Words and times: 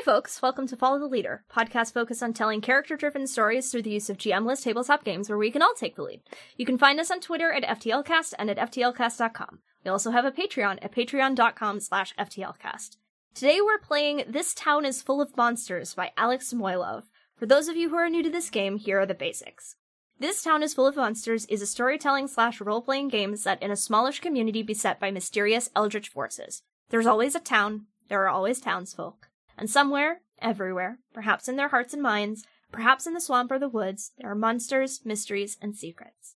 Hi, 0.00 0.04
folks. 0.04 0.40
Welcome 0.40 0.66
to 0.68 0.78
Follow 0.78 0.98
the 0.98 1.04
Leader, 1.04 1.44
podcast 1.54 1.92
focused 1.92 2.22
on 2.22 2.32
telling 2.32 2.62
character 2.62 2.96
driven 2.96 3.26
stories 3.26 3.70
through 3.70 3.82
the 3.82 3.90
use 3.90 4.08
of 4.08 4.16
GM-less 4.16 4.62
tabletop 4.62 5.04
games 5.04 5.28
where 5.28 5.36
we 5.36 5.50
can 5.50 5.60
all 5.60 5.74
take 5.74 5.94
the 5.94 6.02
lead. 6.02 6.22
You 6.56 6.64
can 6.64 6.78
find 6.78 6.98
us 6.98 7.10
on 7.10 7.20
Twitter 7.20 7.52
at 7.52 7.78
FTLcast 7.78 8.32
and 8.38 8.48
at 8.48 8.56
FTLcast.com. 8.56 9.58
We 9.84 9.90
also 9.90 10.10
have 10.10 10.24
a 10.24 10.32
Patreon 10.32 10.78
at 10.80 10.94
patreon.com 10.94 11.80
slash 11.80 12.14
FTLcast. 12.18 12.96
Today 13.34 13.60
we're 13.60 13.76
playing 13.76 14.24
This 14.26 14.54
Town 14.54 14.86
is 14.86 15.02
Full 15.02 15.20
of 15.20 15.36
Monsters 15.36 15.92
by 15.92 16.12
Alex 16.16 16.50
Samoylov. 16.50 17.02
For 17.36 17.44
those 17.44 17.68
of 17.68 17.76
you 17.76 17.90
who 17.90 17.96
are 17.96 18.08
new 18.08 18.22
to 18.22 18.30
this 18.30 18.48
game, 18.48 18.78
here 18.78 19.00
are 19.00 19.06
the 19.06 19.12
basics. 19.12 19.76
This 20.18 20.42
Town 20.42 20.62
is 20.62 20.72
Full 20.72 20.86
of 20.86 20.96
Monsters 20.96 21.44
is 21.44 21.60
a 21.60 21.66
storytelling 21.66 22.26
slash 22.26 22.58
role 22.62 22.80
playing 22.80 23.08
game 23.08 23.36
set 23.36 23.62
in 23.62 23.70
a 23.70 23.76
smallish 23.76 24.20
community 24.20 24.62
beset 24.62 24.98
by 24.98 25.10
mysterious 25.10 25.68
eldritch 25.76 26.08
forces. 26.08 26.62
There's 26.88 27.06
always 27.06 27.34
a 27.34 27.40
town, 27.40 27.84
there 28.08 28.22
are 28.22 28.30
always 28.30 28.62
townsfolk. 28.62 29.26
And 29.60 29.68
somewhere, 29.68 30.22
everywhere, 30.40 30.98
perhaps 31.12 31.46
in 31.46 31.56
their 31.56 31.68
hearts 31.68 31.92
and 31.92 32.02
minds, 32.02 32.46
perhaps 32.72 33.06
in 33.06 33.12
the 33.12 33.20
swamp 33.20 33.52
or 33.52 33.58
the 33.58 33.68
woods, 33.68 34.12
there 34.18 34.30
are 34.30 34.34
monsters, 34.34 35.02
mysteries, 35.04 35.58
and 35.60 35.76
secrets. 35.76 36.34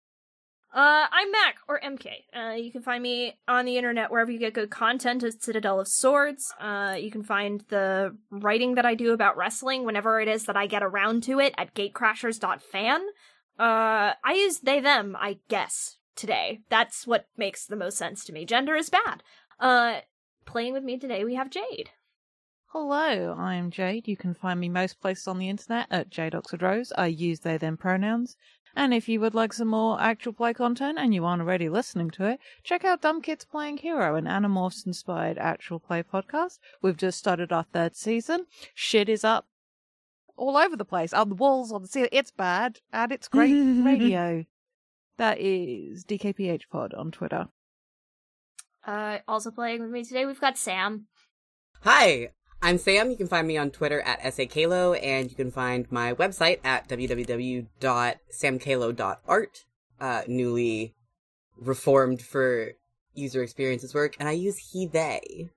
Uh, 0.75 1.05
I'm 1.09 1.31
Mac, 1.31 1.55
or 1.69 1.79
MK. 1.79 2.07
Uh, 2.35 2.55
you 2.55 2.69
can 2.69 2.81
find 2.81 3.01
me 3.01 3.37
on 3.47 3.63
the 3.63 3.77
internet 3.77 4.11
wherever 4.11 4.29
you 4.29 4.39
get 4.39 4.53
good 4.53 4.71
content 4.71 5.23
at 5.23 5.41
Citadel 5.41 5.79
of 5.79 5.87
Swords. 5.87 6.53
Uh, 6.59 6.97
you 6.99 7.11
can 7.11 7.23
find 7.23 7.63
the 7.69 8.17
writing 8.29 8.75
that 8.75 8.85
I 8.85 8.93
do 8.93 9.13
about 9.13 9.37
wrestling 9.37 9.85
whenever 9.85 10.19
it 10.19 10.27
is 10.27 10.43
that 10.45 10.57
I 10.57 10.67
get 10.67 10.83
around 10.83 11.23
to 11.23 11.39
it 11.39 11.53
at 11.57 11.73
gatecrashers.fan. 11.75 13.01
Uh, 13.57 14.13
I 14.21 14.33
use 14.33 14.59
they, 14.59 14.81
them, 14.81 15.15
I 15.17 15.37
guess, 15.47 15.97
today. 16.17 16.59
That's 16.69 17.07
what 17.07 17.27
makes 17.37 17.67
the 17.67 17.77
most 17.77 17.97
sense 17.97 18.25
to 18.25 18.33
me. 18.33 18.43
Gender 18.43 18.75
is 18.75 18.89
bad. 18.89 19.23
Uh, 19.61 20.01
playing 20.45 20.73
with 20.73 20.83
me 20.83 20.97
today, 20.97 21.23
we 21.23 21.35
have 21.35 21.51
Jade. 21.51 21.91
Hello, 22.73 23.35
I'm 23.37 23.69
Jade. 23.69 24.07
You 24.07 24.17
can 24.17 24.33
find 24.33 24.59
me 24.59 24.67
most 24.67 24.99
places 24.99 25.27
on 25.27 25.37
the 25.37 25.47
internet 25.47 25.85
at 25.91 26.09
Jade 26.09 26.33
Oxford 26.33 26.63
Rose. 26.63 26.91
I 26.97 27.05
use 27.05 27.41
they 27.41 27.55
them 27.55 27.77
pronouns. 27.77 28.35
And 28.75 28.95
if 28.95 29.07
you 29.07 29.19
would 29.19 29.35
like 29.35 29.53
some 29.53 29.67
more 29.67 30.01
actual 30.01 30.33
play 30.33 30.55
content 30.55 30.97
and 30.97 31.13
you 31.13 31.23
aren't 31.23 31.43
already 31.43 31.69
listening 31.69 32.09
to 32.09 32.25
it, 32.25 32.39
check 32.63 32.83
out 32.83 33.03
Dumb 33.03 33.21
Kids 33.21 33.45
Playing 33.45 33.77
Hero, 33.77 34.15
an 34.15 34.25
Animorphs 34.25 34.87
inspired 34.87 35.37
actual 35.37 35.79
play 35.79 36.01
podcast. 36.01 36.57
We've 36.81 36.97
just 36.97 37.19
started 37.19 37.51
our 37.51 37.61
third 37.71 37.95
season. 37.95 38.47
Shit 38.73 39.07
is 39.07 39.23
up 39.23 39.45
all 40.35 40.57
over 40.57 40.75
the 40.75 40.83
place, 40.83 41.13
on 41.13 41.29
the 41.29 41.35
walls, 41.35 41.71
on 41.71 41.83
the 41.83 41.87
ceiling. 41.87 42.09
It's 42.11 42.31
bad, 42.31 42.79
and 42.91 43.11
it's 43.11 43.27
great 43.27 43.51
radio. 43.85 44.45
That 45.17 45.39
is 45.39 46.05
DKPH 46.05 46.63
Pod 46.71 46.95
on 46.95 47.11
Twitter. 47.11 47.49
Uh, 48.83 49.19
also 49.27 49.51
playing 49.51 49.83
with 49.83 49.91
me 49.91 50.03
today, 50.03 50.25
we've 50.25 50.41
got 50.41 50.57
Sam. 50.57 51.05
Hi, 51.81 52.29
I'm 52.65 52.77
Sam. 52.77 53.11
You 53.11 53.17
can 53.17 53.27
find 53.27 53.45
me 53.45 53.57
on 53.57 53.71
Twitter 53.71 53.99
at 53.99 54.21
SAKalo, 54.21 54.97
and 55.03 55.29
you 55.29 55.35
can 55.35 55.51
find 55.51 55.85
my 55.91 56.13
website 56.13 56.59
at 56.63 56.87
www.samkalo.art, 56.87 59.65
uh, 59.99 60.21
newly 60.27 60.95
reformed 61.57 62.21
for 62.21 62.71
user 63.13 63.43
experiences 63.43 63.93
work, 63.93 64.15
and 64.17 64.29
I 64.29 64.31
use 64.31 64.69
he, 64.71 64.87
they. 64.87 65.49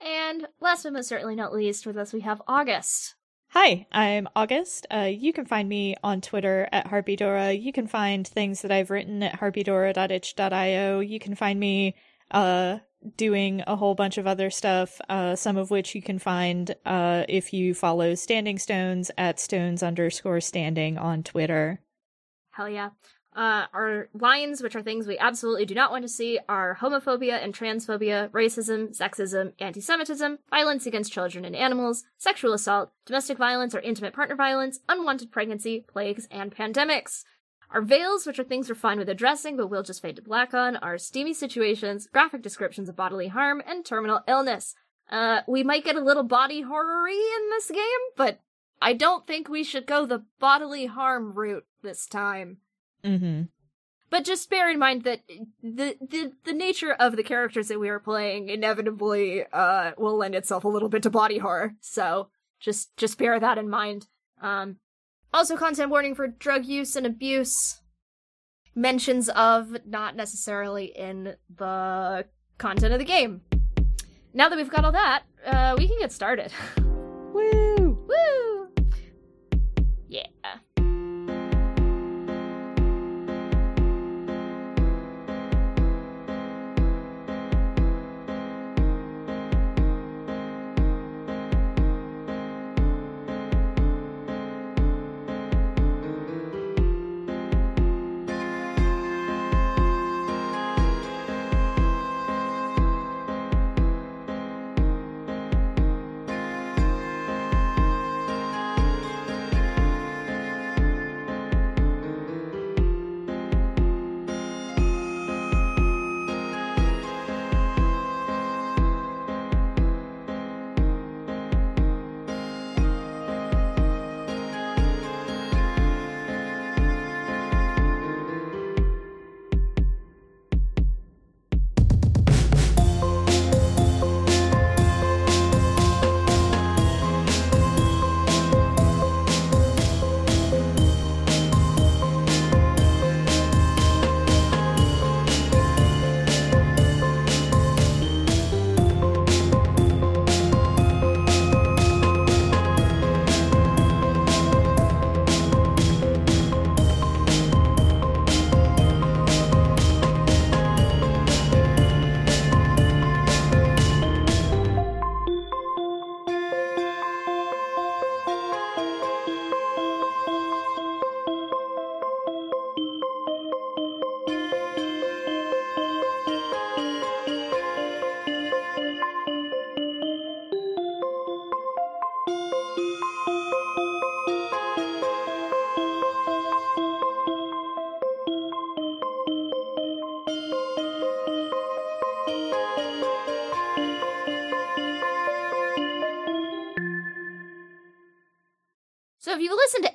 And 0.00 0.48
last 0.60 0.82
but 0.82 0.94
most 0.94 1.08
certainly 1.08 1.36
not 1.36 1.54
least, 1.54 1.86
with 1.86 1.96
us 1.96 2.12
we 2.12 2.22
have 2.22 2.42
August. 2.48 3.14
Hi, 3.50 3.86
I'm 3.92 4.28
August. 4.34 4.88
Uh, 4.92 5.10
you 5.12 5.32
can 5.32 5.44
find 5.44 5.68
me 5.68 5.94
on 6.02 6.20
Twitter 6.20 6.68
at 6.72 6.88
Harpydora. 6.88 7.62
You 7.62 7.72
can 7.72 7.86
find 7.86 8.26
things 8.26 8.62
that 8.62 8.72
I've 8.72 8.90
written 8.90 9.22
at 9.22 9.38
harpydora.itch.io. 9.38 10.98
You 10.98 11.20
can 11.20 11.36
find 11.36 11.60
me 11.60 11.94
uh, 12.32 12.78
doing 13.16 13.62
a 13.66 13.76
whole 13.76 13.94
bunch 13.94 14.18
of 14.18 14.26
other 14.26 14.50
stuff, 14.50 15.00
uh, 15.08 15.36
some 15.36 15.56
of 15.56 15.70
which 15.70 15.94
you 15.94 16.02
can 16.02 16.18
find 16.18 16.74
uh, 16.84 17.24
if 17.28 17.52
you 17.52 17.74
follow 17.74 18.14
Standing 18.14 18.58
Stones 18.58 19.10
at 19.18 19.38
stones 19.38 19.82
underscore 19.82 20.40
standing 20.40 20.98
on 20.98 21.22
Twitter. 21.22 21.80
Hell 22.50 22.68
yeah. 22.68 22.90
Uh, 23.34 23.64
our 23.72 24.08
lines, 24.12 24.62
which 24.62 24.76
are 24.76 24.82
things 24.82 25.06
we 25.06 25.16
absolutely 25.16 25.64
do 25.64 25.74
not 25.74 25.90
want 25.90 26.02
to 26.02 26.08
see, 26.08 26.38
are 26.50 26.76
homophobia 26.80 27.42
and 27.42 27.54
transphobia, 27.54 28.30
racism, 28.30 28.94
sexism, 28.94 29.52
anti-Semitism, 29.58 30.38
violence 30.50 30.84
against 30.84 31.12
children 31.12 31.44
and 31.46 31.56
animals, 31.56 32.04
sexual 32.18 32.52
assault, 32.52 32.92
domestic 33.06 33.38
violence 33.38 33.74
or 33.74 33.80
intimate 33.80 34.12
partner 34.12 34.36
violence, 34.36 34.80
unwanted 34.86 35.32
pregnancy, 35.32 35.82
plagues, 35.90 36.28
and 36.30 36.54
pandemics. 36.54 37.24
Our 37.72 37.82
veils, 37.82 38.26
which 38.26 38.38
are 38.38 38.44
things 38.44 38.68
we're 38.68 38.74
fine 38.74 38.98
with 38.98 39.08
addressing 39.08 39.56
but 39.56 39.68
we'll 39.68 39.82
just 39.82 40.02
fade 40.02 40.16
to 40.16 40.22
black 40.22 40.52
on, 40.52 40.76
are 40.76 40.98
steamy 40.98 41.32
situations, 41.32 42.06
graphic 42.06 42.42
descriptions 42.42 42.88
of 42.88 42.96
bodily 42.96 43.28
harm, 43.28 43.62
and 43.66 43.84
terminal 43.84 44.20
illness. 44.28 44.74
Uh, 45.10 45.40
we 45.48 45.62
might 45.62 45.84
get 45.84 45.96
a 45.96 46.00
little 46.04 46.22
body 46.22 46.62
horror-y 46.62 47.12
in 47.12 47.50
this 47.50 47.70
game, 47.70 47.80
but 48.16 48.40
I 48.80 48.92
don't 48.92 49.26
think 49.26 49.48
we 49.48 49.64
should 49.64 49.86
go 49.86 50.04
the 50.04 50.24
bodily 50.38 50.86
harm 50.86 51.32
route 51.32 51.64
this 51.82 52.06
time. 52.06 52.58
Mm-hmm. 53.04 53.42
But 54.10 54.24
just 54.24 54.50
bear 54.50 54.70
in 54.70 54.78
mind 54.78 55.04
that 55.04 55.22
the 55.62 55.96
the, 56.00 56.32
the 56.44 56.52
nature 56.52 56.92
of 56.92 57.16
the 57.16 57.22
characters 57.22 57.68
that 57.68 57.80
we 57.80 57.88
are 57.88 57.98
playing 57.98 58.50
inevitably 58.50 59.44
uh, 59.50 59.92
will 59.96 60.18
lend 60.18 60.34
itself 60.34 60.64
a 60.64 60.68
little 60.68 60.90
bit 60.90 61.02
to 61.04 61.10
body 61.10 61.38
horror. 61.38 61.74
So 61.80 62.28
just 62.60 62.94
just 62.98 63.16
bear 63.16 63.40
that 63.40 63.56
in 63.56 63.70
mind. 63.70 64.08
Um, 64.42 64.76
also, 65.32 65.56
content 65.56 65.90
warning 65.90 66.14
for 66.14 66.26
drug 66.26 66.64
use 66.64 66.96
and 66.96 67.06
abuse. 67.06 67.80
Mentions 68.74 69.28
of 69.30 69.76
not 69.86 70.16
necessarily 70.16 70.86
in 70.86 71.36
the 71.54 72.26
content 72.58 72.92
of 72.92 72.98
the 72.98 73.04
game. 73.04 73.42
Now 74.34 74.48
that 74.48 74.56
we've 74.56 74.70
got 74.70 74.84
all 74.84 74.92
that, 74.92 75.24
uh, 75.46 75.74
we 75.76 75.86
can 75.88 75.98
get 75.98 76.12
started. 76.12 76.52
Woo! 77.32 77.98
Woo! 78.08 78.68
Yeah. 80.08 80.26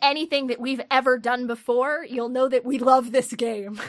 Anything 0.09 0.47
that 0.47 0.59
we've 0.59 0.81
ever 0.89 1.17
done 1.17 1.47
before, 1.47 2.05
you'll 2.09 2.29
know 2.29 2.47
that 2.47 2.65
we 2.65 2.79
love 2.79 3.11
this 3.11 3.33
game. 3.33 3.79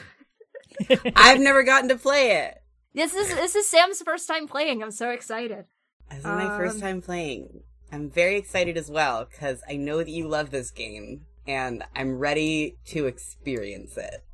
I've 1.17 1.41
never 1.41 1.63
gotten 1.63 1.89
to 1.89 1.97
play 1.97 2.33
it. 2.33 2.59
This 2.95 3.15
is 3.15 3.29
this 3.35 3.55
is 3.55 3.69
Sam's 3.69 4.03
first 4.03 4.27
time 4.29 4.47
playing. 4.47 4.83
I'm 4.83 4.91
so 4.91 5.11
excited. 5.11 5.65
This 6.11 6.21
is 6.21 6.25
my 6.25 6.57
first 6.57 6.77
Um, 6.77 6.81
time 6.81 7.03
playing. 7.03 7.63
I'm 7.93 8.11
very 8.11 8.37
excited 8.37 8.77
as 8.77 8.91
well 8.91 9.27
because 9.31 9.63
I 9.69 9.77
know 9.77 9.99
that 9.99 10.09
you 10.09 10.29
love 10.29 10.51
this 10.51 10.71
game 10.71 11.27
and 11.47 11.85
I'm 11.97 12.19
ready 12.19 12.77
to 12.87 13.07
experience 13.07 13.97
it. 13.97 14.25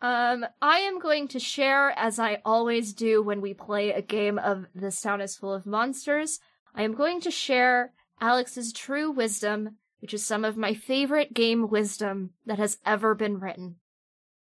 Um, 0.00 0.46
I 0.62 0.78
am 0.78 1.00
going 1.00 1.26
to 1.28 1.40
share, 1.40 1.90
as 1.98 2.18
I 2.18 2.40
always 2.44 2.94
do 2.94 3.20
when 3.22 3.40
we 3.40 3.52
play 3.52 3.90
a 3.90 4.00
game 4.00 4.38
of 4.38 4.66
This 4.74 5.00
Town 5.00 5.20
is 5.20 5.36
Full 5.36 5.52
of 5.52 5.66
Monsters, 5.66 6.38
I 6.74 6.82
am 6.84 6.94
going 6.94 7.20
to 7.22 7.30
share 7.32 7.92
Alex's 8.20 8.72
true 8.72 9.10
wisdom, 9.10 9.76
which 10.00 10.14
is 10.14 10.24
some 10.24 10.44
of 10.44 10.56
my 10.56 10.74
favorite 10.74 11.34
game 11.34 11.68
wisdom 11.68 12.30
that 12.46 12.58
has 12.58 12.78
ever 12.84 13.14
been 13.14 13.38
written. 13.38 13.76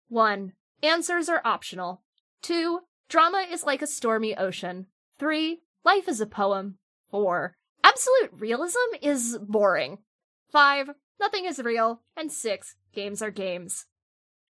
1. 0.09 0.53
Answers 0.83 1.29
are 1.29 1.41
optional. 1.43 2.01
2. 2.41 2.79
Drama 3.09 3.45
is 3.49 3.63
like 3.63 3.81
a 3.81 3.87
stormy 3.87 4.37
ocean. 4.37 4.87
3. 5.19 5.61
Life 5.83 6.07
is 6.07 6.21
a 6.21 6.25
poem. 6.25 6.77
4. 7.11 7.55
Absolute 7.83 8.31
realism 8.33 8.77
is 9.01 9.37
boring. 9.41 9.99
5. 10.51 10.91
Nothing 11.19 11.45
is 11.45 11.59
real. 11.59 12.01
And 12.15 12.31
6. 12.31 12.75
Games 12.93 13.21
are 13.21 13.31
games. 13.31 13.85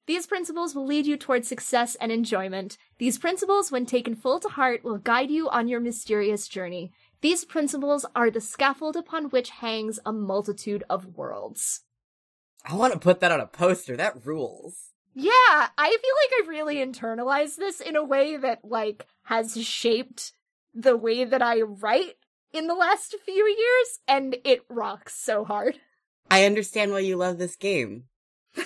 These 0.07 0.25
principles 0.25 0.73
will 0.73 0.85
lead 0.85 1.05
you 1.05 1.17
towards 1.17 1.49
success 1.49 1.95
and 1.95 2.11
enjoyment. 2.13 2.77
These 2.97 3.17
principles, 3.17 3.71
when 3.71 3.85
taken 3.85 4.15
full 4.15 4.39
to 4.39 4.47
heart, 4.47 4.83
will 4.83 4.97
guide 4.97 5.29
you 5.29 5.49
on 5.49 5.67
your 5.67 5.81
mysterious 5.81 6.47
journey. 6.47 6.93
These 7.21 7.45
principles 7.45 8.05
are 8.15 8.29
the 8.29 8.41
scaffold 8.41 8.95
upon 8.95 9.25
which 9.25 9.49
hangs 9.49 9.99
a 10.05 10.13
multitude 10.13 10.83
of 10.89 11.17
worlds. 11.17 11.81
I 12.63 12.75
want 12.75 12.93
to 12.93 12.99
put 12.99 13.19
that 13.21 13.31
on 13.31 13.39
a 13.39 13.47
poster. 13.47 13.97
That 13.97 14.25
rules. 14.25 14.91
Yeah, 15.13 15.31
I 15.31 15.89
feel 15.89 15.89
like 15.89 16.31
I've 16.39 16.47
really 16.47 16.75
internalized 16.75 17.55
this 17.55 17.81
in 17.81 17.95
a 17.95 18.03
way 18.03 18.37
that, 18.37 18.59
like, 18.63 19.07
has 19.23 19.59
shaped 19.65 20.33
the 20.75 20.95
way 20.95 21.25
that 21.25 21.41
I 21.41 21.61
write 21.61 22.17
in 22.53 22.67
the 22.67 22.75
last 22.75 23.15
few 23.25 23.45
years, 23.47 23.99
and 24.07 24.37
it 24.43 24.61
rocks 24.69 25.15
so 25.15 25.43
hard. 25.43 25.79
I 26.29 26.45
understand 26.45 26.91
why 26.91 26.99
you 26.99 27.15
love 27.15 27.39
this 27.39 27.55
game. 27.55 28.03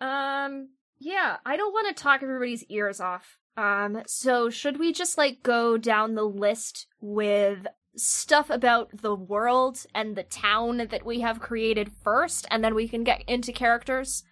um, 0.00 0.70
yeah, 0.98 1.36
I 1.44 1.56
don't 1.56 1.72
want 1.72 1.94
to 1.94 2.02
talk 2.02 2.22
everybody's 2.22 2.64
ears 2.64 3.00
off. 3.00 3.36
Um, 3.56 4.02
so 4.06 4.48
should 4.50 4.78
we 4.78 4.92
just 4.92 5.18
like 5.18 5.42
go 5.42 5.76
down 5.76 6.14
the 6.14 6.24
list 6.24 6.86
with 7.00 7.66
stuff 7.96 8.48
about 8.48 9.02
the 9.02 9.14
world 9.14 9.84
and 9.94 10.16
the 10.16 10.22
town 10.22 10.78
that 10.78 11.04
we 11.04 11.20
have 11.20 11.40
created 11.40 11.92
first, 12.02 12.46
and 12.50 12.64
then 12.64 12.74
we 12.74 12.88
can 12.88 13.04
get 13.04 13.22
into 13.26 13.52
characters? 13.52 14.24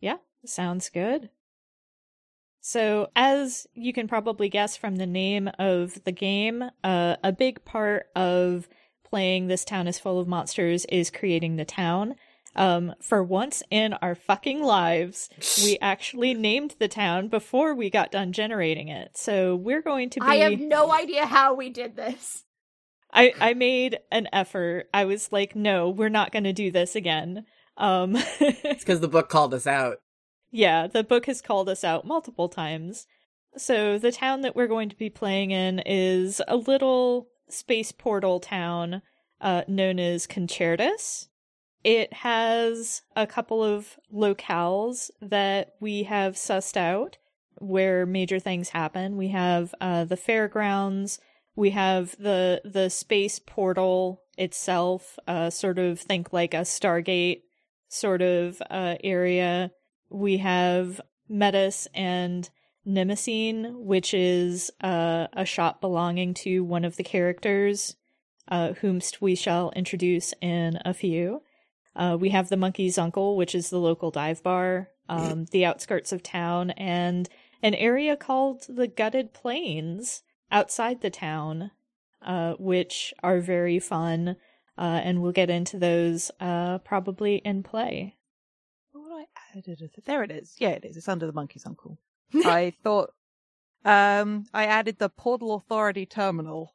Yeah, 0.00 0.16
sounds 0.46 0.88
good. 0.88 1.30
So, 2.60 3.10
as 3.14 3.66
you 3.74 3.92
can 3.92 4.08
probably 4.08 4.48
guess 4.48 4.74
from 4.74 4.96
the 4.96 5.06
name 5.06 5.50
of 5.58 6.02
the 6.04 6.12
game, 6.12 6.64
uh, 6.82 7.16
a 7.22 7.30
big 7.30 7.62
part 7.66 8.06
of 8.16 8.68
playing 9.04 9.48
This 9.48 9.66
Town 9.66 9.86
is 9.86 9.98
Full 9.98 10.18
of 10.18 10.26
Monsters 10.26 10.86
is 10.86 11.10
creating 11.10 11.56
the 11.56 11.66
town. 11.66 12.14
Um, 12.56 12.94
for 13.00 13.22
once 13.22 13.62
in 13.70 13.94
our 13.94 14.14
fucking 14.14 14.62
lives, 14.62 15.28
we 15.64 15.76
actually 15.82 16.34
named 16.34 16.76
the 16.78 16.88
town 16.88 17.28
before 17.28 17.74
we 17.74 17.90
got 17.90 18.12
done 18.12 18.32
generating 18.32 18.88
it. 18.88 19.16
So, 19.16 19.56
we're 19.56 19.82
going 19.82 20.10
to 20.10 20.20
be. 20.20 20.26
I 20.26 20.36
have 20.36 20.60
no 20.60 20.92
idea 20.92 21.26
how 21.26 21.54
we 21.54 21.70
did 21.70 21.96
this. 21.96 22.44
I, 23.12 23.32
I 23.40 23.54
made 23.54 23.98
an 24.10 24.28
effort. 24.32 24.88
I 24.92 25.04
was 25.04 25.30
like, 25.30 25.54
no, 25.54 25.88
we're 25.88 26.08
not 26.08 26.32
going 26.32 26.44
to 26.44 26.52
do 26.52 26.70
this 26.72 26.96
again. 26.96 27.44
Um, 27.76 28.16
It's 28.40 28.84
because 28.84 29.00
the 29.00 29.08
book 29.08 29.28
called 29.28 29.54
us 29.54 29.66
out. 29.66 29.98
yeah, 30.50 30.86
the 30.86 31.04
book 31.04 31.26
has 31.26 31.40
called 31.40 31.68
us 31.68 31.84
out 31.84 32.04
multiple 32.06 32.48
times. 32.48 33.06
So 33.56 33.98
the 33.98 34.10
town 34.10 34.40
that 34.40 34.56
we're 34.56 34.66
going 34.66 34.88
to 34.88 34.96
be 34.96 35.10
playing 35.10 35.52
in 35.52 35.80
is 35.86 36.42
a 36.48 36.56
little 36.56 37.28
space 37.48 37.92
portal 37.92 38.40
town 38.40 39.02
uh, 39.40 39.62
known 39.68 40.00
as 40.00 40.26
Concertus. 40.26 41.28
It 41.84 42.12
has 42.12 43.02
a 43.14 43.26
couple 43.26 43.62
of 43.62 43.98
locales 44.12 45.10
that 45.20 45.74
we 45.80 46.04
have 46.04 46.34
sussed 46.34 46.78
out 46.78 47.18
where 47.58 48.06
major 48.06 48.38
things 48.38 48.70
happen. 48.70 49.16
We 49.16 49.28
have 49.28 49.74
uh, 49.80 50.04
the 50.04 50.16
fairgrounds. 50.16 51.20
We 51.54 51.70
have 51.70 52.16
the 52.18 52.62
the 52.64 52.88
space 52.88 53.38
portal 53.38 54.22
itself, 54.36 55.18
uh, 55.28 55.50
sort 55.50 55.78
of 55.78 56.00
think 56.00 56.32
like 56.32 56.54
a 56.54 56.62
Stargate 56.62 57.42
sort 57.88 58.22
of 58.22 58.60
uh, 58.70 58.96
area. 59.04 59.70
We 60.08 60.38
have 60.38 61.00
Metis 61.28 61.86
and 61.94 62.48
Mnemosyne, 62.86 63.84
which 63.84 64.12
is 64.14 64.70
uh, 64.80 65.28
a 65.32 65.44
shop 65.44 65.80
belonging 65.80 66.34
to 66.34 66.64
one 66.64 66.84
of 66.84 66.96
the 66.96 67.04
characters, 67.04 67.96
uh, 68.48 68.74
we 69.20 69.34
shall 69.34 69.70
introduce 69.74 70.34
in 70.40 70.78
a 70.84 70.92
few. 70.92 71.40
Uh, 71.96 72.16
we 72.18 72.30
have 72.30 72.48
the 72.48 72.56
Monkey's 72.56 72.98
Uncle, 72.98 73.36
which 73.36 73.54
is 73.54 73.70
the 73.70 73.78
local 73.78 74.10
dive 74.10 74.42
bar, 74.42 74.88
um, 75.08 75.46
the 75.52 75.64
outskirts 75.64 76.12
of 76.12 76.22
town, 76.22 76.70
and 76.70 77.28
an 77.62 77.74
area 77.74 78.16
called 78.16 78.66
the 78.68 78.88
Gutted 78.88 79.32
Plains 79.32 80.22
outside 80.50 81.00
the 81.00 81.10
town, 81.10 81.70
uh, 82.22 82.54
which 82.58 83.14
are 83.22 83.40
very 83.40 83.78
fun, 83.78 84.36
uh, 84.76 85.00
and 85.04 85.22
we'll 85.22 85.32
get 85.32 85.50
into 85.50 85.78
those 85.78 86.30
uh, 86.40 86.78
probably 86.78 87.36
in 87.36 87.62
play. 87.62 88.16
What 88.92 89.12
I 89.12 89.58
added? 89.58 89.90
There 90.04 90.22
it 90.24 90.30
is. 90.30 90.56
Yeah, 90.58 90.70
it 90.70 90.84
is. 90.84 90.96
It's 90.96 91.08
under 91.08 91.26
the 91.26 91.32
monkey's 91.32 91.66
uncle. 91.66 91.98
I 92.34 92.72
thought 92.82 93.10
um 93.84 94.46
I 94.54 94.64
added 94.64 94.98
the 94.98 95.10
Portal 95.10 95.54
Authority 95.54 96.06
terminal 96.06 96.73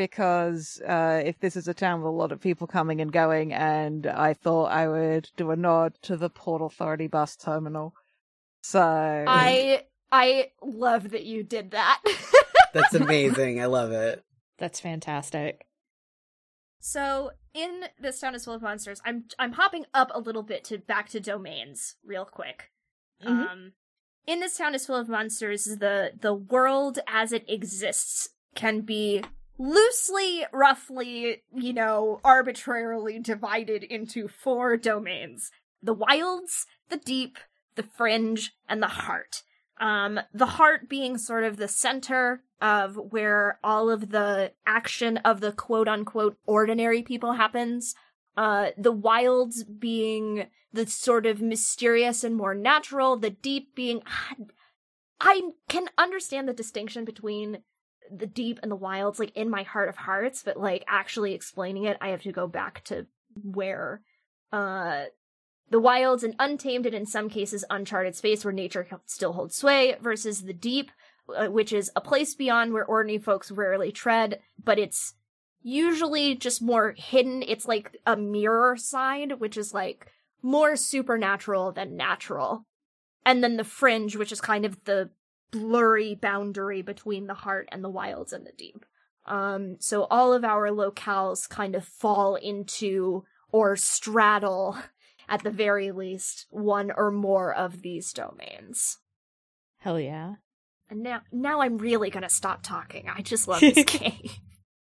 because 0.00 0.80
uh 0.88 1.20
if 1.22 1.38
this 1.40 1.56
is 1.56 1.68
a 1.68 1.74
town 1.74 2.00
with 2.00 2.08
a 2.08 2.16
lot 2.16 2.32
of 2.32 2.40
people 2.40 2.66
coming 2.66 3.02
and 3.02 3.12
going 3.12 3.52
and 3.52 4.06
I 4.06 4.32
thought 4.32 4.72
I 4.72 4.88
would 4.88 5.28
do 5.36 5.50
a 5.50 5.56
nod 5.56 5.92
to 6.02 6.16
the 6.16 6.30
Port 6.30 6.62
Authority 6.62 7.06
bus 7.06 7.36
terminal. 7.36 7.94
So 8.62 8.80
I 8.80 9.82
I 10.10 10.52
love 10.62 11.10
that 11.10 11.24
you 11.24 11.42
did 11.42 11.72
that. 11.72 12.00
That's 12.72 12.94
amazing. 12.94 13.60
I 13.60 13.66
love 13.66 13.92
it. 13.92 14.24
That's 14.56 14.80
fantastic. 14.80 15.66
So 16.78 17.32
in 17.52 17.82
this 18.00 18.20
town 18.20 18.34
is 18.34 18.46
full 18.46 18.54
of 18.54 18.62
monsters. 18.62 19.02
I'm 19.04 19.24
I'm 19.38 19.52
hopping 19.52 19.84
up 19.92 20.10
a 20.14 20.20
little 20.20 20.42
bit 20.42 20.64
to 20.64 20.78
back 20.78 21.10
to 21.10 21.20
domains 21.20 21.96
real 22.02 22.24
quick. 22.24 22.70
Mhm. 23.22 23.50
Um, 23.50 23.72
in 24.26 24.40
this 24.40 24.56
town 24.56 24.74
is 24.74 24.86
full 24.86 24.96
of 24.96 25.10
monsters. 25.10 25.64
The 25.64 26.12
the 26.18 26.32
world 26.32 27.00
as 27.06 27.34
it 27.34 27.44
exists 27.50 28.30
can 28.54 28.80
be 28.80 29.22
loosely, 29.60 30.46
roughly, 30.52 31.42
you 31.54 31.72
know, 31.74 32.18
arbitrarily 32.24 33.18
divided 33.18 33.84
into 33.84 34.26
four 34.26 34.76
domains: 34.78 35.50
the 35.82 35.92
wilds, 35.92 36.66
the 36.88 36.96
deep, 36.96 37.36
the 37.76 37.82
fringe, 37.82 38.52
and 38.68 38.82
the 38.82 38.88
heart. 38.88 39.42
Um, 39.78 40.20
the 40.32 40.46
heart 40.46 40.88
being 40.88 41.18
sort 41.18 41.44
of 41.44 41.56
the 41.56 41.68
center 41.68 42.42
of 42.60 42.96
where 42.96 43.58
all 43.62 43.90
of 43.90 44.10
the 44.10 44.52
action 44.66 45.18
of 45.18 45.40
the 45.40 45.52
quote 45.52 45.88
unquote 45.88 46.36
ordinary 46.46 47.02
people 47.02 47.34
happens. 47.34 47.94
Uh, 48.36 48.70
the 48.78 48.92
wilds 48.92 49.64
being 49.64 50.46
the 50.72 50.86
sort 50.86 51.26
of 51.26 51.42
mysterious 51.42 52.24
and 52.24 52.36
more 52.36 52.54
natural, 52.54 53.16
the 53.16 53.30
deep 53.30 53.74
being. 53.74 54.02
I 55.22 55.50
can 55.68 55.88
understand 55.98 56.48
the 56.48 56.54
distinction 56.54 57.04
between 57.04 57.58
the 58.10 58.26
deep 58.26 58.58
and 58.62 58.70
the 58.70 58.76
wilds, 58.76 59.18
like 59.18 59.36
in 59.36 59.50
my 59.50 59.62
heart 59.62 59.88
of 59.88 59.96
hearts, 59.96 60.42
but 60.42 60.56
like 60.56 60.84
actually 60.88 61.34
explaining 61.34 61.84
it, 61.84 61.96
I 62.00 62.08
have 62.08 62.22
to 62.22 62.32
go 62.32 62.46
back 62.46 62.84
to 62.84 63.06
where, 63.42 64.02
uh, 64.52 65.04
the 65.70 65.80
wilds 65.80 66.24
and 66.24 66.34
untamed 66.38 66.86
and 66.86 66.94
in 66.94 67.06
some 67.06 67.28
cases 67.28 67.64
uncharted 67.70 68.16
space 68.16 68.44
where 68.44 68.52
nature 68.52 68.86
still 69.06 69.32
holds 69.32 69.54
sway 69.54 69.96
versus 70.00 70.42
the 70.42 70.52
deep, 70.52 70.90
uh, 71.36 71.46
which 71.46 71.72
is 71.72 71.90
a 71.94 72.00
place 72.00 72.34
beyond 72.34 72.72
where 72.72 72.84
ordinary 72.84 73.18
folks 73.18 73.52
rarely 73.52 73.92
tread, 73.92 74.40
but 74.62 74.78
it's 74.78 75.14
usually 75.62 76.34
just 76.34 76.60
more 76.60 76.94
hidden. 76.96 77.44
It's 77.46 77.66
like 77.66 77.96
a 78.06 78.16
mirror 78.16 78.76
side, 78.76 79.38
which 79.38 79.56
is 79.56 79.72
like 79.72 80.10
more 80.42 80.74
supernatural 80.74 81.70
than 81.70 81.96
natural. 81.96 82.64
And 83.24 83.44
then 83.44 83.56
the 83.56 83.64
fringe, 83.64 84.16
which 84.16 84.32
is 84.32 84.40
kind 84.40 84.64
of 84.64 84.82
the 84.84 85.10
blurry 85.50 86.14
boundary 86.14 86.82
between 86.82 87.26
the 87.26 87.34
heart 87.34 87.68
and 87.72 87.82
the 87.82 87.90
wilds 87.90 88.32
and 88.32 88.46
the 88.46 88.52
deep. 88.52 88.84
Um, 89.26 89.76
so 89.78 90.04
all 90.04 90.32
of 90.32 90.44
our 90.44 90.68
locales 90.68 91.48
kind 91.48 91.74
of 91.74 91.84
fall 91.84 92.36
into 92.36 93.24
or 93.52 93.76
straddle, 93.76 94.78
at 95.28 95.42
the 95.42 95.50
very 95.50 95.92
least, 95.92 96.46
one 96.50 96.90
or 96.90 97.10
more 97.10 97.54
of 97.54 97.82
these 97.82 98.12
domains. 98.12 98.98
Hell 99.78 100.00
yeah. 100.00 100.34
And 100.88 101.02
now, 101.02 101.20
now 101.30 101.60
I'm 101.60 101.78
really 101.78 102.10
gonna 102.10 102.28
stop 102.28 102.62
talking. 102.62 103.08
I 103.08 103.22
just 103.22 103.46
love 103.46 103.60
this 103.60 103.84
game. 103.86 104.30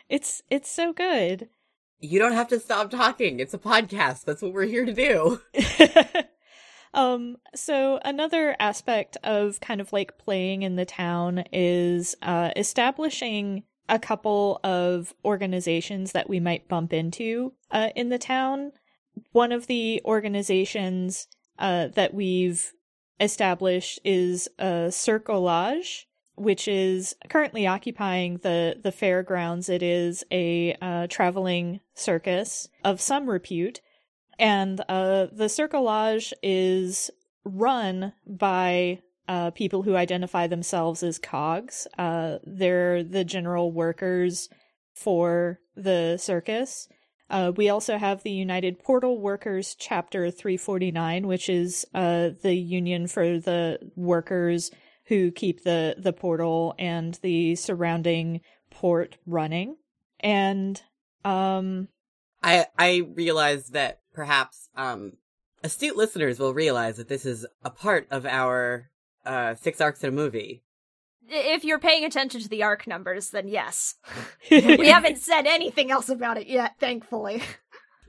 It's 0.08 0.42
it's 0.48 0.70
so 0.70 0.92
good. 0.92 1.48
You 2.00 2.18
don't 2.18 2.32
have 2.32 2.48
to 2.48 2.60
stop 2.60 2.90
talking. 2.90 3.40
It's 3.40 3.54
a 3.54 3.58
podcast. 3.58 4.24
That's 4.24 4.40
what 4.40 4.52
we're 4.52 4.64
here 4.64 4.86
to 4.86 4.92
do. 4.94 5.40
um 6.94 7.36
so 7.54 8.00
another 8.04 8.56
aspect 8.58 9.16
of 9.22 9.60
kind 9.60 9.80
of 9.80 9.92
like 9.92 10.18
playing 10.18 10.62
in 10.62 10.76
the 10.76 10.84
town 10.84 11.44
is 11.52 12.16
uh 12.22 12.50
establishing 12.56 13.62
a 13.88 13.98
couple 13.98 14.60
of 14.62 15.14
organizations 15.24 16.12
that 16.12 16.28
we 16.28 16.40
might 16.40 16.68
bump 16.68 16.92
into 16.92 17.52
uh 17.70 17.90
in 17.96 18.08
the 18.08 18.18
town. 18.18 18.72
One 19.32 19.52
of 19.52 19.66
the 19.66 20.00
organizations 20.04 21.28
uh 21.58 21.88
that 21.88 22.14
we've 22.14 22.72
established 23.18 24.00
is 24.04 24.48
a 24.58 24.88
Circolage 24.90 26.06
which 26.40 26.66
is 26.66 27.14
currently 27.28 27.66
occupying 27.66 28.38
the 28.38 28.74
the 28.82 28.92
fairgrounds. 28.92 29.68
It 29.68 29.82
is 29.82 30.24
a 30.30 30.74
uh, 30.80 31.06
traveling 31.08 31.80
circus 31.94 32.66
of 32.82 32.98
some 32.98 33.28
repute, 33.28 33.82
and 34.40 34.80
uh, 34.88 35.26
the 35.30 35.44
Circolage 35.44 36.32
is 36.42 37.10
run 37.44 38.14
by 38.26 39.00
uh, 39.28 39.50
people 39.50 39.82
who 39.82 39.94
identify 39.94 40.46
themselves 40.46 41.02
as 41.02 41.18
cogs. 41.18 41.86
Uh, 41.98 42.38
they're 42.44 43.04
the 43.04 43.22
general 43.22 43.70
workers 43.70 44.48
for 44.94 45.60
the 45.76 46.16
circus. 46.16 46.88
Uh, 47.28 47.52
we 47.54 47.68
also 47.68 47.96
have 47.96 48.22
the 48.22 48.32
United 48.32 48.80
Portal 48.80 49.20
Workers 49.20 49.76
Chapter 49.78 50.30
349, 50.30 51.28
which 51.28 51.48
is 51.48 51.86
uh, 51.94 52.30
the 52.42 52.54
union 52.54 53.06
for 53.06 53.38
the 53.38 53.78
workers 53.94 54.72
who 55.04 55.30
keep 55.30 55.64
the 55.64 55.96
the 55.98 56.12
portal 56.12 56.74
and 56.78 57.18
the 57.22 57.56
surrounding 57.56 58.40
port 58.70 59.18
running. 59.26 59.76
And 60.20 60.80
um 61.24 61.88
I 62.42 62.66
I 62.78 63.02
realize 63.14 63.68
that 63.70 63.99
perhaps 64.12 64.68
um 64.76 65.12
astute 65.62 65.96
listeners 65.96 66.38
will 66.38 66.54
realize 66.54 66.96
that 66.96 67.08
this 67.08 67.24
is 67.24 67.46
a 67.64 67.70
part 67.70 68.06
of 68.10 68.26
our 68.26 68.90
uh 69.24 69.54
six 69.54 69.80
arcs 69.80 70.02
in 70.02 70.08
a 70.08 70.12
movie. 70.12 70.62
If 71.32 71.64
you're 71.64 71.78
paying 71.78 72.04
attention 72.04 72.40
to 72.40 72.48
the 72.48 72.64
arc 72.64 72.88
numbers, 72.88 73.30
then 73.30 73.46
yes. 73.46 73.94
we 74.50 74.88
haven't 74.88 75.18
said 75.18 75.46
anything 75.46 75.92
else 75.92 76.08
about 76.08 76.38
it 76.38 76.48
yet, 76.48 76.74
thankfully. 76.80 77.42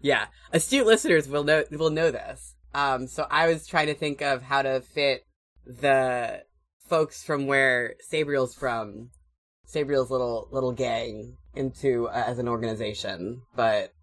Yeah, 0.01 0.25
astute 0.51 0.87
listeners 0.87 1.27
will 1.27 1.43
know 1.43 1.63
will 1.69 1.91
know 1.91 2.09
this. 2.09 2.55
Um, 2.73 3.07
so 3.07 3.27
I 3.29 3.47
was 3.47 3.67
trying 3.67 3.87
to 3.87 3.93
think 3.93 4.21
of 4.21 4.41
how 4.41 4.61
to 4.61 4.81
fit 4.81 5.25
the 5.65 6.43
folks 6.87 7.23
from 7.23 7.47
where 7.47 7.95
Sabriel's 7.99 8.55
from, 8.55 9.09
Sabriel's 9.65 10.09
little 10.09 10.47
little 10.51 10.71
gang, 10.71 11.37
into 11.53 12.07
uh, 12.07 12.23
as 12.27 12.39
an 12.39 12.47
organization. 12.47 13.41
But 13.55 13.93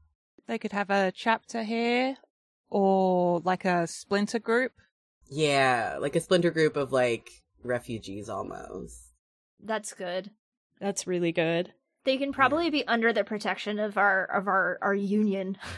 They 0.49 0.59
could 0.59 0.73
have 0.73 0.90
a 0.90 1.12
chapter 1.14 1.62
here 1.62 2.17
or 2.71 3.38
like 3.40 3.64
a 3.64 3.87
splinter 3.87 4.38
group. 4.40 4.73
yeah, 5.31 5.99
like 6.00 6.17
a 6.17 6.21
splinter 6.21 6.50
group 6.50 6.76
of 6.76 6.90
like 6.93 7.28
refugees 7.62 8.28
almost. 8.28 9.12
That's 9.62 9.93
good. 9.93 10.31
that's 10.81 11.07
really 11.07 11.33
good. 11.33 11.73
They 12.05 12.17
can 12.17 12.33
probably 12.33 12.71
be 12.71 12.87
under 12.87 13.12
the 13.12 13.25
protection 13.25 13.78
of 13.78 13.99
our 13.99 14.25
of 14.25 14.49
our 14.49 14.78
our 14.83 14.95
union. 14.95 15.59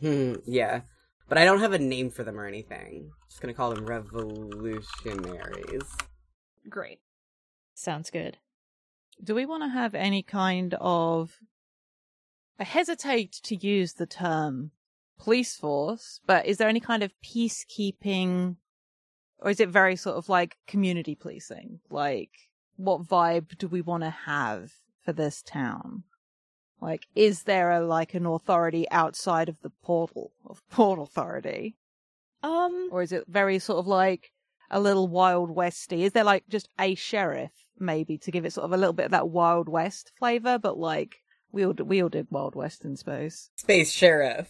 Hmm, 0.00 0.34
yeah. 0.46 0.82
But 1.28 1.38
I 1.38 1.44
don't 1.44 1.58
have 1.58 1.72
a 1.72 1.78
name 1.80 2.10
for 2.10 2.22
them 2.22 2.38
or 2.38 2.46
anything. 2.46 3.10
Just 3.28 3.40
gonna 3.40 3.52
call 3.52 3.74
them 3.74 3.84
revolutionaries. 3.84 5.82
Great. 6.68 7.00
Sounds 7.74 8.08
good. 8.10 8.38
Do 9.24 9.34
we 9.34 9.44
want 9.44 9.64
to 9.64 9.68
have 9.70 9.96
any 9.96 10.22
kind 10.22 10.74
of. 10.80 11.38
I 12.58 12.64
hesitate 12.64 13.32
to 13.44 13.54
use 13.54 13.94
the 13.94 14.06
term 14.06 14.72
police 15.18 15.56
force, 15.56 16.20
but 16.26 16.46
is 16.46 16.58
there 16.58 16.68
any 16.68 16.80
kind 16.80 17.02
of 17.02 17.12
peacekeeping, 17.24 18.56
or 19.38 19.50
is 19.50 19.60
it 19.60 19.68
very 19.68 19.96
sort 19.96 20.16
of 20.16 20.28
like 20.28 20.56
community 20.66 21.14
policing? 21.14 21.80
Like, 21.90 22.30
what 22.76 23.02
vibe 23.02 23.58
do 23.58 23.68
we 23.68 23.80
want 23.80 24.02
to 24.02 24.10
have 24.10 24.72
for 25.04 25.12
this 25.12 25.42
town? 25.42 26.04
Like, 26.80 27.06
is 27.14 27.44
there 27.44 27.70
a, 27.72 27.84
like 27.84 28.14
an 28.14 28.26
authority 28.26 28.88
outside 28.90 29.48
of 29.48 29.60
the 29.62 29.70
portal 29.82 30.32
of 30.44 30.62
Port 30.68 30.98
Authority, 30.98 31.76
Um 32.42 32.88
or 32.92 33.02
is 33.02 33.12
it 33.12 33.24
very 33.28 33.58
sort 33.58 33.78
of 33.78 33.86
like 33.86 34.32
a 34.70 34.80
little 34.80 35.08
Wild 35.08 35.50
Westy? 35.50 36.04
Is 36.04 36.12
there 36.12 36.24
like 36.24 36.44
just 36.48 36.68
a 36.78 36.94
sheriff 36.94 37.52
maybe 37.78 38.18
to 38.18 38.30
give 38.30 38.44
it 38.44 38.52
sort 38.52 38.64
of 38.64 38.72
a 38.72 38.76
little 38.76 38.92
bit 38.92 39.06
of 39.06 39.10
that 39.12 39.28
Wild 39.28 39.68
West 39.68 40.12
flavor, 40.18 40.58
but 40.58 40.76
like 40.78 41.22
we 41.52 41.64
all 41.64 41.72
we 41.72 42.02
all 42.02 42.08
did 42.08 42.28
Wild 42.30 42.54
West 42.54 42.84
in 42.84 42.96
space, 42.96 43.50
Space 43.56 43.92
Sheriff. 43.92 44.48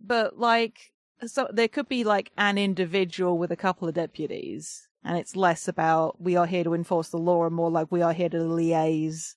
but 0.00 0.38
like 0.38 0.92
so 1.26 1.48
there 1.52 1.68
could 1.68 1.88
be 1.88 2.04
like 2.04 2.32
an 2.36 2.58
individual 2.58 3.38
with 3.38 3.50
a 3.50 3.56
couple 3.56 3.88
of 3.88 3.94
deputies, 3.94 4.88
and 5.04 5.16
it's 5.18 5.36
less 5.36 5.68
about 5.68 6.20
we 6.20 6.36
are 6.36 6.46
here 6.46 6.64
to 6.64 6.74
enforce 6.74 7.08
the 7.08 7.18
law 7.18 7.44
and 7.44 7.54
more 7.54 7.70
like 7.70 7.90
we 7.90 8.02
are 8.02 8.12
here 8.12 8.28
to 8.28 8.38
liaise 8.38 9.34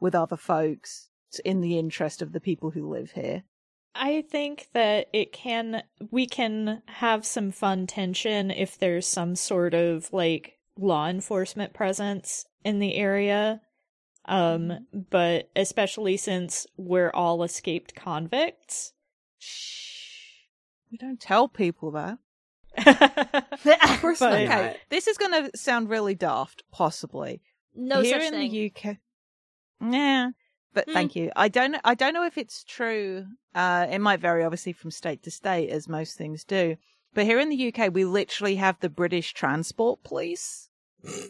with 0.00 0.14
other 0.14 0.36
folks 0.36 1.08
in 1.44 1.60
the 1.60 1.78
interest 1.78 2.22
of 2.22 2.32
the 2.32 2.40
people 2.40 2.70
who 2.70 2.88
live 2.88 3.12
here. 3.12 3.42
I 3.96 4.24
think 4.28 4.68
that 4.72 5.08
it 5.12 5.32
can 5.32 5.82
we 6.10 6.26
can 6.26 6.82
have 6.86 7.24
some 7.24 7.52
fun 7.52 7.86
tension 7.86 8.50
if 8.50 8.78
there's 8.78 9.06
some 9.06 9.36
sort 9.36 9.72
of 9.74 10.12
like 10.12 10.58
law 10.76 11.08
enforcement 11.08 11.72
presence 11.72 12.46
in 12.64 12.80
the 12.80 12.94
area. 12.96 13.60
Um 14.26 14.86
but 15.10 15.50
especially 15.54 16.16
since 16.16 16.66
we're 16.76 17.10
all 17.10 17.42
escaped 17.42 17.94
convicts. 17.94 18.92
Shh. 19.38 20.44
We 20.90 20.98
don't 20.98 21.20
tell 21.20 21.48
people 21.48 21.90
that. 21.92 22.18
Of 22.86 24.00
course 24.00 24.18
But- 24.20 24.30
not. 24.30 24.42
Okay, 24.42 24.76
this 24.90 25.06
is 25.06 25.16
going 25.18 25.32
to 25.50 25.56
sound 25.56 25.88
really 25.88 26.14
daft, 26.14 26.62
possibly. 26.72 27.40
no 27.74 28.00
Here 28.02 28.14
such 28.20 28.32
in 28.32 28.32
thing. 28.32 28.50
the 28.50 28.72
UK. 28.90 28.96
Yeah, 29.92 30.30
but 30.72 30.84
Hmm. 30.86 30.92
thank 30.92 31.16
you. 31.16 31.30
I 31.36 31.48
don't. 31.48 31.76
I 31.84 31.94
don't 31.94 32.14
know 32.14 32.24
if 32.24 32.38
it's 32.38 32.64
true. 32.64 33.26
Uh, 33.54 33.86
it 33.90 33.98
might 34.00 34.20
vary, 34.20 34.42
obviously, 34.44 34.72
from 34.72 34.90
state 34.90 35.22
to 35.24 35.30
state, 35.30 35.70
as 35.70 35.88
most 35.88 36.16
things 36.16 36.44
do. 36.44 36.76
But 37.12 37.24
here 37.26 37.38
in 37.38 37.48
the 37.48 37.68
UK, 37.72 37.92
we 37.92 38.04
literally 38.04 38.56
have 38.56 38.80
the 38.80 38.88
British 38.88 39.34
Transport 39.34 40.02
Police. 40.02 40.68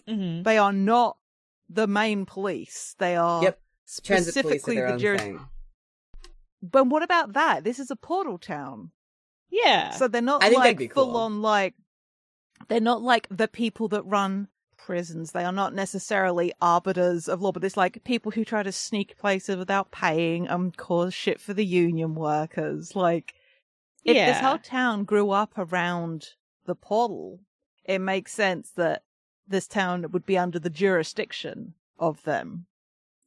hmm 0.06 0.42
They 0.42 0.56
are 0.58 0.72
not 0.72 1.16
the 1.74 1.86
main 1.86 2.26
police. 2.26 2.94
They 2.98 3.16
are 3.16 3.42
Yep. 3.42 3.60
Transit 4.02 4.28
are 4.28 4.48
specifically 4.48 4.76
the 4.76 4.92
own 4.92 5.18
thing. 5.18 5.40
But 6.62 6.86
what 6.86 7.02
about 7.02 7.34
that? 7.34 7.64
This 7.64 7.78
is 7.78 7.90
a 7.90 7.96
portal 7.96 8.38
town. 8.38 8.90
Yeah. 9.50 9.90
So 9.90 10.08
they're 10.08 10.22
not 10.22 10.42
I 10.42 10.48
think 10.48 10.58
like 10.58 10.92
full 10.92 11.06
cool. 11.06 11.16
on 11.16 11.42
like 11.42 11.74
they're 12.68 12.80
not 12.80 13.02
like 13.02 13.28
the 13.30 13.48
people 13.48 13.88
that 13.88 14.02
run 14.04 14.48
prisons. 14.78 15.32
They 15.32 15.44
are 15.44 15.52
not 15.52 15.74
necessarily 15.74 16.52
arbiters 16.60 17.28
of 17.28 17.42
law, 17.42 17.52
but 17.52 17.64
it's 17.64 17.76
like 17.76 18.04
people 18.04 18.32
who 18.32 18.44
try 18.44 18.62
to 18.62 18.72
sneak 18.72 19.18
places 19.18 19.56
without 19.56 19.90
paying 19.90 20.46
and 20.48 20.76
cause 20.76 21.14
shit 21.14 21.40
for 21.40 21.54
the 21.54 21.64
union 21.64 22.14
workers. 22.14 22.96
Like 22.96 23.34
if 24.04 24.14
this 24.14 24.40
whole 24.40 24.58
town 24.58 25.04
grew 25.04 25.30
up 25.30 25.52
around 25.56 26.30
the 26.66 26.74
portal, 26.74 27.40
it 27.84 28.00
makes 28.00 28.32
sense 28.32 28.70
that 28.76 29.03
this 29.46 29.66
town 29.66 30.06
would 30.12 30.26
be 30.26 30.38
under 30.38 30.58
the 30.58 30.70
jurisdiction 30.70 31.74
of 31.98 32.22
them. 32.24 32.66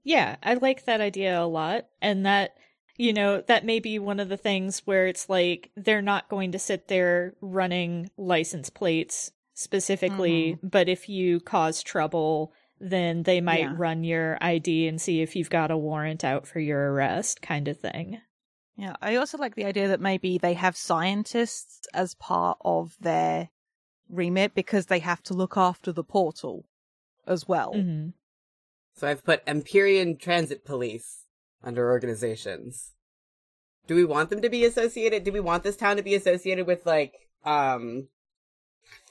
Yeah, 0.03 0.37
I 0.41 0.55
like 0.55 0.85
that 0.85 1.01
idea 1.01 1.41
a 1.41 1.45
lot. 1.45 1.87
And 2.01 2.25
that, 2.25 2.55
you 2.95 3.13
know, 3.13 3.41
that 3.47 3.65
may 3.65 3.79
be 3.79 3.99
one 3.99 4.19
of 4.19 4.29
the 4.29 4.37
things 4.37 4.81
where 4.85 5.07
it's 5.07 5.29
like 5.29 5.69
they're 5.75 6.01
not 6.01 6.29
going 6.29 6.53
to 6.53 6.59
sit 6.59 6.87
there 6.87 7.33
running 7.41 8.09
license 8.17 8.69
plates 8.69 9.31
specifically, 9.53 10.53
mm-hmm. 10.53 10.67
but 10.67 10.87
if 10.87 11.09
you 11.09 11.39
cause 11.39 11.83
trouble, 11.83 12.53
then 12.79 13.23
they 13.23 13.41
might 13.41 13.61
Yeah. 13.61 13.73
run 13.75 14.03
your 14.03 14.37
ID 14.39 14.87
and 14.87 15.01
see 15.01 15.21
if 15.21 15.35
you've 15.35 15.49
got 15.49 15.71
a 15.71 15.77
warrant 15.77 16.23
out 16.23 16.47
for 16.47 16.59
your 16.59 16.93
arrest, 16.93 17.41
kind 17.41 17.67
of 17.67 17.79
thing. 17.79 18.21
Yeah, 18.75 18.95
I 19.01 19.15
also 19.15 19.39
like 19.39 19.55
the 19.55 19.65
idea 19.65 19.87
that 19.87 19.99
maybe 19.99 20.37
they 20.37 20.53
have 20.53 20.77
scientists 20.77 21.87
as 21.93 22.13
part 22.13 22.59
of 22.61 22.95
their 23.01 23.49
remit 24.09 24.53
because 24.55 24.87
they 24.87 24.99
have 24.99 25.21
to 25.23 25.33
look 25.33 25.57
after 25.57 25.91
the 25.91 26.03
portal 26.03 26.65
as 27.25 27.47
well. 27.47 27.73
hmm 27.73 28.09
So 28.95 29.07
I've 29.07 29.23
put 29.23 29.43
Empyrean 29.47 30.17
Transit 30.17 30.65
Police 30.65 31.25
under 31.63 31.89
organizations. 31.91 32.93
Do 33.87 33.95
we 33.95 34.05
want 34.05 34.29
them 34.29 34.41
to 34.41 34.49
be 34.49 34.65
associated? 34.65 35.23
Do 35.23 35.31
we 35.31 35.39
want 35.39 35.63
this 35.63 35.77
town 35.77 35.97
to 35.97 36.03
be 36.03 36.15
associated 36.15 36.67
with 36.67 36.85
like, 36.85 37.13
um, 37.45 38.09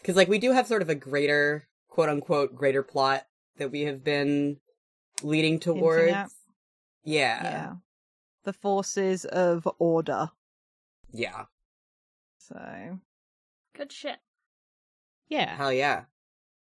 cause 0.04 0.16
like 0.16 0.28
we 0.28 0.38
do 0.38 0.52
have 0.52 0.66
sort 0.66 0.82
of 0.82 0.90
a 0.90 0.94
greater, 0.94 1.68
quote 1.88 2.08
unquote, 2.08 2.54
greater 2.54 2.82
plot 2.82 3.26
that 3.56 3.70
we 3.70 3.82
have 3.82 4.04
been 4.04 4.58
leading 5.22 5.58
towards. 5.58 6.10
Yeah. 6.10 6.26
Yeah. 7.04 7.72
The 8.44 8.52
forces 8.52 9.24
of 9.24 9.66
order. 9.78 10.30
Yeah. 11.12 11.44
So 12.38 13.00
Good 13.74 13.92
shit. 13.92 14.18
Yeah. 15.28 15.56
Hell 15.56 15.72
yeah. 15.72 16.04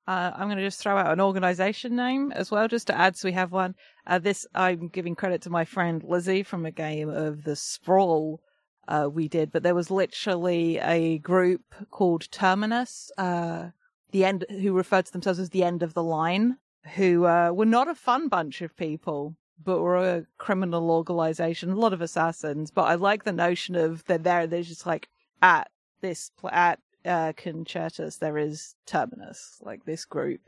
Uh, 0.08 0.32
I'm 0.34 0.48
going 0.48 0.58
to 0.58 0.64
just 0.64 0.80
throw 0.80 0.98
out 0.98 1.12
an 1.12 1.20
organization 1.20 1.96
name 1.96 2.32
as 2.32 2.50
well, 2.50 2.70
just 2.70 2.88
to 2.88 2.98
add 2.98 3.18
so 3.18 3.28
we 3.28 3.34
have 3.34 3.52
one. 3.52 3.76
Uh, 4.06 4.20
this, 4.20 4.48
I'm 4.56 4.88
giving 4.88 5.16
credit 5.16 5.42
to 5.42 5.50
my 5.50 5.66
friend 5.66 6.02
Lizzie 6.02 6.44
from 6.44 6.66
a 6.66 6.72
game 6.72 7.10
of 7.10 7.44
the 7.44 7.58
Sprawl 7.58 8.42
uh, 8.88 9.10
we 9.12 9.28
did, 9.28 9.52
but 9.52 9.64
there 9.64 9.76
was 9.76 9.92
literally 9.92 10.78
a 10.78 11.18
group 11.18 11.62
called 11.92 12.32
Terminus, 12.32 13.12
uh, 13.18 13.68
the 14.12 14.24
end, 14.24 14.46
who 14.50 14.72
referred 14.72 15.06
to 15.08 15.12
themselves 15.12 15.40
as 15.40 15.50
the 15.50 15.66
end 15.66 15.84
of 15.84 15.94
the 15.94 16.04
line, 16.04 16.58
who 16.96 17.26
uh, 17.26 17.52
were 17.52 17.66
not 17.66 17.90
a 17.90 17.96
fun 17.96 18.30
bunch 18.30 18.62
of 18.62 18.78
people, 18.78 19.36
but 19.62 19.82
were 19.82 19.98
a 19.98 20.26
criminal 20.38 20.90
organization, 20.90 21.72
a 21.72 21.76
lot 21.76 21.92
of 21.92 22.00
assassins. 22.00 22.72
But 22.72 22.84
I 22.84 22.96
like 22.96 23.26
the 23.26 23.34
notion 23.34 23.76
of 23.76 24.06
they're 24.06 24.18
there, 24.18 24.48
they're 24.48 24.62
just 24.62 24.86
like 24.86 25.10
at 25.42 25.70
this, 26.00 26.32
at 26.50 26.80
uh, 27.08 27.34
Concertus, 27.36 28.18
there 28.18 28.38
is 28.38 28.76
Terminus, 28.86 29.58
like 29.62 29.86
this 29.86 30.06
group 30.06 30.42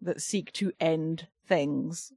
that 0.00 0.20
seek 0.20 0.52
to 0.54 0.72
end 0.80 1.28
things. 1.46 2.12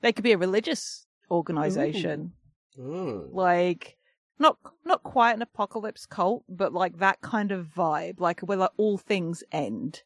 They 0.00 0.12
could 0.12 0.24
be 0.24 0.32
a 0.32 0.38
religious 0.38 1.06
organization, 1.30 2.32
Mm. 2.78 3.34
like 3.34 3.96
not 4.38 4.56
not 4.84 5.02
quite 5.02 5.32
an 5.34 5.42
apocalypse 5.42 6.06
cult, 6.06 6.44
but 6.48 6.72
like 6.72 6.98
that 6.98 7.20
kind 7.20 7.50
of 7.52 7.66
vibe, 7.76 8.20
like 8.20 8.40
where 8.40 8.56
like 8.58 8.70
all 8.76 8.96
things 8.96 9.42
end. 9.52 10.02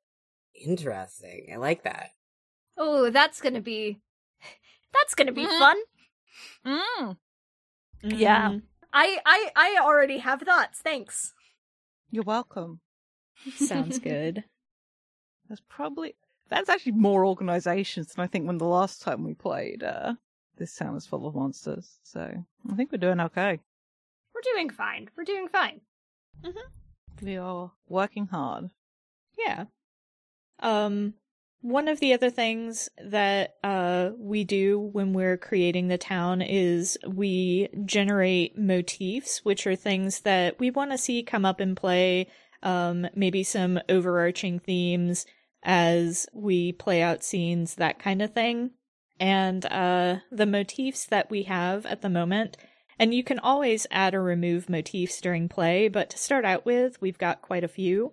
Interesting. 0.54 1.50
I 1.52 1.56
like 1.56 1.82
that. 1.84 2.10
Oh, 2.76 3.10
that's 3.10 3.40
gonna 3.40 3.60
be. 3.60 4.00
That's 4.92 5.14
gonna 5.14 5.32
be 5.32 5.46
Mhm. 5.46 5.58
fun. 5.58 5.76
Mm. 6.66 6.80
Mm-hmm. 8.02 8.10
Yeah. 8.10 8.58
I, 8.92 9.18
I, 9.26 9.50
I 9.56 9.78
already 9.82 10.18
have 10.18 10.40
thoughts. 10.42 10.78
Thanks. 10.80 11.34
You're 12.14 12.22
welcome. 12.22 12.78
Sounds 13.56 13.98
good. 13.98 14.44
There's 15.48 15.62
probably 15.68 16.14
that's 16.48 16.68
actually 16.68 16.92
more 16.92 17.26
organizations 17.26 18.12
than 18.12 18.22
I 18.22 18.28
think 18.28 18.46
when 18.46 18.58
the 18.58 18.66
last 18.66 19.02
time 19.02 19.24
we 19.24 19.34
played. 19.34 19.82
Uh, 19.82 20.14
this 20.56 20.76
town 20.76 20.94
is 20.94 21.06
full 21.06 21.26
of 21.26 21.34
monsters, 21.34 21.98
so 22.04 22.32
I 22.70 22.74
think 22.76 22.92
we're 22.92 22.98
doing 22.98 23.18
okay. 23.18 23.58
We're 24.32 24.52
doing 24.54 24.70
fine. 24.70 25.10
We're 25.16 25.24
doing 25.24 25.48
fine. 25.48 25.80
We 27.20 27.36
are 27.36 27.72
working 27.88 28.28
hard. 28.28 28.70
Yeah. 29.36 29.64
Um 30.60 31.14
one 31.64 31.88
of 31.88 31.98
the 31.98 32.12
other 32.12 32.28
things 32.28 32.90
that 33.02 33.54
uh 33.64 34.10
we 34.18 34.44
do 34.44 34.78
when 34.78 35.14
we're 35.14 35.38
creating 35.38 35.88
the 35.88 35.96
town 35.96 36.42
is 36.42 36.98
we 37.08 37.70
generate 37.86 38.58
motifs, 38.58 39.40
which 39.44 39.66
are 39.66 39.74
things 39.74 40.20
that 40.20 40.60
we 40.60 40.70
want 40.70 40.90
to 40.90 40.98
see 40.98 41.22
come 41.22 41.46
up 41.46 41.62
in 41.62 41.74
play, 41.74 42.28
um 42.62 43.06
maybe 43.14 43.42
some 43.42 43.80
overarching 43.88 44.58
themes 44.58 45.24
as 45.62 46.26
we 46.34 46.70
play 46.70 47.00
out 47.00 47.24
scenes, 47.24 47.76
that 47.76 47.98
kind 47.98 48.20
of 48.20 48.34
thing. 48.34 48.72
And 49.18 49.64
uh 49.64 50.16
the 50.30 50.44
motifs 50.44 51.06
that 51.06 51.30
we 51.30 51.44
have 51.44 51.86
at 51.86 52.02
the 52.02 52.10
moment 52.10 52.58
and 52.98 53.14
you 53.14 53.24
can 53.24 53.38
always 53.38 53.86
add 53.90 54.14
or 54.14 54.22
remove 54.22 54.68
motifs 54.68 55.18
during 55.18 55.48
play, 55.48 55.88
but 55.88 56.10
to 56.10 56.18
start 56.18 56.44
out 56.44 56.66
with, 56.66 57.00
we've 57.00 57.18
got 57.18 57.40
quite 57.40 57.64
a 57.64 57.68
few 57.68 58.12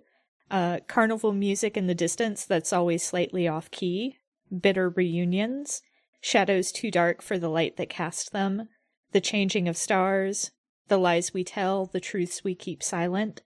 uh, 0.52 0.80
carnival 0.86 1.32
music 1.32 1.76
in 1.76 1.86
the 1.86 1.94
distance 1.94 2.44
that's 2.44 2.72
always 2.72 3.02
slightly 3.02 3.48
off 3.48 3.70
key, 3.70 4.18
bitter 4.60 4.90
reunions, 4.90 5.80
shadows 6.20 6.70
too 6.70 6.90
dark 6.90 7.22
for 7.22 7.38
the 7.38 7.48
light 7.48 7.78
that 7.78 7.88
cast 7.88 8.32
them, 8.32 8.68
the 9.12 9.20
changing 9.20 9.66
of 9.66 9.76
stars, 9.78 10.50
the 10.88 10.98
lies 10.98 11.32
we 11.32 11.42
tell, 11.42 11.86
the 11.86 12.00
truths 12.00 12.44
we 12.44 12.54
keep 12.54 12.82
silent, 12.82 13.42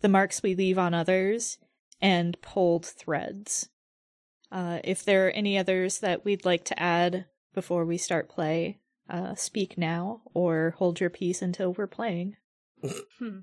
the 0.00 0.08
marks 0.08 0.42
we 0.42 0.54
leave 0.54 0.78
on 0.78 0.94
others, 0.94 1.58
and 2.00 2.40
pulled 2.40 2.86
threads. 2.86 3.68
Uh, 4.52 4.78
if 4.84 5.04
there 5.04 5.26
are 5.26 5.32
any 5.32 5.58
others 5.58 5.98
that 5.98 6.24
we'd 6.24 6.44
like 6.44 6.64
to 6.64 6.80
add 6.80 7.26
before 7.52 7.84
we 7.84 7.98
start 7.98 8.28
play, 8.28 8.78
uh, 9.10 9.34
speak 9.34 9.76
now 9.76 10.22
or 10.32 10.74
hold 10.78 11.00
your 11.00 11.10
peace 11.10 11.42
until 11.42 11.72
we're 11.72 11.88
playing. 11.88 12.36
Hmm. 13.18 13.40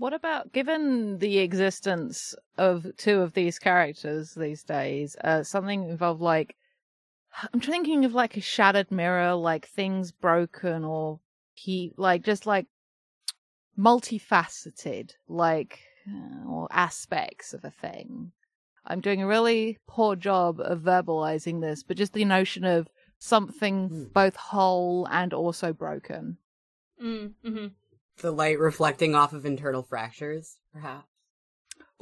What 0.00 0.14
about 0.14 0.54
given 0.54 1.18
the 1.18 1.40
existence 1.40 2.34
of 2.56 2.86
two 2.96 3.20
of 3.20 3.34
these 3.34 3.58
characters 3.58 4.32
these 4.32 4.62
days, 4.62 5.14
uh, 5.22 5.42
something 5.42 5.90
involved 5.90 6.22
like 6.22 6.56
I'm 7.52 7.60
thinking 7.60 8.06
of 8.06 8.14
like 8.14 8.34
a 8.38 8.40
shattered 8.40 8.90
mirror, 8.90 9.34
like 9.34 9.66
things 9.68 10.10
broken 10.10 10.84
or 10.84 11.20
he 11.52 11.92
like 11.98 12.24
just 12.24 12.46
like 12.46 12.64
multifaceted, 13.78 15.10
like 15.28 15.80
uh, 16.10 16.48
or 16.48 16.66
aspects 16.70 17.52
of 17.52 17.62
a 17.66 17.70
thing. 17.70 18.32
I'm 18.86 19.02
doing 19.02 19.20
a 19.20 19.26
really 19.26 19.76
poor 19.86 20.16
job 20.16 20.60
of 20.60 20.80
verbalizing 20.80 21.60
this, 21.60 21.82
but 21.82 21.98
just 21.98 22.14
the 22.14 22.24
notion 22.24 22.64
of 22.64 22.88
something 23.18 23.88
Hmm. 23.88 24.04
both 24.14 24.36
whole 24.36 25.06
and 25.10 25.34
also 25.34 25.74
broken. 25.74 26.38
Mm, 26.98 27.34
hmm 27.44 27.66
The 28.20 28.30
light 28.32 28.58
reflecting 28.58 29.14
off 29.14 29.32
of 29.32 29.46
internal 29.46 29.82
fractures, 29.82 30.58
perhaps. 30.72 31.06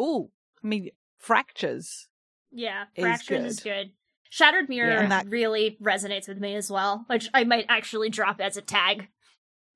Ooh, 0.01 0.31
I 0.63 0.67
mean 0.67 0.91
fractures. 1.19 2.09
Yeah, 2.51 2.85
Is 2.95 3.03
Fraction 3.05 3.45
is 3.45 3.61
good. 3.61 3.71
good. 3.87 3.93
Shattered 4.31 4.69
Mirror 4.69 5.03
Yeah. 5.03 5.07
That- 5.09 5.27
really 5.29 5.77
resonates 5.83 6.29
with 6.29 6.39
me 6.39 6.55
as 6.55 6.71
well, 6.71 7.05
which 7.09 7.29
I 7.35 7.45
might 7.45 7.67
actually 7.69 8.11
drop 8.11 8.41
as 8.41 8.57
a 8.57 8.63
tag. 8.63 9.09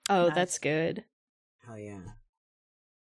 Oh, 0.09 0.27
Nice. 0.27 0.35
that's 0.35 0.59
good. 0.59 1.05
Hell 1.67 1.79
yeah. 1.79 2.01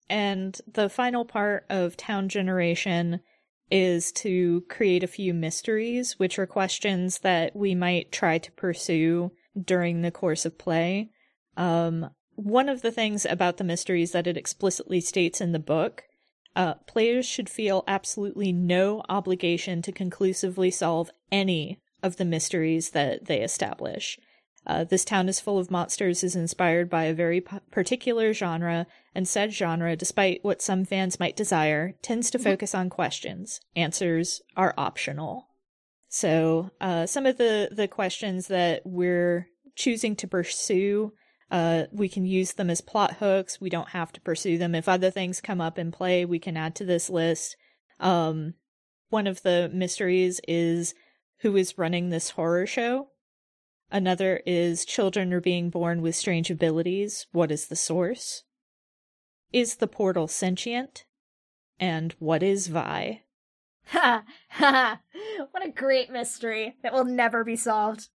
And 0.10 0.60
the 0.68 0.90
final 0.90 1.26
part 1.26 1.66
of 1.70 1.98
Town 1.98 2.30
Generation 2.30 3.22
is 3.70 4.12
to 4.12 4.62
create 4.70 5.04
a 5.04 5.08
few 5.08 5.34
mysteries, 5.34 6.20
which 6.20 6.38
are 6.38 6.46
questions 6.46 7.20
that 7.20 7.56
we 7.56 7.74
might 7.74 8.12
try 8.12 8.38
to 8.38 8.52
pursue 8.52 9.32
during 9.62 10.02
the 10.02 10.12
course 10.12 10.46
of 10.46 10.58
play. 10.58 11.10
Um, 11.56 12.10
one 12.36 12.70
of 12.70 12.82
the 12.82 12.92
things 12.92 13.26
about 13.26 13.58
the 13.58 13.64
mysteries 13.64 14.12
that 14.12 14.28
it 14.28 14.38
explicitly 14.38 15.02
states 15.02 15.42
in 15.42 15.52
the 15.52 15.60
book 15.60 16.04
uh, 16.56 16.74
players 16.86 17.26
should 17.26 17.50
feel 17.50 17.84
absolutely 17.88 18.52
no 18.52 19.04
obligation 19.10 19.82
to 19.82 19.92
conclusively 19.92 20.70
solve 20.70 21.10
any 21.32 21.80
of 22.04 22.18
the 22.18 22.26
mysteries 22.26 22.90
that 22.90 23.26
they 23.26 23.42
establish. 23.42 24.20
Uh, 24.68 24.84
this 24.84 25.06
town 25.06 25.28
is 25.28 25.40
full 25.40 25.58
of 25.58 25.72
monsters 25.72 26.24
is 26.24 26.36
inspired 26.36 26.90
by 26.90 27.06
a 27.06 27.14
very 27.14 27.42
p- 27.42 27.58
particular 27.72 28.32
genre, 28.34 28.86
and 29.16 29.28
said 29.28 29.52
genre, 29.52 29.96
despite 29.96 30.44
what 30.44 30.62
some 30.62 30.86
fans 30.86 31.20
might 31.20 31.36
desire, 31.36 31.96
tends 32.02 32.30
to 32.30 32.38
focus 32.38 32.76
on 32.76 32.90
questions. 32.90 33.60
Answers 33.76 34.42
are 34.56 34.74
optional. 34.78 35.48
So, 36.10 36.70
uh, 36.80 37.06
some 37.08 37.26
of 37.26 37.38
the, 37.38 37.70
the 37.72 37.88
questions 37.88 38.48
that 38.48 38.82
we're 38.86 39.48
choosing 39.76 40.16
to 40.18 40.28
pursue, 40.28 41.14
uh, 41.52 41.84
we 41.92 42.08
can 42.08 42.26
use 42.26 42.54
them 42.54 42.70
as 42.70 42.80
plot 42.80 43.18
hooks. 43.18 43.60
We 43.60 43.70
don't 43.70 43.90
have 43.90 44.14
to 44.14 44.22
pursue 44.22 44.58
them. 44.58 44.74
If 44.74 44.88
other 44.88 45.12
things 45.12 45.42
come 45.42 45.60
up 45.60 45.78
in 45.78 45.92
play, 45.92 46.24
we 46.24 46.40
can 46.40 46.56
add 46.56 46.76
to 46.76 46.86
this 46.86 47.10
list. 47.10 47.58
Um, 48.00 48.54
one 49.10 49.28
of 49.28 49.44
the 49.44 49.70
mysteries 49.74 50.40
is 50.48 50.96
who 51.42 51.58
is 51.58 51.78
running 51.78 52.10
this 52.10 52.32
horror 52.32 52.66
show. 52.66 53.10
Another 53.92 54.42
is 54.46 54.86
children 54.86 55.34
are 55.34 55.42
being 55.42 55.70
born 55.70 56.02
with 56.02 56.16
strange 56.16 56.50
abilities. 56.50 57.28
What 57.34 57.52
is 57.52 57.68
the 57.68 57.76
source? 57.76 58.44
Is 59.52 59.76
the 59.76 59.88
portal 59.88 60.30
sentient? 60.30 61.04
And 61.78 62.16
what 62.20 62.42
is 62.42 62.68
Vi? 62.68 63.24
Ha 63.88 64.24
ha! 64.50 65.02
What 65.52 65.66
a 65.66 65.72
great 65.72 66.10
mystery 66.10 66.78
that 66.84 66.94
will 66.94 67.04
never 67.04 67.44
be 67.44 67.58
solved. 67.58 68.08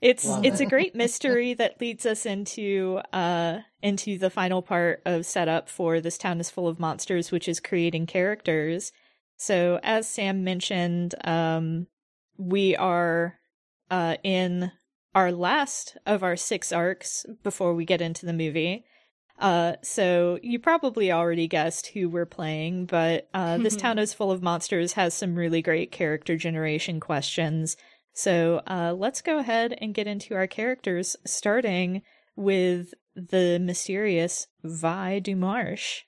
It's 0.00 0.26
Love 0.26 0.44
it's 0.44 0.60
a 0.60 0.66
great 0.74 0.94
mystery 0.94 1.54
that 1.54 1.80
leads 1.80 2.06
us 2.06 2.26
into 2.26 3.00
uh 3.12 3.60
into 3.82 4.18
the 4.18 4.30
final 4.30 4.62
part 4.62 5.02
of 5.04 5.26
setup 5.26 5.68
for 5.68 6.00
this 6.00 6.18
town 6.18 6.40
is 6.40 6.50
full 6.50 6.68
of 6.68 6.80
monsters, 6.80 7.30
which 7.30 7.48
is 7.48 7.60
creating 7.60 8.06
characters. 8.06 8.92
So 9.36 9.80
as 9.82 10.08
Sam 10.08 10.44
mentioned, 10.44 11.14
um 11.24 11.86
we 12.36 12.76
are 12.76 13.38
uh 13.90 14.16
in 14.22 14.72
our 15.14 15.32
last 15.32 15.96
of 16.06 16.22
our 16.22 16.36
six 16.36 16.72
arcs 16.72 17.26
before 17.42 17.74
we 17.74 17.84
get 17.84 18.00
into 18.00 18.26
the 18.26 18.32
movie. 18.32 18.84
Uh, 19.40 19.74
so 19.82 20.38
you 20.42 20.58
probably 20.58 21.10
already 21.10 21.48
guessed 21.48 21.88
who 21.88 22.10
we're 22.10 22.26
playing, 22.26 22.84
but 22.84 23.26
uh, 23.32 23.56
this 23.56 23.74
town 23.84 23.98
is 23.98 24.12
full 24.12 24.30
of 24.30 24.42
monsters 24.42 24.92
has 24.92 25.14
some 25.14 25.34
really 25.34 25.62
great 25.62 25.90
character 25.90 26.36
generation 26.36 27.00
questions. 27.00 27.76
So 28.12 28.62
uh, 28.66 28.94
let's 28.96 29.22
go 29.22 29.38
ahead 29.38 29.76
and 29.80 29.94
get 29.94 30.06
into 30.06 30.34
our 30.34 30.46
characters, 30.46 31.16
starting 31.24 32.02
with 32.36 32.94
the 33.14 33.58
mysterious 33.60 34.48
Vi 34.62 35.20
Dumarche. 35.20 36.02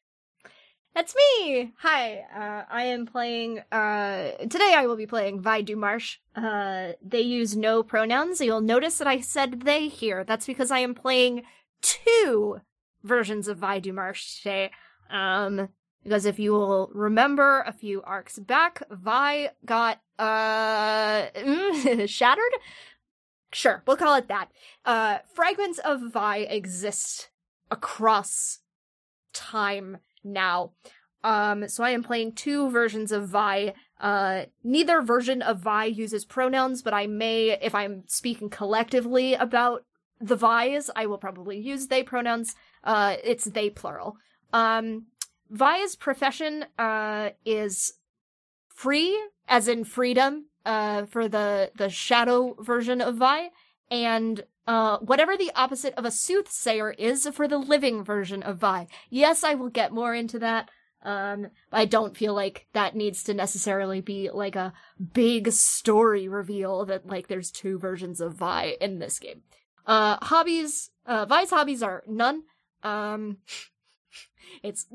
That's 0.95 1.15
me! 1.15 1.73
Hi, 1.79 2.19
uh, 2.37 2.65
I 2.71 2.83
am 2.85 3.07
playing, 3.07 3.61
uh, 3.73 4.33
today 4.41 4.75
I 4.77 4.85
will 4.85 4.97
be 4.97 5.07
playing 5.07 5.41
Vi 5.41 5.62
Dumarche. 5.62 6.19
Uh, 6.37 6.93
they 7.03 7.23
use 7.23 7.57
no 7.57 7.83
pronouns. 7.83 8.43
You'll 8.43 8.61
notice 8.61 8.99
that 8.99 9.07
I 9.07 9.21
said 9.21 9.62
they 9.62 9.88
here. 9.88 10.23
That's 10.23 10.45
because 10.45 10.71
I 10.71 10.81
am 10.81 10.95
playing 10.95 11.45
two 11.81 12.61
versions 13.03 13.49
of 13.49 13.57
Vi 13.59 13.81
Dumarche 13.81 14.43
today. 14.43 14.71
Um, 15.11 15.71
Because 16.03 16.27
if 16.27 16.38
you 16.38 16.53
will 16.53 16.91
remember 16.93 17.62
a 17.62 17.73
few 17.73 18.03
arcs 18.03 18.38
back, 18.38 18.83
Vi 18.91 19.51
got 19.65 20.01
uh 20.19 21.27
shattered. 22.07 22.53
Sure, 23.53 23.83
we'll 23.87 23.97
call 23.97 24.15
it 24.17 24.29
that. 24.29 24.49
Uh, 24.85 25.19
fragments 25.35 25.79
of 25.79 26.01
Vi 26.12 26.38
exist 26.38 27.31
across 27.71 28.61
time 29.33 29.99
now. 30.25 30.73
Um, 31.25 31.69
so 31.69 31.85
I 31.85 31.91
am 31.91 32.03
playing 32.03 32.33
two 32.33 32.71
versions 32.71 33.12
of 33.12 33.29
Vi. 33.29 33.75
Uh, 34.01 34.45
neither 34.65 35.03
version 35.03 35.43
of 35.43 35.61
Vi 35.61 35.85
uses 35.87 36.25
pronouns, 36.25 36.83
but 36.83 36.95
I 36.95 37.07
may, 37.07 37.51
if 37.61 37.75
I'm 37.75 38.05
speaking 38.07 38.51
collectively 38.51 39.35
about 39.35 39.85
the 40.21 40.37
Vi's, 40.37 40.91
I 40.97 41.07
will 41.07 41.19
probably 41.19 41.59
use 41.59 41.87
they 41.87 42.03
pronouns. 42.03 42.55
Uh, 42.83 43.17
it's 43.23 43.45
they 43.45 43.71
plural. 43.71 44.17
Um, 44.53 45.07
Vi's 45.53 45.95
profession, 45.97 46.65
uh, 46.79 47.31
is 47.45 47.93
free, 48.69 49.19
as 49.47 49.69
in 49.69 49.85
freedom, 49.85 50.47
uh, 50.65 51.05
for 51.07 51.29
the, 51.29 51.71
the 51.77 51.91
shadow 51.91 52.57
version 52.61 53.01
of 53.01 53.17
Vi, 53.17 53.51
and 53.91 54.45
uh, 54.67 54.99
whatever 54.99 55.37
the 55.37 55.53
opposite 55.55 55.95
of 55.95 56.05
a 56.05 56.11
soothsayer 56.11 56.93
is 56.93 57.29
for 57.35 57.47
the 57.47 57.59
living 57.59 58.03
version 58.03 58.43
of 58.43 58.59
Vi. 58.59 58.87
Yes, 59.11 59.45
I 59.45 59.55
will 59.55 59.69
get 59.69 59.93
more 59.93 60.15
into 60.15 60.38
that. 60.38 60.71
Um, 61.05 61.49
I 61.73 61.85
don't 61.85 62.17
feel 62.17 62.33
like 62.33 62.67
that 62.73 62.95
needs 62.95 63.25
to 63.25 63.35
necessarily 63.35 64.01
be 64.01 64.31
like 64.31 64.55
a 64.55 64.73
big 65.12 65.51
story 65.51 66.29
reveal 66.29 66.85
that 66.87 67.07
like 67.07 67.27
there's 67.27 67.51
two 67.51 67.79
versions 67.79 68.21
of 68.21 68.35
Vi 68.35 68.77
in 68.81 69.01
this 69.01 69.19
game. 69.19 69.43
Uh, 69.85 70.17
hobbies, 70.23 70.91
uh, 71.05 71.27
Vi's 71.27 71.51
hobbies 71.51 71.83
are 71.83 72.05
none. 72.07 72.45
Um, 72.83 73.38
it's 74.62 74.87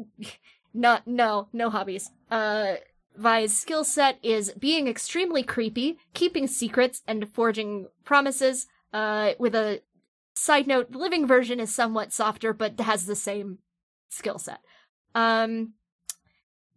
not, 0.73 1.07
no, 1.07 1.47
no 1.53 1.69
hobbies. 1.69 2.11
Uh, 2.29 2.75
Vi's 3.15 3.57
skill 3.57 3.83
set 3.83 4.19
is 4.21 4.51
being 4.51 4.87
extremely 4.87 5.43
creepy, 5.43 5.97
keeping 6.13 6.47
secrets, 6.47 7.01
and 7.07 7.27
forging 7.29 7.87
promises. 8.05 8.67
Uh, 8.93 9.31
with 9.39 9.55
a 9.55 9.81
side 10.35 10.67
note, 10.67 10.91
the 10.91 10.99
living 10.99 11.25
version 11.25 11.59
is 11.59 11.73
somewhat 11.73 12.13
softer, 12.13 12.53
but 12.53 12.79
has 12.79 13.05
the 13.05 13.15
same 13.15 13.57
skill 14.09 14.37
set. 14.37 14.59
Um, 15.15 15.73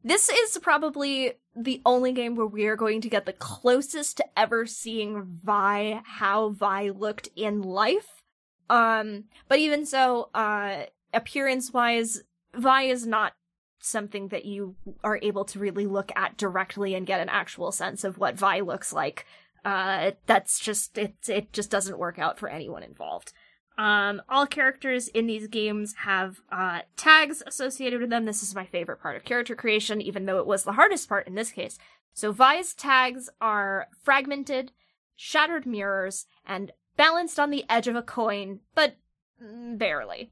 this 0.02 0.30
is 0.30 0.58
probably 0.58 1.34
the 1.54 1.82
only 1.84 2.12
game 2.12 2.36
where 2.36 2.46
we 2.46 2.66
are 2.66 2.76
going 2.76 3.02
to 3.02 3.10
get 3.10 3.26
the 3.26 3.34
closest 3.34 4.16
to 4.16 4.24
ever 4.34 4.64
seeing 4.64 5.22
Vi 5.44 6.00
how 6.04 6.48
Vi 6.50 6.88
looked 6.90 7.28
in 7.36 7.60
life. 7.60 8.22
Um, 8.70 9.24
but 9.48 9.58
even 9.58 9.84
so, 9.84 10.30
uh, 10.32 10.84
appearance 11.12 11.72
wise, 11.72 12.22
Vi 12.54 12.82
is 12.84 13.06
not 13.06 13.32
something 13.78 14.28
that 14.28 14.44
you 14.44 14.76
are 15.02 15.18
able 15.22 15.44
to 15.46 15.58
really 15.58 15.86
look 15.86 16.12
at 16.14 16.36
directly 16.36 16.94
and 16.94 17.06
get 17.06 17.20
an 17.20 17.28
actual 17.28 17.72
sense 17.72 18.04
of 18.04 18.18
what 18.18 18.38
Vi 18.38 18.60
looks 18.60 18.92
like. 18.92 19.24
Uh, 19.64 20.12
that's 20.26 20.58
just, 20.58 20.96
it, 20.98 21.14
it 21.28 21.52
just 21.52 21.70
doesn't 21.70 21.98
work 21.98 22.18
out 22.18 22.38
for 22.38 22.48
anyone 22.48 22.82
involved. 22.82 23.32
Um, 23.78 24.20
all 24.28 24.46
characters 24.46 25.08
in 25.08 25.26
these 25.26 25.46
games 25.46 25.94
have 26.04 26.40
uh, 26.52 26.80
tags 26.96 27.42
associated 27.46 28.00
with 28.00 28.10
them. 28.10 28.26
This 28.26 28.42
is 28.42 28.54
my 28.54 28.66
favorite 28.66 29.00
part 29.00 29.16
of 29.16 29.24
character 29.24 29.54
creation, 29.54 30.02
even 30.02 30.26
though 30.26 30.38
it 30.38 30.46
was 30.46 30.64
the 30.64 30.72
hardest 30.72 31.08
part 31.08 31.26
in 31.26 31.34
this 31.34 31.50
case. 31.50 31.78
So 32.12 32.32
Vi's 32.32 32.74
tags 32.74 33.30
are 33.40 33.86
fragmented, 34.02 34.72
shattered 35.16 35.64
mirrors, 35.64 36.26
and 36.44 36.72
balanced 36.96 37.40
on 37.40 37.50
the 37.50 37.64
edge 37.70 37.88
of 37.88 37.96
a 37.96 38.02
coin, 38.02 38.60
but 38.74 38.96
barely. 39.40 40.30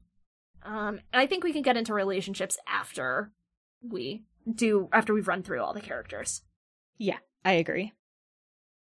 Um, 0.63 0.99
and 1.13 1.21
I 1.21 1.25
think 1.25 1.43
we 1.43 1.53
can 1.53 1.61
get 1.61 1.77
into 1.77 1.93
relationships 1.93 2.57
after 2.67 3.31
we 3.81 4.23
do 4.53 4.89
after 4.91 5.13
we've 5.13 5.27
run 5.27 5.43
through 5.43 5.61
all 5.61 5.73
the 5.73 5.81
characters. 5.81 6.41
Yeah, 6.97 7.17
I 7.45 7.53
agree. 7.53 7.93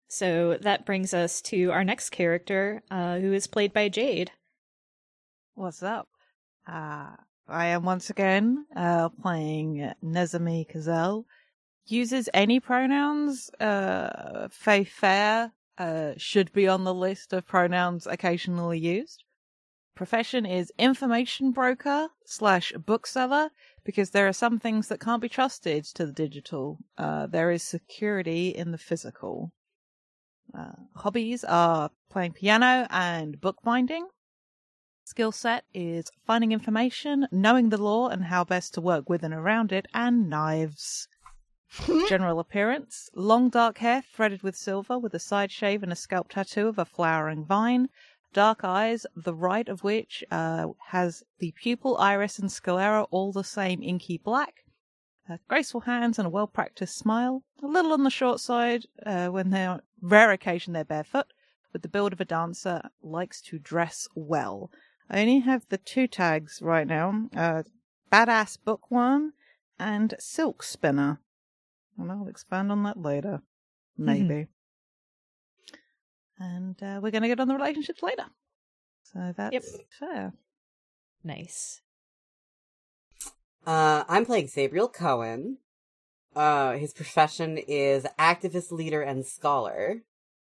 So 0.07 0.57
that 0.61 0.85
brings 0.85 1.13
us 1.13 1.41
to 1.43 1.71
our 1.71 1.85
next 1.85 2.09
character, 2.09 2.83
uh, 2.91 3.19
who 3.19 3.31
is 3.31 3.47
played 3.47 3.71
by 3.71 3.87
Jade. 3.87 4.31
What's 5.55 5.81
up? 5.81 6.09
Uh, 6.67 7.11
I 7.47 7.67
am 7.67 7.83
once 7.83 8.09
again 8.09 8.65
uh, 8.75 9.09
playing 9.09 9.91
Nezumi 10.03 10.69
Kazel. 10.69 11.23
Uses 11.87 12.29
any 12.33 12.59
pronouns. 12.59 13.49
Uh, 13.59 14.47
Fae 14.51 14.83
faer 14.83 15.51
uh, 15.77 16.11
should 16.17 16.51
be 16.51 16.67
on 16.67 16.83
the 16.83 16.93
list 16.93 17.33
of 17.33 17.47
pronouns 17.47 18.05
occasionally 18.05 18.79
used. 18.79 19.23
Profession 19.95 20.45
is 20.45 20.71
information 20.77 21.51
broker 21.51 22.09
slash 22.25 22.71
bookseller 22.73 23.51
because 23.83 24.11
there 24.11 24.27
are 24.27 24.33
some 24.33 24.57
things 24.57 24.87
that 24.87 24.99
can't 24.99 25.21
be 25.21 25.29
trusted 25.29 25.83
to 25.83 26.05
the 26.05 26.13
digital. 26.13 26.77
Uh, 26.97 27.27
there 27.27 27.51
is 27.51 27.61
security 27.61 28.49
in 28.49 28.71
the 28.71 28.77
physical. 28.77 29.51
Uh, 30.53 30.73
hobbies 30.95 31.43
are 31.43 31.91
playing 32.09 32.33
piano 32.33 32.87
and 32.89 33.39
bookbinding. 33.39 34.07
Skill 35.03 35.31
set 35.31 35.65
is 35.73 36.09
finding 36.25 36.51
information, 36.51 37.27
knowing 37.31 37.69
the 37.69 37.81
law 37.81 38.07
and 38.07 38.25
how 38.25 38.43
best 38.43 38.73
to 38.75 38.81
work 38.81 39.09
with 39.09 39.23
and 39.23 39.33
around 39.33 39.71
it, 39.71 39.87
and 39.93 40.29
knives. 40.29 41.07
General 42.07 42.39
appearance 42.39 43.09
long 43.13 43.49
dark 43.49 43.77
hair 43.77 44.01
threaded 44.01 44.43
with 44.43 44.55
silver, 44.55 44.99
with 44.99 45.13
a 45.13 45.19
side 45.19 45.51
shave 45.51 45.83
and 45.83 45.91
a 45.91 45.95
scalp 45.95 46.29
tattoo 46.29 46.67
of 46.67 46.77
a 46.77 46.85
flowering 46.85 47.45
vine. 47.45 47.89
Dark 48.33 48.63
eyes, 48.63 49.05
the 49.15 49.33
right 49.33 49.67
of 49.67 49.83
which 49.83 50.23
uh, 50.31 50.67
has 50.87 51.23
the 51.39 51.53
pupil, 51.61 51.97
iris, 51.97 52.39
and 52.39 52.51
sclera 52.51 53.03
all 53.11 53.31
the 53.31 53.43
same 53.43 53.83
inky 53.83 54.17
black. 54.17 54.63
Uh, 55.29 55.37
graceful 55.47 55.81
hands 55.81 56.17
and 56.17 56.25
a 56.25 56.29
well 56.29 56.47
practiced 56.47 56.97
smile. 56.97 57.43
A 57.61 57.67
little 57.67 57.93
on 57.93 58.03
the 58.03 58.09
short 58.09 58.39
side 58.39 58.85
uh, 59.05 59.27
when 59.27 59.49
they're 59.49 59.81
rare 60.01 60.31
occasion 60.31 60.73
they're 60.73 60.83
barefoot. 60.83 61.27
With 61.73 61.83
the 61.83 61.89
build 61.89 62.11
of 62.11 62.19
a 62.19 62.25
dancer, 62.25 62.81
likes 63.01 63.41
to 63.43 63.59
dress 63.59 64.07
well. 64.15 64.71
I 65.09 65.21
only 65.21 65.39
have 65.39 65.67
the 65.69 65.77
two 65.77 66.07
tags 66.07 66.59
right 66.61 66.87
now 66.87 67.29
uh, 67.35 67.63
Badass 68.11 68.57
Bookworm 68.63 69.33
and 69.79 70.15
Silk 70.19 70.63
Spinner. 70.63 71.19
And 71.97 72.11
I'll 72.11 72.27
expand 72.27 72.71
on 72.71 72.83
that 72.83 72.97
later. 72.97 73.41
Maybe. 73.97 74.47
And 76.41 76.81
uh, 76.81 76.99
we're 77.01 77.11
going 77.11 77.21
to 77.21 77.27
get 77.27 77.39
on 77.39 77.47
the 77.47 77.55
relationships 77.55 78.01
later. 78.01 78.25
So 79.03 79.33
that's 79.35 79.53
Yep. 79.53 79.63
fair. 79.99 80.33
Nice. 81.23 81.81
Uh, 83.65 84.03
I'm 84.07 84.25
playing 84.25 84.47
Sabriel 84.47 84.91
Cohen. 84.91 85.57
Uh, 86.35 86.73
his 86.73 86.93
profession 86.93 87.57
is 87.57 88.05
activist, 88.17 88.71
leader, 88.71 89.01
and 89.01 89.25
scholar. 89.25 90.01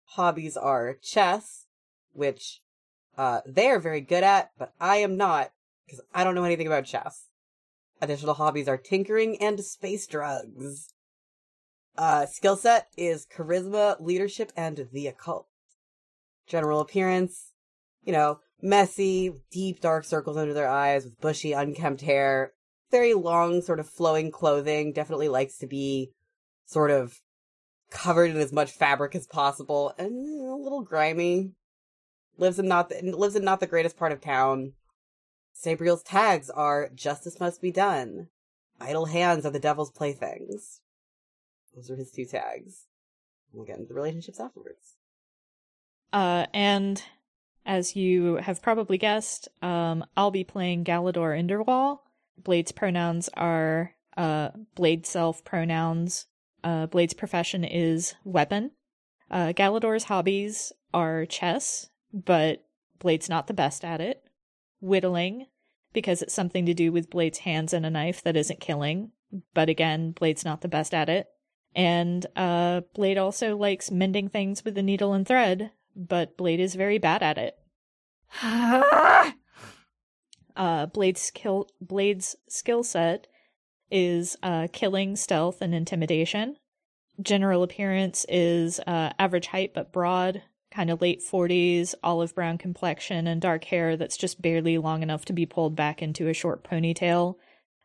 Hobbies 0.04 0.56
are 0.56 0.94
chess, 0.94 1.66
which, 2.12 2.62
uh, 3.18 3.40
they 3.44 3.68
are 3.68 3.78
very 3.80 4.00
good 4.00 4.22
at, 4.24 4.52
but 4.58 4.72
I 4.80 4.96
am 4.96 5.16
not, 5.16 5.52
because 5.84 6.00
I 6.14 6.24
don't 6.24 6.34
know 6.34 6.44
anything 6.44 6.66
about 6.66 6.86
chess. 6.86 7.28
Additional 8.00 8.34
hobbies 8.34 8.68
are 8.68 8.76
tinkering 8.78 9.36
and 9.40 9.60
space 9.60 10.06
drugs. 10.06 10.94
Uh, 11.96 12.26
skill 12.26 12.56
set 12.56 12.88
is 12.96 13.26
charisma, 13.26 14.00
leadership, 14.00 14.52
and 14.56 14.88
the 14.92 15.06
occult. 15.06 15.46
General 16.46 16.80
appearance, 16.80 17.52
you 18.02 18.12
know, 18.12 18.40
messy, 18.60 19.32
deep 19.50 19.80
dark 19.80 20.04
circles 20.04 20.36
under 20.36 20.54
their 20.54 20.68
eyes 20.68 21.04
with 21.04 21.20
bushy, 21.20 21.52
unkempt 21.52 22.02
hair, 22.02 22.52
very 22.90 23.14
long, 23.14 23.62
sort 23.62 23.80
of 23.80 23.88
flowing 23.88 24.30
clothing. 24.30 24.92
Definitely 24.92 25.28
likes 25.28 25.58
to 25.58 25.66
be 25.66 26.12
sort 26.66 26.90
of 26.90 27.20
covered 27.90 28.30
in 28.30 28.36
as 28.38 28.52
much 28.52 28.72
fabric 28.72 29.14
as 29.14 29.26
possible, 29.26 29.94
and 29.98 30.12
a 30.48 30.54
little 30.54 30.82
grimy. 30.82 31.52
Lives 32.36 32.58
in 32.58 32.66
not 32.66 32.88
the, 32.88 33.00
lives 33.16 33.36
in 33.36 33.44
not 33.44 33.60
the 33.60 33.66
greatest 33.66 33.96
part 33.96 34.12
of 34.12 34.20
town. 34.20 34.72
Sabriel's 35.52 36.02
tags 36.02 36.50
are 36.50 36.90
"Justice 36.94 37.38
must 37.38 37.62
be 37.62 37.70
done." 37.70 38.28
Idle 38.80 39.06
hands 39.06 39.46
are 39.46 39.52
the 39.52 39.60
devil's 39.60 39.92
playthings. 39.92 40.80
Those 41.74 41.90
are 41.90 41.96
his 41.96 42.10
two 42.10 42.24
tags. 42.24 42.86
We'll 43.52 43.64
get 43.64 43.78
into 43.78 43.88
the 43.88 43.94
relationships 43.94 44.40
afterwards. 44.40 44.96
Uh, 46.14 46.46
and 46.54 47.02
as 47.66 47.96
you 47.96 48.36
have 48.36 48.62
probably 48.62 48.96
guessed, 48.96 49.48
um, 49.62 50.04
I'll 50.16 50.30
be 50.30 50.44
playing 50.44 50.84
Galador 50.84 51.36
Enderwall. 51.36 51.98
Blade's 52.38 52.70
pronouns 52.70 53.28
are 53.34 53.94
uh, 54.16 54.50
Blade 54.76 55.06
self 55.06 55.44
pronouns. 55.44 56.26
Uh, 56.62 56.86
Blade's 56.86 57.14
profession 57.14 57.64
is 57.64 58.14
weapon. 58.24 58.70
Uh, 59.28 59.52
Galador's 59.52 60.04
hobbies 60.04 60.72
are 60.94 61.26
chess, 61.26 61.90
but 62.12 62.64
Blade's 63.00 63.28
not 63.28 63.48
the 63.48 63.54
best 63.54 63.84
at 63.84 64.00
it. 64.00 64.22
Whittling, 64.80 65.46
because 65.92 66.22
it's 66.22 66.32
something 66.34 66.64
to 66.66 66.74
do 66.74 66.92
with 66.92 67.10
Blade's 67.10 67.38
hands 67.38 67.72
and 67.72 67.84
a 67.84 67.90
knife 67.90 68.22
that 68.22 68.36
isn't 68.36 68.60
killing, 68.60 69.10
but 69.52 69.68
again, 69.68 70.12
Blade's 70.12 70.44
not 70.44 70.60
the 70.60 70.68
best 70.68 70.94
at 70.94 71.08
it. 71.08 71.26
And 71.74 72.24
uh, 72.36 72.82
Blade 72.94 73.18
also 73.18 73.56
likes 73.56 73.90
mending 73.90 74.28
things 74.28 74.64
with 74.64 74.78
a 74.78 74.82
needle 74.82 75.12
and 75.12 75.26
thread, 75.26 75.72
but 75.94 76.36
Blade 76.36 76.60
is 76.60 76.74
very 76.74 76.98
bad 76.98 77.22
at 77.22 77.38
it. 77.38 77.58
Uh, 80.56 80.86
Blade's 80.86 81.20
skill 81.20 81.68
Blade's 81.80 82.36
skill 82.48 82.84
set 82.84 83.26
is 83.90 84.36
uh, 84.42 84.68
killing, 84.72 85.16
stealth, 85.16 85.60
and 85.60 85.74
intimidation. 85.74 86.56
General 87.20 87.62
appearance 87.62 88.24
is 88.28 88.80
uh, 88.86 89.10
average 89.18 89.48
height 89.48 89.72
but 89.74 89.92
broad, 89.92 90.42
kind 90.70 90.90
of 90.90 91.00
late 91.00 91.22
40s, 91.22 91.94
olive 92.02 92.34
brown 92.34 92.58
complexion, 92.58 93.26
and 93.26 93.40
dark 93.40 93.64
hair 93.64 93.96
that's 93.96 94.16
just 94.16 94.42
barely 94.42 94.78
long 94.78 95.02
enough 95.02 95.24
to 95.26 95.32
be 95.32 95.46
pulled 95.46 95.76
back 95.76 96.02
into 96.02 96.28
a 96.28 96.34
short 96.34 96.64
ponytail. 96.64 97.36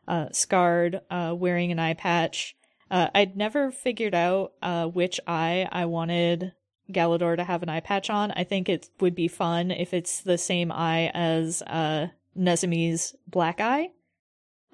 Uh, 0.08 0.26
scarred, 0.32 1.00
uh, 1.10 1.34
wearing 1.36 1.70
an 1.70 1.78
eye 1.78 1.94
patch. 1.94 2.56
Uh, 2.90 3.08
I'd 3.14 3.36
never 3.36 3.70
figured 3.70 4.14
out 4.14 4.52
uh, 4.60 4.86
which 4.86 5.20
eye 5.26 5.68
I 5.70 5.84
wanted 5.84 6.52
Galador 6.92 7.36
to 7.36 7.44
have 7.44 7.62
an 7.62 7.68
eye 7.68 7.80
patch 7.80 8.10
on. 8.10 8.32
I 8.32 8.44
think 8.44 8.68
it 8.68 8.88
would 9.00 9.14
be 9.14 9.28
fun 9.28 9.70
if 9.70 9.94
it's 9.94 10.20
the 10.20 10.38
same 10.38 10.70
eye 10.72 11.10
as 11.14 11.62
uh, 11.62 12.08
Nezumi's 12.36 13.14
black 13.26 13.60
eye. 13.60 13.90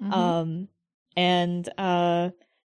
Mhm. 0.01 0.13
Um, 0.13 0.67
and 1.15 1.67
uh, 1.77 2.29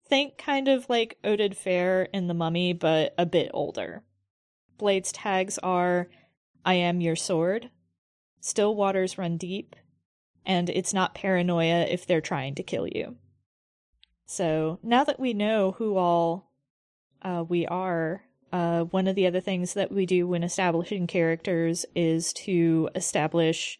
think 0.07 0.37
kind 0.37 0.67
of 0.67 0.89
like 0.89 1.17
Oded 1.23 1.55
Fehr 1.55 2.07
in 2.13 2.27
The 2.27 2.33
Mummy, 2.33 2.73
but 2.73 3.13
a 3.17 3.25
bit 3.25 3.49
older. 3.53 4.03
Blade's 4.77 5.11
tags 5.11 5.57
are 5.59 6.09
I 6.63 6.75
am 6.75 7.01
your 7.01 7.15
sword, 7.15 7.69
still 8.39 8.75
waters 8.75 9.17
run 9.17 9.37
deep, 9.37 9.75
and 10.45 10.69
it's 10.69 10.93
not 10.93 11.15
paranoia 11.15 11.85
if 11.89 12.05
they're 12.05 12.21
trying 12.21 12.55
to 12.55 12.63
kill 12.63 12.87
you. 12.87 13.17
So 14.25 14.79
now 14.83 15.03
that 15.03 15.19
we 15.19 15.33
know 15.33 15.73
who 15.73 15.97
all 15.97 16.51
uh, 17.21 17.43
we 17.47 17.65
are, 17.67 18.23
uh, 18.55 18.85
one 18.85 19.05
of 19.05 19.15
the 19.15 19.27
other 19.27 19.41
things 19.41 19.73
that 19.73 19.91
we 19.91 20.05
do 20.05 20.25
when 20.25 20.41
establishing 20.41 21.07
characters 21.07 21.85
is 21.93 22.31
to 22.31 22.89
establish 22.95 23.77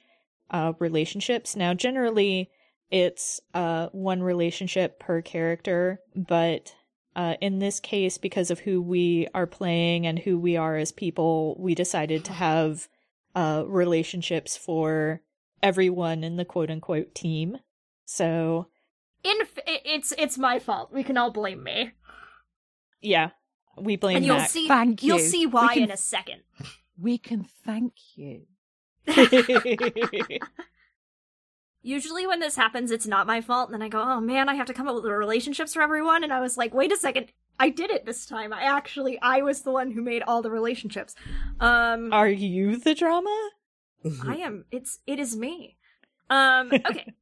uh, 0.51 0.73
relationships. 0.79 1.55
Now, 1.55 1.73
generally, 1.73 2.49
it's 2.91 3.39
uh, 3.53 3.87
one 3.93 4.21
relationship 4.21 4.99
per 4.99 5.21
character, 5.21 6.01
but 6.13 6.75
uh, 7.15 7.35
in 7.39 7.59
this 7.59 7.79
case, 7.79 8.17
because 8.17 8.51
of 8.51 8.59
who 8.59 8.81
we 8.81 9.29
are 9.33 9.47
playing 9.47 10.05
and 10.05 10.19
who 10.19 10.37
we 10.37 10.57
are 10.57 10.75
as 10.75 10.91
people, 10.91 11.55
we 11.57 11.73
decided 11.73 12.25
to 12.25 12.33
have 12.33 12.89
uh, 13.33 13.63
relationships 13.65 14.57
for 14.57 15.21
everyone 15.63 16.21
in 16.21 16.35
the 16.35 16.43
quote 16.43 16.69
unquote 16.69 17.15
team. 17.15 17.59
So, 18.03 18.67
In 19.23 19.37
it's 19.65 20.11
it's 20.17 20.37
my 20.37 20.59
fault. 20.59 20.91
We 20.91 21.03
can 21.03 21.17
all 21.17 21.31
blame 21.31 21.63
me, 21.63 21.93
yeah, 23.01 23.29
we 23.77 23.95
blame 23.95 24.17
and 24.17 24.25
you'll 24.25 24.37
Mac. 24.37 24.49
see. 24.49 24.67
Thank 24.67 25.03
You'll 25.03 25.19
see 25.19 25.45
why 25.45 25.73
can- 25.75 25.83
in 25.83 25.91
a 25.91 25.97
second. 25.97 26.41
We 26.99 27.17
can 27.17 27.45
thank 27.65 27.93
you. 28.15 28.43
Usually, 31.81 32.25
when 32.25 32.39
this 32.39 32.55
happens, 32.55 32.89
it's 32.89 33.05
not 33.05 33.27
my 33.27 33.41
fault, 33.41 33.69
and 33.69 33.75
then 33.75 33.81
I 33.85 33.89
go, 33.89 34.01
"Oh 34.01 34.19
man, 34.19 34.49
I 34.49 34.55
have 34.55 34.65
to 34.67 34.73
come 34.73 34.87
up 34.87 34.95
with 34.95 35.05
relationships 35.05 35.73
for 35.75 35.83
everyone." 35.83 36.23
And 36.23 36.33
I 36.33 36.39
was 36.39 36.57
like, 36.57 36.73
"Wait 36.73 36.91
a 36.91 36.97
second, 36.97 37.27
I 37.59 37.69
did 37.69 37.91
it 37.91 38.05
this 38.07 38.25
time. 38.25 38.51
I 38.51 38.63
actually, 38.63 39.19
I 39.21 39.41
was 39.41 39.61
the 39.61 39.71
one 39.71 39.91
who 39.91 40.01
made 40.01 40.23
all 40.23 40.41
the 40.41 40.49
relationships." 40.49 41.13
Um, 41.59 42.11
are 42.11 42.27
you 42.27 42.77
the 42.77 42.95
drama? 42.95 43.49
I 44.25 44.37
am. 44.37 44.65
It's 44.71 44.97
it 45.05 45.19
is 45.19 45.35
me. 45.35 45.77
Um. 46.29 46.71
Okay. 46.73 47.13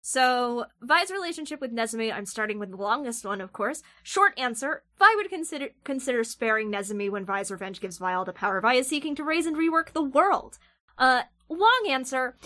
So 0.00 0.66
Vi's 0.80 1.10
relationship 1.10 1.60
with 1.60 1.74
Nezumi. 1.74 2.12
I'm 2.12 2.26
starting 2.26 2.58
with 2.58 2.70
the 2.70 2.76
longest 2.76 3.24
one, 3.24 3.40
of 3.40 3.52
course. 3.52 3.82
Short 4.02 4.32
answer: 4.38 4.82
Vi 4.98 5.14
would 5.16 5.28
consider 5.30 5.68
consider 5.84 6.24
sparing 6.24 6.70
Nezumi 6.70 7.10
when 7.10 7.24
Vi's 7.24 7.50
revenge 7.50 7.80
gives 7.80 7.98
Vi 7.98 8.12
all 8.12 8.24
the 8.24 8.32
power 8.32 8.60
Vi 8.60 8.74
is 8.74 8.86
seeking 8.86 9.14
to 9.16 9.24
raise 9.24 9.46
and 9.46 9.56
rework 9.56 9.92
the 9.92 10.02
world. 10.02 10.58
Uh. 10.98 11.22
Long 11.52 11.86
answer. 11.88 12.36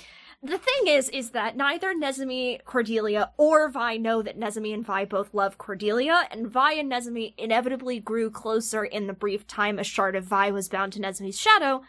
The 0.42 0.56
thing 0.56 0.88
is, 0.88 1.10
is 1.10 1.32
that 1.32 1.58
neither 1.58 1.94
Nezumi, 1.94 2.64
Cordelia, 2.64 3.32
or 3.36 3.68
Vi 3.68 3.98
know 3.98 4.22
that 4.22 4.40
Nezumi 4.40 4.72
and 4.72 4.84
Vi 4.84 5.04
both 5.04 5.34
love 5.34 5.58
Cordelia, 5.58 6.26
and 6.30 6.48
Vi 6.48 6.72
and 6.72 6.90
Nezumi 6.90 7.34
inevitably 7.36 8.00
grew 8.00 8.30
closer 8.30 8.82
in 8.82 9.06
the 9.06 9.12
brief 9.12 9.46
time 9.46 9.78
a 9.78 9.84
shard 9.84 10.16
of 10.16 10.24
Vi 10.24 10.50
was 10.52 10.70
bound 10.70 10.94
to 10.94 11.00
Nezumi's 11.00 11.38
shadow, 11.38 11.82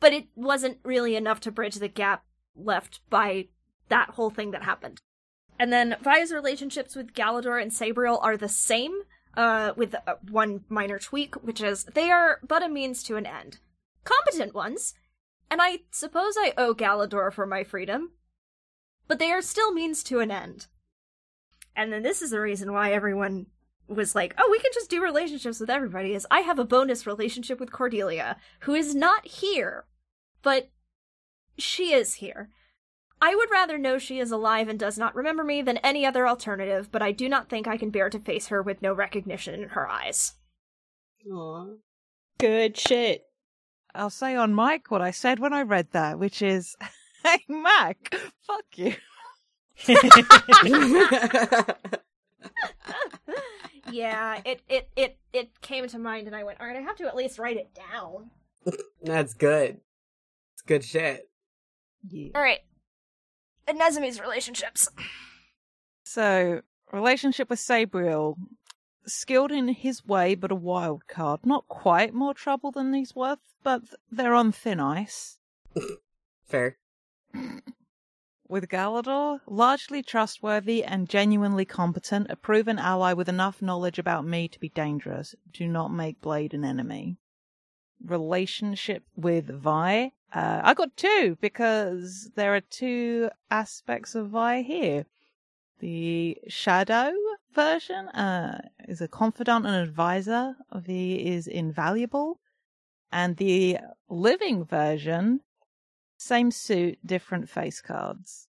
but 0.00 0.14
it 0.14 0.28
wasn't 0.34 0.78
really 0.82 1.14
enough 1.14 1.40
to 1.40 1.50
bridge 1.50 1.74
the 1.74 1.88
gap 1.88 2.24
left 2.54 3.00
by 3.10 3.48
that 3.88 4.10
whole 4.10 4.30
thing 4.30 4.50
that 4.50 4.62
happened. 4.62 5.00
And 5.58 5.72
then 5.72 5.96
Vi's 6.02 6.32
relationships 6.32 6.94
with 6.94 7.14
Galador 7.14 7.60
and 7.60 7.70
Sabriel 7.72 8.18
are 8.22 8.36
the 8.36 8.48
same, 8.48 9.02
uh, 9.36 9.72
with 9.76 9.94
uh, 9.94 10.16
one 10.28 10.64
minor 10.68 10.98
tweak, 10.98 11.34
which 11.36 11.62
is 11.62 11.84
they 11.84 12.10
are 12.10 12.40
but 12.46 12.62
a 12.62 12.68
means 12.68 13.02
to 13.04 13.16
an 13.16 13.26
end. 13.26 13.58
Competent 14.04 14.54
ones, 14.54 14.94
and 15.50 15.60
I 15.62 15.80
suppose 15.90 16.34
I 16.38 16.52
owe 16.56 16.74
Galador 16.74 17.32
for 17.32 17.46
my 17.46 17.64
freedom, 17.64 18.12
but 19.08 19.18
they 19.18 19.30
are 19.32 19.42
still 19.42 19.72
means 19.72 20.02
to 20.04 20.20
an 20.20 20.30
end. 20.30 20.66
And 21.74 21.92
then 21.92 22.02
this 22.02 22.22
is 22.22 22.30
the 22.30 22.40
reason 22.40 22.72
why 22.72 22.92
everyone 22.92 23.46
was 23.88 24.14
like, 24.14 24.34
oh, 24.38 24.48
we 24.50 24.58
can 24.58 24.72
just 24.74 24.90
do 24.90 25.02
relationships 25.02 25.60
with 25.60 25.70
everybody, 25.70 26.14
is 26.14 26.26
I 26.30 26.40
have 26.40 26.58
a 26.58 26.64
bonus 26.64 27.06
relationship 27.06 27.60
with 27.60 27.72
Cordelia, 27.72 28.36
who 28.60 28.74
is 28.74 28.94
not 28.94 29.26
here, 29.26 29.84
but 30.42 30.70
she 31.58 31.92
is 31.92 32.14
here. 32.14 32.50
I 33.20 33.34
would 33.34 33.50
rather 33.50 33.78
know 33.78 33.98
she 33.98 34.18
is 34.18 34.30
alive 34.30 34.68
and 34.68 34.78
does 34.78 34.98
not 34.98 35.14
remember 35.14 35.42
me 35.42 35.62
than 35.62 35.78
any 35.78 36.04
other 36.04 36.28
alternative, 36.28 36.90
but 36.92 37.02
I 37.02 37.12
do 37.12 37.28
not 37.28 37.48
think 37.48 37.66
I 37.66 37.76
can 37.76 37.90
bear 37.90 38.10
to 38.10 38.18
face 38.18 38.48
her 38.48 38.62
with 38.62 38.82
no 38.82 38.92
recognition 38.92 39.54
in 39.62 39.70
her 39.70 39.88
eyes. 39.88 40.34
Aw. 41.30 41.66
Good 42.38 42.76
shit. 42.76 43.24
I'll 43.94 44.10
say 44.10 44.36
on 44.36 44.54
mic 44.54 44.90
what 44.90 45.00
I 45.00 45.10
said 45.10 45.38
when 45.38 45.54
I 45.54 45.62
read 45.62 45.88
that, 45.92 46.18
which 46.18 46.42
is, 46.42 46.76
"Hey 47.24 47.42
Mac, 47.48 48.14
fuck 48.46 48.64
you." 48.74 48.94
yeah, 53.90 54.40
it, 54.44 54.62
it, 54.68 54.88
it, 54.96 55.18
it 55.32 55.60
came 55.60 55.86
to 55.88 55.98
mind 55.98 56.26
and 56.26 56.36
I 56.36 56.44
went, 56.44 56.60
alright, 56.60 56.76
I 56.76 56.80
have 56.80 56.96
to 56.96 57.06
at 57.06 57.16
least 57.16 57.38
write 57.38 57.56
it 57.56 57.70
down. 57.74 58.30
That's 59.02 59.34
good. 59.34 59.80
It's 60.54 60.62
good 60.62 60.84
shit. 60.84 61.28
Yeah. 62.08 62.30
Alright. 63.68 63.80
Nezumi's 63.80 64.20
relationships. 64.20 64.88
So, 66.04 66.62
relationship 66.92 67.50
with 67.50 67.58
Sabriel, 67.58 68.36
skilled 69.06 69.52
in 69.52 69.68
his 69.68 70.04
way, 70.04 70.34
but 70.34 70.52
a 70.52 70.56
wild 70.56 71.06
card. 71.08 71.40
Not 71.44 71.68
quite 71.68 72.14
more 72.14 72.34
trouble 72.34 72.70
than 72.70 72.92
he's 72.92 73.14
worth, 73.14 73.38
but 73.62 73.82
they're 74.10 74.34
on 74.34 74.52
thin 74.52 74.80
ice. 74.80 75.38
Fair. 76.46 76.78
With 78.48 78.68
Galador, 78.68 79.40
largely 79.46 80.02
trustworthy 80.02 80.84
and 80.84 81.08
genuinely 81.08 81.64
competent, 81.64 82.30
a 82.30 82.36
proven 82.36 82.78
ally 82.78 83.12
with 83.12 83.28
enough 83.28 83.60
knowledge 83.60 83.98
about 83.98 84.24
me 84.24 84.46
to 84.48 84.60
be 84.60 84.68
dangerous. 84.68 85.34
Do 85.52 85.66
not 85.66 85.92
make 85.92 86.20
Blade 86.20 86.54
an 86.54 86.64
enemy. 86.64 87.16
Relationship 88.06 89.04
with 89.16 89.48
Vi. 89.48 90.12
Uh, 90.32 90.60
I 90.62 90.74
got 90.74 90.96
two 90.96 91.36
because 91.40 92.30
there 92.34 92.54
are 92.54 92.60
two 92.60 93.30
aspects 93.50 94.14
of 94.14 94.28
Vi 94.28 94.62
here. 94.62 95.06
The 95.80 96.38
Shadow 96.48 97.12
version 97.52 98.08
uh, 98.08 98.60
is 98.88 99.00
a 99.00 99.08
confidant 99.08 99.66
and 99.66 99.76
advisor. 99.76 100.56
Vi 100.74 101.14
is 101.14 101.46
invaluable. 101.46 102.40
And 103.12 103.36
the 103.36 103.78
living 104.08 104.64
version 104.64 105.40
same 106.18 106.50
suit, 106.50 106.98
different 107.04 107.48
face 107.48 107.80
cards. 107.80 108.48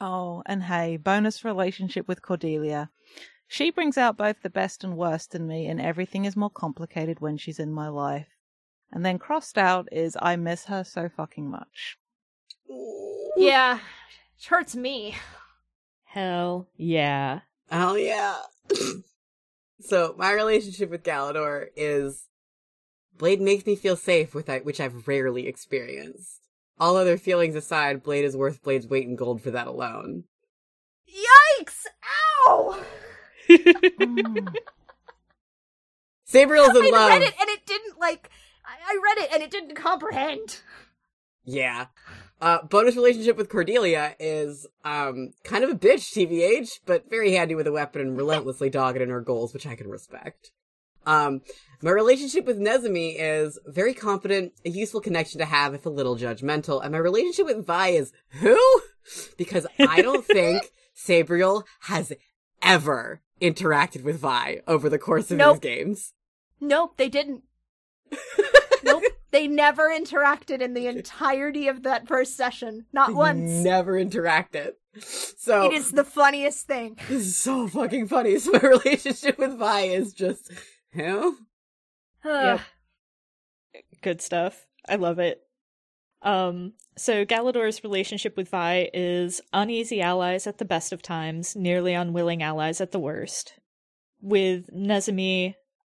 Oh, 0.00 0.42
and 0.46 0.62
hey, 0.62 0.96
bonus 0.96 1.44
relationship 1.44 2.08
with 2.08 2.22
Cordelia. 2.22 2.90
She 3.52 3.72
brings 3.72 3.98
out 3.98 4.16
both 4.16 4.42
the 4.42 4.48
best 4.48 4.84
and 4.84 4.96
worst 4.96 5.34
in 5.34 5.44
me, 5.48 5.66
and 5.66 5.80
everything 5.80 6.24
is 6.24 6.36
more 6.36 6.50
complicated 6.50 7.18
when 7.18 7.36
she's 7.36 7.58
in 7.58 7.72
my 7.72 7.88
life. 7.88 8.28
And 8.92 9.04
then 9.04 9.18
crossed 9.18 9.58
out 9.58 9.88
is 9.90 10.16
I 10.22 10.36
miss 10.36 10.66
her 10.66 10.84
so 10.84 11.08
fucking 11.08 11.50
much. 11.50 11.98
Yeah, 13.36 13.80
it 14.38 14.44
hurts 14.44 14.76
me. 14.76 15.16
Hell 16.04 16.68
yeah. 16.76 17.40
Hell 17.68 17.98
yeah. 17.98 18.36
so 19.80 20.14
my 20.16 20.30
relationship 20.30 20.88
with 20.88 21.02
Galador 21.02 21.70
is 21.74 22.28
Blade 23.18 23.40
makes 23.40 23.66
me 23.66 23.74
feel 23.74 23.96
safe, 23.96 24.32
with 24.32 24.48
which 24.62 24.78
I've 24.78 25.08
rarely 25.08 25.48
experienced. 25.48 26.46
All 26.78 26.96
other 26.96 27.18
feelings 27.18 27.56
aside, 27.56 28.04
Blade 28.04 28.24
is 28.24 28.36
worth 28.36 28.62
Blade's 28.62 28.86
weight 28.86 29.08
in 29.08 29.16
gold 29.16 29.42
for 29.42 29.50
that 29.50 29.66
alone. 29.66 30.22
Yikes! 31.08 31.86
Ow! 32.46 32.84
Mm. 33.50 34.54
Sabriel's 36.30 36.76
in 36.76 36.84
I 36.84 36.90
love. 36.90 37.08
read 37.10 37.22
it 37.22 37.34
and 37.40 37.48
it 37.48 37.66
didn't, 37.66 37.98
like, 37.98 38.30
I, 38.64 38.92
I 38.92 39.00
read 39.02 39.24
it 39.24 39.32
and 39.32 39.42
it 39.42 39.50
didn't 39.50 39.74
comprehend. 39.74 40.60
Yeah. 41.44 41.86
Uh, 42.40 42.62
bonus 42.62 42.94
relationship 42.96 43.36
with 43.36 43.48
Cordelia 43.50 44.14
is, 44.20 44.66
um, 44.84 45.32
kind 45.44 45.64
of 45.64 45.70
a 45.70 45.74
bitch, 45.74 46.12
TVH, 46.14 46.80
but 46.86 47.10
very 47.10 47.32
handy 47.32 47.54
with 47.54 47.66
a 47.66 47.72
weapon 47.72 48.00
and 48.00 48.16
relentlessly 48.16 48.70
dogged 48.70 49.00
in 49.00 49.10
her 49.10 49.20
goals, 49.20 49.52
which 49.52 49.66
I 49.66 49.74
can 49.74 49.88
respect. 49.88 50.52
Um, 51.06 51.40
my 51.82 51.90
relationship 51.90 52.44
with 52.46 52.58
Nezumi 52.58 53.16
is 53.18 53.58
very 53.66 53.94
confident, 53.94 54.52
a 54.64 54.70
useful 54.70 55.00
connection 55.00 55.38
to 55.40 55.46
have 55.46 55.74
if 55.74 55.86
a 55.86 55.90
little 55.90 56.16
judgmental, 56.16 56.82
and 56.82 56.92
my 56.92 56.98
relationship 56.98 57.46
with 57.46 57.66
Vi 57.66 57.88
is 57.88 58.12
who? 58.40 58.58
Because 59.36 59.66
I 59.78 60.02
don't 60.02 60.24
think 60.26 60.62
Sabriel 60.94 61.64
has 61.82 62.12
ever 62.62 63.22
interacted 63.40 64.02
with 64.02 64.18
Vi 64.18 64.60
over 64.66 64.88
the 64.88 64.98
course 64.98 65.30
of 65.30 65.38
Nope. 65.38 65.60
these 65.60 65.70
games. 65.70 66.12
Nope, 66.60 66.96
they 66.96 67.08
didn't. 67.08 67.42
nope, 68.84 69.02
they 69.30 69.46
never 69.46 69.88
interacted 69.88 70.60
in 70.60 70.74
the 70.74 70.86
entirety 70.86 71.68
of 71.68 71.82
that 71.84 72.06
first 72.08 72.36
session. 72.36 72.86
Not 72.92 73.14
once. 73.14 73.50
Never 73.50 73.92
interacted. 73.94 74.72
So 74.98 75.66
It 75.66 75.72
is 75.72 75.92
the 75.92 76.04
funniest 76.04 76.66
thing. 76.66 76.96
this 77.08 77.26
is 77.26 77.36
so 77.36 77.68
fucking 77.68 78.08
funny. 78.08 78.38
So 78.38 78.52
my 78.52 78.58
relationship 78.60 79.38
with 79.38 79.56
Vi 79.58 79.80
is 79.82 80.12
just 80.12 80.50
him. 80.90 81.46
Yep. 82.24 82.60
Good 84.02 84.20
stuff. 84.20 84.66
I 84.88 84.96
love 84.96 85.18
it. 85.18 85.40
Um, 86.22 86.74
so 86.96 87.24
Galador's 87.24 87.82
relationship 87.82 88.36
with 88.36 88.50
Vi 88.50 88.90
is 88.92 89.40
uneasy 89.52 90.02
allies 90.02 90.46
at 90.46 90.58
the 90.58 90.64
best 90.64 90.92
of 90.92 91.02
times, 91.02 91.56
nearly 91.56 91.94
unwilling 91.94 92.42
allies 92.42 92.80
at 92.80 92.92
the 92.92 92.98
worst. 92.98 93.54
With 94.20 94.68
Nezumi, 94.74 95.54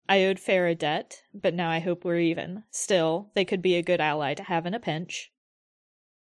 I 0.07 0.23
owed 0.25 0.39
faer 0.39 0.67
a 0.67 0.75
debt, 0.75 1.21
but 1.33 1.53
now 1.53 1.69
I 1.69 1.79
hope 1.79 2.05
we're 2.05 2.19
even. 2.19 2.63
Still, 2.71 3.31
they 3.35 3.45
could 3.45 3.61
be 3.61 3.75
a 3.75 3.83
good 3.83 3.99
ally 3.99 4.33
to 4.33 4.43
have 4.43 4.65
in 4.65 4.73
a 4.73 4.79
pinch. 4.79 5.31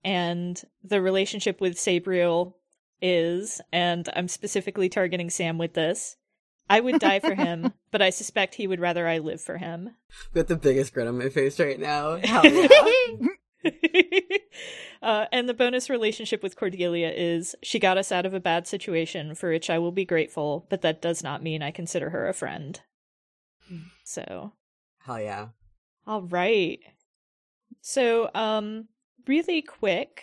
And 0.05 0.61
the 0.83 1.01
relationship 1.01 1.61
with 1.61 1.77
Sabriel 1.77 2.55
is, 3.03 3.61
and 3.73 4.09
I'm 4.15 4.29
specifically 4.29 4.89
targeting 4.89 5.31
Sam 5.31 5.59
with 5.59 5.75
this, 5.75 6.17
I 6.71 6.81
would 6.81 7.01
die 7.01 7.21
for 7.21 7.35
him, 7.35 7.73
but 7.91 8.03
I 8.03 8.11
suspect 8.11 8.55
he 8.55 8.67
would 8.67 8.81
rather 8.81 9.09
I 9.09 9.19
live 9.19 9.41
for 9.41 9.59
him. 9.59 9.91
Got 10.35 10.49
the 10.49 10.57
biggest 10.57 10.93
grin 10.93 11.09
on 11.09 11.19
my 11.19 11.31
face 11.31 11.59
right 11.59 11.81
now. 11.81 12.17
Hell 12.17 12.47
yeah. 12.47 12.69
uh, 15.03 15.27
and 15.33 15.49
the 15.49 15.55
bonus 15.55 15.91
relationship 15.91 16.43
with 16.43 16.57
Cordelia 16.57 17.11
is 17.11 17.57
she 17.63 17.79
got 17.79 17.99
us 17.99 18.13
out 18.13 18.27
of 18.27 18.35
a 18.35 18.41
bad 18.41 18.67
situation 18.67 19.35
for 19.35 19.51
which 19.51 19.71
I 19.71 19.79
will 19.79 19.93
be 19.93 20.05
grateful, 20.05 20.67
but 20.71 20.83
that 20.83 21.03
does 21.03 21.23
not 21.23 21.43
mean 21.43 21.63
I 21.63 21.71
consider 21.71 22.11
her 22.11 22.29
a 22.29 22.35
friend. 22.35 22.81
So, 24.05 24.53
Hell 25.01 25.21
yeah. 25.21 25.49
all 26.07 26.23
right. 26.23 26.79
So, 27.81 28.31
um, 28.35 28.89
really 29.27 29.63
quick, 29.63 30.23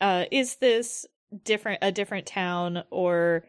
uh, 0.00 0.24
is 0.30 0.56
this 0.56 1.06
different 1.44 1.78
a 1.82 1.92
different 1.92 2.26
town 2.26 2.82
or 2.90 3.44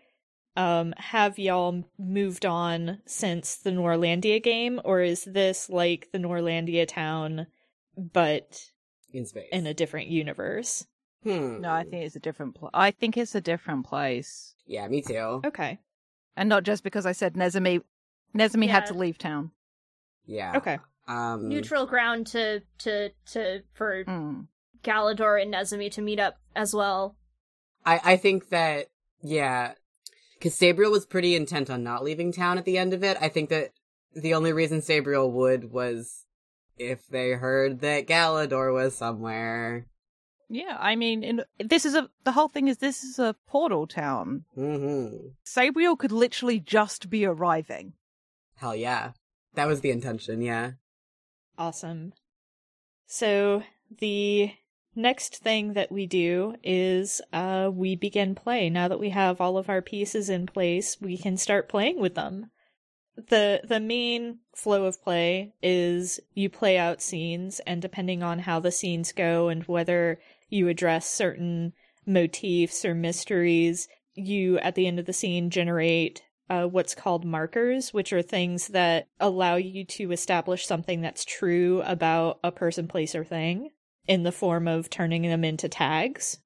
um 0.55 0.93
have 0.97 1.37
y'all 1.37 1.83
moved 1.97 2.45
on 2.45 2.99
since 3.05 3.57
the 3.57 3.71
Norlandia 3.71 4.41
game 4.41 4.79
or 4.85 5.01
is 5.01 5.25
this 5.25 5.69
like 5.69 6.09
the 6.13 6.17
Norlandia 6.17 6.87
town 6.87 7.47
but 7.97 8.71
In 9.13 9.25
space. 9.25 9.47
in 9.51 9.67
a 9.67 9.73
different 9.73 10.07
universe? 10.07 10.85
hmm. 11.23 11.61
No, 11.61 11.71
I 11.71 11.83
think 11.83 12.03
it's 12.05 12.15
a 12.15 12.19
different. 12.19 12.55
Pl- 12.55 12.69
I 12.73 12.91
think 12.91 13.15
it's 13.15 13.35
a 13.35 13.41
different 13.41 13.85
place, 13.85 14.55
Yeah, 14.65 14.87
me 14.87 15.01
too. 15.01 15.41
Okay. 15.45 15.79
and 16.35 16.49
not 16.49 16.63
just 16.63 16.83
because 16.83 17.05
I 17.05 17.11
said 17.13 17.35
Nezumi. 17.35 17.81
Nezumi 18.35 18.67
had 18.67 18.87
to 18.87 18.93
leave 18.95 19.17
town. 19.17 19.51
Yeah. 20.25 20.57
Okay. 20.57 20.79
Um. 21.07 21.47
Neutral 21.49 21.85
ground 21.85 22.27
to 22.27 22.61
to 22.79 23.09
to 23.33 23.61
for 23.73 24.03
Mm. 24.05 24.47
Galador 24.83 25.41
and 25.41 25.53
Nezumi 25.53 25.91
to 25.91 26.01
meet 26.01 26.19
up 26.19 26.37
as 26.55 26.73
well. 26.73 27.15
I 27.85 27.99
I 28.03 28.17
think 28.17 28.49
that 28.49 28.87
yeah, 29.21 29.73
because 30.39 30.55
Sabriel 30.57 30.91
was 30.91 31.05
pretty 31.05 31.35
intent 31.35 31.69
on 31.69 31.83
not 31.83 32.03
leaving 32.03 32.31
town 32.33 32.57
at 32.57 32.65
the 32.65 32.77
end 32.77 32.93
of 32.93 33.03
it. 33.03 33.17
I 33.21 33.29
think 33.29 33.49
that 33.49 33.71
the 34.15 34.33
only 34.33 34.51
reason 34.53 34.81
Sabriel 34.81 35.31
would 35.31 35.71
was 35.71 36.25
if 36.77 37.07
they 37.07 37.31
heard 37.31 37.81
that 37.81 38.07
Galador 38.07 38.73
was 38.73 38.95
somewhere. 38.95 39.85
Yeah, 40.49 40.77
I 40.79 40.95
mean, 40.95 41.23
in, 41.23 41.43
this 41.59 41.85
is 41.85 41.95
a. 41.95 42.09
The 42.25 42.33
whole 42.33 42.47
thing 42.47 42.67
is 42.67 42.77
this 42.77 43.03
is 43.03 43.17
a 43.17 43.35
portal 43.47 43.87
town. 43.87 44.45
Mm-hmm. 44.57 45.29
Sabriel 45.45 45.97
could 45.97 46.11
literally 46.11 46.59
just 46.59 47.09
be 47.09 47.25
arriving. 47.25 47.93
Hell 48.55 48.75
yeah, 48.75 49.11
that 49.55 49.67
was 49.67 49.81
the 49.81 49.91
intention. 49.91 50.41
Yeah. 50.41 50.71
Awesome. 51.57 52.13
So 53.07 53.63
the 53.99 54.51
next 54.95 55.37
thing 55.37 55.73
that 55.73 55.91
we 55.91 56.05
do 56.05 56.55
is 56.63 57.21
uh 57.31 57.69
we 57.73 57.95
begin 57.95 58.35
play. 58.35 58.69
Now 58.69 58.87
that 58.87 58.99
we 58.99 59.09
have 59.09 59.41
all 59.41 59.57
of 59.57 59.69
our 59.69 59.81
pieces 59.81 60.29
in 60.29 60.45
place, 60.45 60.97
we 61.01 61.17
can 61.17 61.37
start 61.37 61.69
playing 61.69 61.99
with 61.99 62.15
them. 62.15 62.51
The 63.15 63.61
the 63.63 63.79
main 63.79 64.39
flow 64.55 64.85
of 64.85 65.01
play 65.03 65.53
is 65.61 66.19
you 66.33 66.49
play 66.49 66.77
out 66.77 67.01
scenes 67.01 67.59
and 67.61 67.81
depending 67.81 68.23
on 68.23 68.39
how 68.39 68.59
the 68.59 68.71
scenes 68.71 69.11
go 69.11 69.49
and 69.49 69.63
whether 69.65 70.19
you 70.49 70.67
address 70.67 71.09
certain 71.09 71.73
motifs 72.05 72.83
or 72.85 72.95
mysteries, 72.95 73.87
you 74.15 74.57
at 74.59 74.75
the 74.75 74.87
end 74.87 74.99
of 74.99 75.05
the 75.05 75.13
scene 75.13 75.49
generate 75.49 76.23
uh, 76.49 76.65
what's 76.65 76.95
called 76.95 77.25
markers, 77.25 77.93
which 77.93 78.11
are 78.13 78.21
things 78.21 78.67
that 78.69 79.07
allow 79.19 79.55
you 79.55 79.85
to 79.85 80.11
establish 80.11 80.65
something 80.65 81.01
that's 81.01 81.25
true 81.25 81.81
about 81.83 82.39
a 82.43 82.51
person, 82.51 82.87
place, 82.87 83.15
or 83.15 83.23
thing 83.23 83.69
in 84.07 84.23
the 84.23 84.31
form 84.31 84.67
of 84.67 84.89
turning 84.89 85.23
them 85.23 85.43
into 85.43 85.69
tags. 85.69 86.39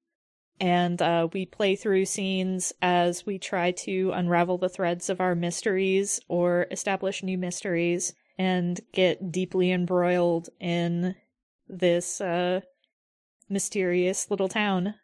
And 0.60 1.00
uh, 1.00 1.28
we 1.32 1.46
play 1.46 1.76
through 1.76 2.06
scenes 2.06 2.72
as 2.82 3.24
we 3.24 3.38
try 3.38 3.70
to 3.72 4.10
unravel 4.12 4.58
the 4.58 4.68
threads 4.68 5.08
of 5.08 5.20
our 5.20 5.34
mysteries 5.34 6.20
or 6.28 6.66
establish 6.70 7.22
new 7.22 7.38
mysteries 7.38 8.14
and 8.36 8.80
get 8.92 9.30
deeply 9.30 9.70
embroiled 9.70 10.48
in 10.60 11.14
this 11.68 12.20
uh, 12.20 12.60
mysterious 13.48 14.30
little 14.30 14.48
town. 14.48 14.94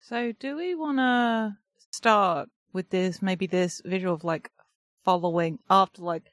So, 0.00 0.32
do 0.32 0.56
we 0.56 0.74
want 0.74 0.98
to 0.98 1.56
start 1.90 2.48
with 2.72 2.90
this? 2.90 3.20
Maybe 3.20 3.46
this 3.46 3.82
visual 3.84 4.14
of 4.14 4.24
like 4.24 4.50
following 5.04 5.58
after, 5.68 6.02
like, 6.02 6.32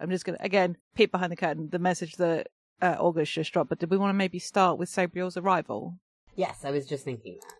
I'm 0.00 0.10
just 0.10 0.24
gonna 0.24 0.38
again 0.40 0.76
peek 0.94 1.12
behind 1.12 1.30
the 1.30 1.36
curtain. 1.36 1.68
The 1.70 1.78
message 1.78 2.16
that 2.16 2.48
uh, 2.82 2.96
August 2.98 3.32
just 3.32 3.52
dropped, 3.52 3.70
but 3.70 3.78
did 3.78 3.90
we 3.90 3.96
want 3.96 4.10
to 4.10 4.14
maybe 4.14 4.38
start 4.38 4.78
with 4.78 4.88
Sabriel's 4.88 5.36
arrival? 5.36 5.98
Yes, 6.36 6.64
I 6.64 6.70
was 6.70 6.86
just 6.86 7.04
thinking 7.04 7.38
that. 7.40 7.54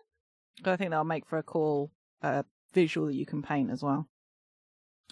'Cause 0.63 0.73
I 0.73 0.77
think 0.77 0.89
that'll 0.91 1.03
make 1.05 1.25
for 1.25 1.37
a 1.37 1.43
cool 1.43 1.91
uh, 2.21 2.43
visual 2.73 3.07
that 3.07 3.15
you 3.15 3.25
can 3.25 3.41
paint 3.41 3.69
as 3.71 3.83
well. 3.83 4.07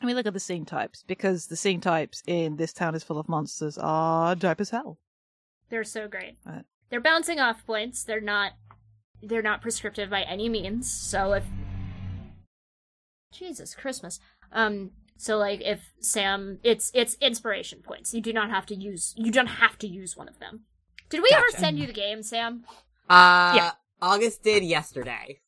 I 0.02 0.06
mean, 0.06 0.15
look 0.15 0.26
at 0.26 0.34
the 0.34 0.39
scene 0.39 0.65
types 0.65 1.04
because 1.06 1.47
the 1.47 1.56
scene 1.56 1.80
types 1.82 2.23
in 2.26 2.56
this 2.56 2.73
town 2.73 2.95
is 2.95 3.04
full 3.04 3.19
of 3.19 3.30
monsters 3.30 3.78
are 3.78 4.36
dope 4.36 4.60
as 4.62 4.71
hell. 4.71 4.99
They're 5.69 5.84
so 5.84 6.08
great. 6.08 6.38
Right. 6.45 6.63
They're 6.89 6.99
bouncing 7.02 7.39
off 7.39 7.65
points. 7.65 8.04
They're 8.04 8.19
not 8.21 8.54
they're 9.21 9.41
not 9.41 9.62
prescriptive 9.62 10.10
by 10.10 10.23
any 10.23 10.49
means. 10.49 10.91
So 10.91 11.34
if 11.34 11.45
Jesus 13.32 13.76
Christmas. 13.76 14.19
Um 14.52 14.91
so 15.17 15.38
like 15.38 15.62
if 15.62 15.93
Sam 15.99 16.60
it's 16.63 16.91
it's 16.93 17.15
inspiration 17.21 17.82
points. 17.82 18.13
You 18.13 18.21
do 18.21 18.34
not 18.34 18.49
have 18.49 18.65
to 18.67 18.76
use 18.76 19.13
you 19.15 19.32
don't 19.32 19.47
have 19.47 19.78
to 19.80 19.88
use 19.88 20.17
one 20.17 20.28
of 20.28 20.39
them. 20.39 20.65
Did 21.10 21.21
we 21.21 21.30
ever 21.34 21.45
send 21.52 21.78
you 21.78 21.86
the 21.88 21.93
game, 21.93 22.23
Sam? 22.23 22.65
Uh, 23.09 23.53
Yeah. 23.55 23.71
August 24.01 24.43
did 24.43 24.63
yesterday, 24.63 25.39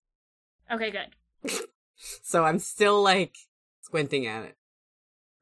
Okay, 0.71 0.89
good. 0.91 1.51
so 2.23 2.43
I'm 2.45 2.59
still 2.59 3.01
like 3.03 3.35
squinting 3.81 4.25
at 4.27 4.43
it. 4.45 4.57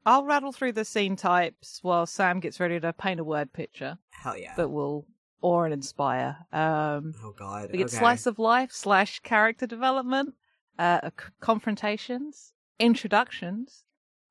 I'll 0.04 0.24
rattle 0.24 0.52
through 0.52 0.72
the 0.72 0.84
scene 0.84 1.16
types 1.16 1.78
while 1.82 2.06
Sam 2.06 2.40
gets 2.40 2.60
ready 2.60 2.78
to 2.80 2.92
paint 2.92 3.20
a 3.20 3.24
word 3.24 3.52
picture 3.52 3.98
Hell 4.10 4.36
yeah. 4.36 4.54
that 4.56 4.68
will 4.68 5.06
awe 5.40 5.62
and 5.62 5.72
inspire. 5.72 6.38
Um, 6.52 7.14
oh 7.22 7.32
god. 7.38 7.70
we 7.72 7.78
get 7.78 7.86
okay. 7.86 7.96
slice 7.98 8.26
of 8.26 8.38
life 8.38 8.72
slash 8.72 9.20
character 9.20 9.66
development, 9.66 10.34
uh, 10.78 11.08
c- 11.18 11.26
confrontations, 11.40 12.52
introductions, 12.78 13.84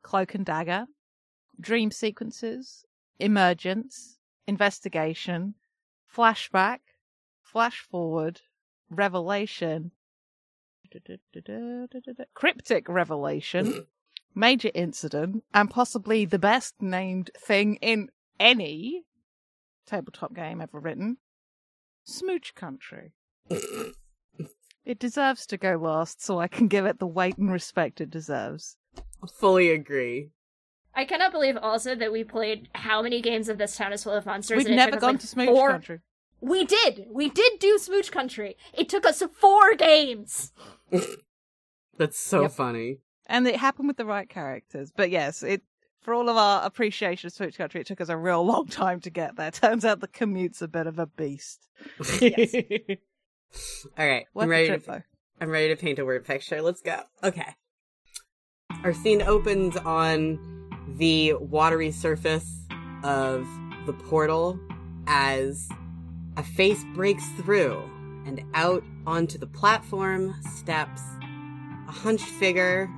cloak 0.03 0.35
and 0.35 0.45
dagger, 0.45 0.85
dream 1.59 1.89
sequences, 1.89 2.85
emergence, 3.19 4.17
investigation, 4.45 5.55
flashback, 6.15 6.79
flash 7.53 7.81
forward, 7.81 8.41
revelation, 8.89 9.91
cryptic 12.33 12.89
revelation, 12.89 13.85
major 14.35 14.71
incident, 14.73 15.43
and 15.53 15.69
possibly 15.69 16.25
the 16.25 16.39
best 16.39 16.73
named 16.81 17.29
thing 17.37 17.75
in 17.75 18.09
any 18.39 19.03
tabletop 19.85 20.33
game 20.33 20.59
ever 20.59 20.79
written 20.79 21.17
Smooch 22.03 22.55
Country. 22.55 23.13
It 24.83 24.99
deserves 24.99 25.45
to 25.45 25.57
go 25.57 25.75
last 25.75 26.21
so 26.21 26.39
I 26.39 26.47
can 26.47 26.67
give 26.67 26.85
it 26.85 26.99
the 26.99 27.07
weight 27.07 27.37
and 27.37 27.51
respect 27.51 28.01
it 28.01 28.09
deserves. 28.09 28.77
Fully 29.39 29.69
agree. 29.69 30.31
I 30.95 31.05
cannot 31.05 31.31
believe 31.31 31.57
also 31.57 31.95
that 31.95 32.11
we 32.11 32.23
played 32.23 32.67
how 32.75 33.01
many 33.01 33.21
games 33.21 33.47
of 33.47 33.57
this 33.57 33.77
town 33.77 33.93
is 33.93 34.03
full 34.03 34.13
of 34.13 34.25
monsters. 34.25 34.57
We've 34.57 34.75
never 34.75 34.97
gone 34.97 35.13
like, 35.13 35.21
to 35.21 35.27
Smooch 35.27 35.47
four- 35.47 35.71
Country. 35.71 35.99
We 36.43 36.65
did. 36.65 37.05
We 37.09 37.29
did 37.29 37.59
do 37.59 37.77
Smooch 37.79 38.11
Country. 38.11 38.57
It 38.73 38.89
took 38.89 39.05
us 39.05 39.23
four 39.33 39.75
games. 39.75 40.51
That's 41.97 42.19
so 42.19 42.43
Yep. 42.43 42.51
funny. 42.51 42.97
And 43.27 43.47
it 43.47 43.55
happened 43.55 43.87
with 43.87 43.97
the 43.97 44.05
right 44.05 44.27
characters. 44.27 44.91
But 44.95 45.09
yes, 45.09 45.41
it 45.43 45.61
for 46.01 46.13
all 46.13 46.27
of 46.27 46.35
our 46.35 46.65
appreciation 46.65 47.27
of 47.27 47.33
Smooch 47.33 47.57
Country, 47.57 47.79
it 47.79 47.87
took 47.87 48.01
us 48.01 48.09
a 48.09 48.17
real 48.17 48.45
long 48.45 48.67
time 48.67 48.99
to 49.01 49.09
get 49.09 49.37
there. 49.37 49.51
Turns 49.51 49.85
out 49.85 50.01
the 50.01 50.07
commute's 50.09 50.61
a 50.61 50.67
bit 50.67 50.85
of 50.85 50.99
a 50.99 51.05
beast. 51.07 51.67
All 53.97 54.07
right, 54.07 54.25
I'm 54.35 54.49
ready. 54.49 54.67
trip, 54.67 54.83
To. 54.85 55.03
I'm 55.39 55.49
ready 55.49 55.69
to 55.69 55.75
paint 55.79 55.99
a 55.99 56.05
word 56.05 56.25
picture. 56.25 56.61
Let's 56.61 56.81
go. 56.81 57.01
Okay. 57.23 57.55
Our 58.83 58.93
scene 58.93 59.21
opens 59.21 59.77
on 59.77 60.39
the 60.97 61.33
watery 61.35 61.91
surface 61.91 62.65
of 63.03 63.47
the 63.85 63.93
portal 63.93 64.59
as 65.07 65.69
a 66.37 66.43
face 66.43 66.83
breaks 66.93 67.27
through 67.41 67.81
and 68.25 68.43
out 68.53 68.83
onto 69.05 69.37
the 69.37 69.47
platform 69.47 70.35
steps 70.55 71.01
a 71.87 71.91
hunched 71.91 72.25
figure 72.25 72.89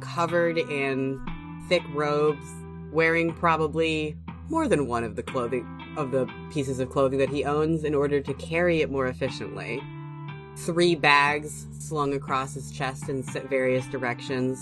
covered 0.00 0.58
in 0.58 1.20
thick 1.68 1.82
robes, 1.94 2.46
wearing 2.90 3.32
probably 3.32 4.16
more 4.48 4.66
than 4.66 4.86
one 4.86 5.04
of 5.04 5.14
the 5.14 5.22
clothing 5.22 5.66
of 5.96 6.10
the 6.10 6.26
pieces 6.50 6.80
of 6.80 6.90
clothing 6.90 7.18
that 7.18 7.28
he 7.28 7.44
owns 7.44 7.84
in 7.84 7.94
order 7.94 8.20
to 8.20 8.34
carry 8.34 8.80
it 8.80 8.90
more 8.90 9.06
efficiently. 9.06 9.82
Three 10.56 10.94
bags 10.94 11.66
slung 11.78 12.14
across 12.14 12.54
his 12.54 12.70
chest 12.70 13.08
in 13.08 13.22
various 13.22 13.86
directions. 13.86 14.58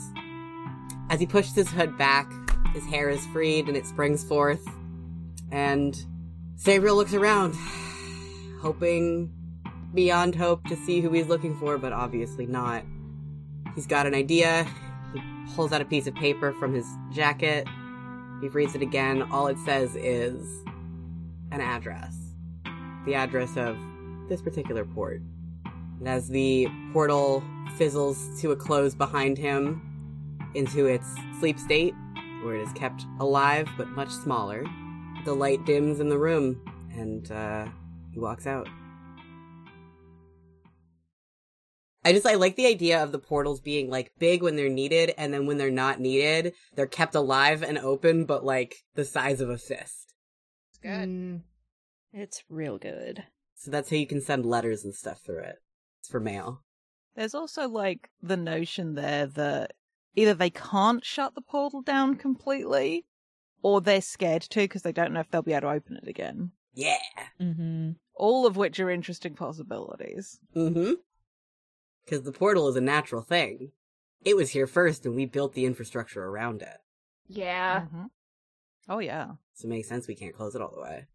As 1.11 1.21
he 1.21 1.27
pushes 1.27 1.55
his 1.55 1.71
hood 1.71 1.97
back, 1.97 2.31
his 2.75 2.85
hair 2.87 3.09
is 3.09 3.25
freed 3.27 3.69
and 3.69 3.77
it 3.77 3.87
springs 3.87 4.23
forth. 4.25 4.67
And 5.51 5.97
Sabriel 6.57 6.97
looks 6.97 7.15
around, 7.15 7.55
hoping 8.61 9.33
beyond 9.95 10.35
hope 10.35 10.65
to 10.69 10.77
see 10.77 11.01
who 11.01 11.11
he's 11.11 11.27
looking 11.27 11.57
for, 11.57 11.79
but 11.79 11.93
obviously 11.93 12.47
not. 12.47 12.85
He's 13.75 13.87
got 13.87 14.07
an 14.07 14.15
idea. 14.15 14.67
He 15.15 15.23
pulls 15.55 15.73
out 15.73 15.81
a 15.81 15.85
piece 15.85 16.07
of 16.07 16.15
paper 16.15 16.53
from 16.53 16.75
his 16.75 16.87
jacket. 17.13 17.67
He 18.41 18.49
reads 18.49 18.75
it 18.75 18.83
again. 18.83 19.23
All 19.31 19.47
it 19.49 19.59
says 19.65 19.95
is 19.97 20.65
an 21.51 21.61
address. 21.61 22.15
The 23.07 23.15
address 23.15 23.57
of 23.57 23.77
this 24.29 24.43
particular 24.43 24.85
port. 24.85 25.23
And 25.99 26.09
as 26.09 26.29
the 26.29 26.69
portal 26.93 27.43
fizzles 27.77 28.41
to 28.41 28.53
a 28.53 28.57
close 28.57 28.95
behind 28.95 29.39
him 29.39 29.83
into 30.55 30.87
its 30.87 31.07
sleep 31.41 31.59
state, 31.59 31.95
where 32.43 32.57
it 32.57 32.63
is 32.63 32.73
kept 32.73 33.05
alive 33.21 33.69
but 33.77 33.89
much 33.89 34.11
smaller, 34.11 34.65
the 35.25 35.35
light 35.35 35.65
dims 35.65 36.01
in 36.01 36.09
the 36.09 36.19
room 36.19 36.61
and 36.93 37.31
uh, 37.33 37.67
he 38.19 38.21
walks 38.21 38.47
out. 38.49 38.69
I 42.05 42.13
just 42.13 42.27
I 42.27 42.35
like 42.35 42.57
the 42.57 42.67
idea 42.67 43.03
of 43.03 43.13
the 43.13 43.19
portals 43.19 43.61
being 43.61 43.91
like 43.91 44.13
big 44.19 44.43
when 44.43 44.57
they're 44.57 44.69
needed, 44.69 45.15
and 45.17 45.33
then 45.33 45.47
when 45.47 45.59
they're 45.59 45.71
not 45.71 46.01
needed, 46.01 46.55
they're 46.75 46.87
kept 46.87 47.15
alive 47.15 47.63
and 47.63 47.79
open, 47.79 48.25
but 48.25 48.45
like 48.45 48.77
the 48.95 49.05
size 49.05 49.41
of 49.41 49.51
a 49.51 49.59
fist. 49.59 50.15
It's 50.71 50.79
good. 50.79 51.09
Mm, 51.09 51.43
it's 52.13 52.43
real 52.49 52.79
good. 52.79 53.25
So 53.55 53.71
that's 53.71 53.91
how 53.91 53.97
you 53.97 54.07
can 54.07 54.21
send 54.21 54.47
letters 54.47 54.85
and 54.85 54.95
stuff 54.95 55.21
through 55.25 55.41
it. 55.41 55.57
It's 56.01 56.09
for 56.09 56.21
mail. 56.21 56.63
There's 57.15 57.35
also 57.35 57.69
like 57.69 58.11
the 58.23 58.37
notion 58.37 58.95
there 58.95 59.27
that 59.27 59.75
either 60.15 60.35
they 60.35 60.51
can't 60.51 61.05
shut 61.05 61.35
the 61.35 61.43
portal 61.43 61.83
down 61.83 62.17
completely, 62.17 63.05
or 63.63 63.81
they're 63.81 64.01
scared 64.01 64.43
to 64.43 64.61
because 64.61 64.83
they 64.83 64.93
don't 64.93 65.13
know 65.13 65.21
if 65.21 65.31
they'll 65.31 65.43
be 65.43 65.53
able 65.53 65.69
to 65.69 65.75
open 65.75 65.97
it 66.03 66.09
again. 66.09 66.53
Yeah. 66.79 66.97
Mm-hmm. 67.41 67.91
All 68.15 68.47
of 68.47 68.57
which 68.57 68.79
are 68.79 68.89
interesting 68.89 69.35
possibilities. 69.35 70.39
Mm-hmm. 70.55 70.93
Because 72.05 72.23
the 72.23 72.31
portal 72.31 72.69
is 72.69 72.77
a 72.77 72.81
natural 72.81 73.23
thing. 73.23 73.73
It 74.25 74.37
was 74.37 74.51
here 74.51 74.69
first, 74.69 75.05
and 75.05 75.17
we 75.17 75.27
built 75.27 75.55
the 75.55 75.65
infrastructure 75.65 76.25
around 76.25 76.63
it. 76.63 76.77
Yeah. 77.27 77.81
Mm-hmm. 77.81 78.05
Oh 78.89 79.01
yeah. 79.01 79.33
So 79.55 79.67
it 79.67 79.71
makes 79.71 79.89
sense 79.89 80.07
we 80.07 80.15
can't 80.15 80.37
close 80.37 80.55
it 80.55 80.63
all 80.63 80.73
the 80.73 80.81
way. 80.81 81.07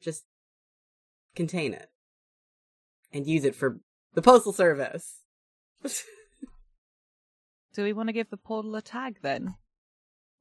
Just 0.00 0.24
contain 1.36 1.74
it. 1.74 1.90
And 3.12 3.26
use 3.26 3.44
it 3.44 3.54
for 3.54 3.78
the 4.14 4.22
postal 4.22 4.54
service. 4.54 5.20
Do 7.74 7.84
we 7.84 7.92
want 7.92 8.08
to 8.08 8.14
give 8.14 8.30
the 8.30 8.38
portal 8.38 8.74
a 8.74 8.80
tag 8.80 9.18
then, 9.20 9.54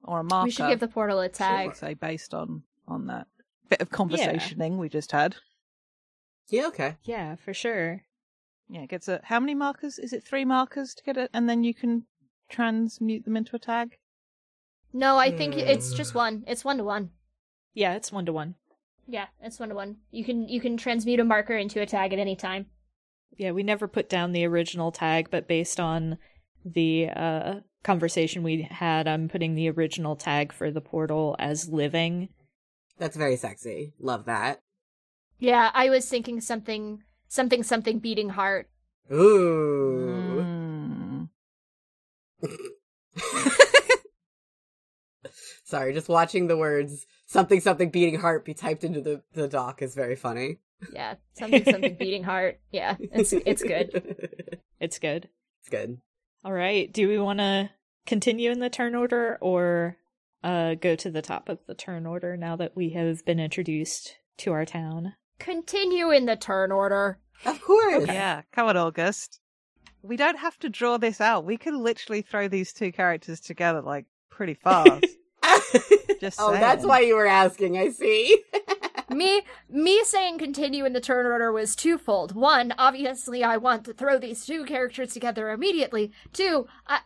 or 0.06 0.22
a 0.22 0.24
marker? 0.24 0.46
We 0.46 0.52
should 0.52 0.70
give 0.70 0.80
the 0.80 0.88
portal 0.88 1.20
a 1.20 1.28
tag. 1.28 1.76
Say 1.76 1.96
based 1.96 2.34
on 2.34 2.64
on 2.88 3.08
that 3.08 3.28
bit 3.72 3.82
of 3.82 3.89
conversationing 3.89 4.78
we 4.78 4.89
just 4.89 5.11
had. 5.11 5.36
yeah, 6.49 6.67
okay. 6.67 6.97
Yeah, 7.03 7.36
for 7.36 7.53
sure. 7.53 8.03
Yeah, 8.69 8.82
it 8.82 8.89
gets 8.89 9.07
a 9.07 9.19
how 9.24 9.39
many 9.39 9.55
markers? 9.55 9.97
Is 9.99 10.13
it 10.13 10.24
three 10.24 10.45
markers 10.45 10.93
to 10.95 11.03
get 11.03 11.17
it, 11.17 11.30
and 11.34 11.49
then 11.49 11.63
you 11.63 11.74
can 11.74 12.05
transmute 12.49 13.26
them 13.26 13.36
into 13.38 13.55
a 13.55 13.59
tag? 13.59 13.97
No, 14.93 15.17
I 15.17 15.32
think 15.32 15.55
it's 15.57 15.91
Hmm. 15.91 15.97
just 15.97 16.13
one. 16.15 16.43
It's 16.47 16.65
one 16.65 16.78
to 16.78 16.84
one. 16.84 17.11
Yeah, 17.74 17.93
it's 17.95 18.11
one 18.11 18.26
to 18.26 18.34
one. 18.34 18.55
Yeah, 19.07 19.28
it's 19.41 19.59
one 19.59 19.69
to 19.69 19.76
one. 19.76 19.97
You 20.11 20.24
can 20.24 20.47
you 20.47 20.59
can 20.61 20.78
transmute 20.78 21.19
a 21.19 21.24
marker 21.24 21.55
into 21.57 21.82
a 21.82 21.86
tag 21.86 22.13
at 22.13 22.19
any 22.19 22.36
time. 22.36 22.67
Yeah, 23.38 23.51
we 23.51 23.63
never 23.63 23.88
put 23.88 24.09
down 24.09 24.34
the 24.34 24.45
original 24.45 24.91
tag, 24.91 25.30
but 25.32 25.47
based 25.47 25.80
on 25.80 26.17
the 26.65 27.09
uh, 27.09 27.55
conversation 27.84 28.43
we 28.43 28.63
had, 28.69 29.07
I'm 29.07 29.30
putting 29.30 29.55
the 29.55 29.69
original 29.69 30.15
tag 30.17 30.51
for 30.53 30.69
the 30.72 30.82
portal 30.82 31.36
as 31.39 31.69
living. 31.69 32.30
That's 32.98 33.18
very 33.18 33.36
sexy. 33.36 33.94
Love 34.00 34.26
that. 34.26 34.62
Yeah, 35.39 35.72
I 35.74 35.89
was 35.89 36.08
thinking 36.08 36.39
something 36.42 37.04
something 37.28 37.64
something 37.64 38.00
beating 38.00 38.30
heart. 38.30 38.70
Ooh. 39.12 40.46
Mm. 40.46 41.30
Sorry, 45.64 45.94
just 45.94 46.10
watching 46.10 46.48
the 46.48 46.58
words 46.58 47.06
something 47.26 47.60
something 47.62 47.89
beating 47.89 48.20
heart 48.20 48.46
be 48.46 48.54
typed 48.54 48.84
into 48.84 49.02
the, 49.02 49.24
the 49.34 49.48
doc 49.48 49.82
is 49.82 49.96
very 49.96 50.16
funny. 50.16 50.60
Yeah, 50.94 51.16
something 51.34 51.64
something 51.64 51.96
beating 51.96 52.24
heart. 52.24 52.60
Yeah, 52.72 52.98
it's 53.00 53.34
it's 53.34 53.64
good. 53.64 54.60
It's 54.82 54.98
good. 54.98 55.30
it's 55.62 55.70
good. 55.70 56.00
All 56.44 56.52
right. 56.52 56.92
Do 56.92 57.08
we 57.08 57.20
want 57.20 57.38
to 57.38 57.70
continue 58.08 58.50
in 58.50 58.60
the 58.60 58.70
turn 58.72 58.96
order 58.96 59.38
or 59.39 59.96
uh, 60.44 60.76
go 60.76 60.96
to 60.96 61.12
the 61.12 61.22
top 61.22 61.50
of 61.50 61.60
the 61.68 61.76
turn 61.76 62.06
order 62.06 62.36
now 62.38 62.56
that 62.56 62.76
we 62.76 62.89
have 62.92 63.26
been 63.26 63.39
introduced 63.39 64.18
to 64.38 64.52
our 64.52 64.66
town? 64.66 65.14
Continue 65.39 66.12
in 66.12 66.26
the 66.26 66.36
turn 66.36 66.72
order. 66.72 67.20
Of 67.46 67.62
course. 67.62 68.08
Yeah, 68.08 68.44
come 68.52 68.68
on, 68.68 68.78
August. 68.78 69.39
We 70.04 70.16
don't 70.16 70.39
have 70.39 70.58
to 70.60 70.70
draw 70.70 70.98
this 70.98 71.22
out. 71.22 71.46
We 71.46 71.58
can 71.58 71.82
literally 71.82 72.22
throw 72.22 72.48
these 72.48 72.74
two 72.74 72.92
characters 72.92 73.39
together 73.39 73.82
like 73.82 74.06
pretty 74.30 74.56
fast. 74.56 75.06
Just 76.20 76.39
oh, 76.39 76.52
that's 76.52 76.86
why 76.86 77.00
you 77.00 77.16
were 77.16 77.28
asking, 77.28 77.78
I 77.78 77.89
see. 77.89 78.44
Me 79.10 79.42
me 79.70 80.02
saying 80.06 80.38
continue 80.38 80.86
in 80.86 80.94
the 80.94 81.02
turn 81.02 81.26
order 81.26 81.52
was 81.52 81.76
twofold. 81.76 82.34
One, 82.34 82.74
obviously 82.78 83.44
I 83.44 83.58
want 83.58 83.84
to 83.86 83.94
throw 83.94 84.18
these 84.18 84.46
two 84.46 84.64
characters 84.64 85.14
together 85.14 85.50
immediately. 85.50 86.14
Two, 86.32 86.68
I, 86.88 87.02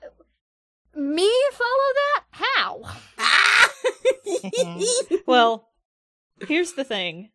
me 0.96 1.32
follow 1.52 1.94
that? 1.96 2.24
How? 2.32 2.82
Mm-hmm. 4.26 5.16
Well, 5.26 5.70
here's 6.48 6.74
the 6.74 6.84
thing. 6.84 7.32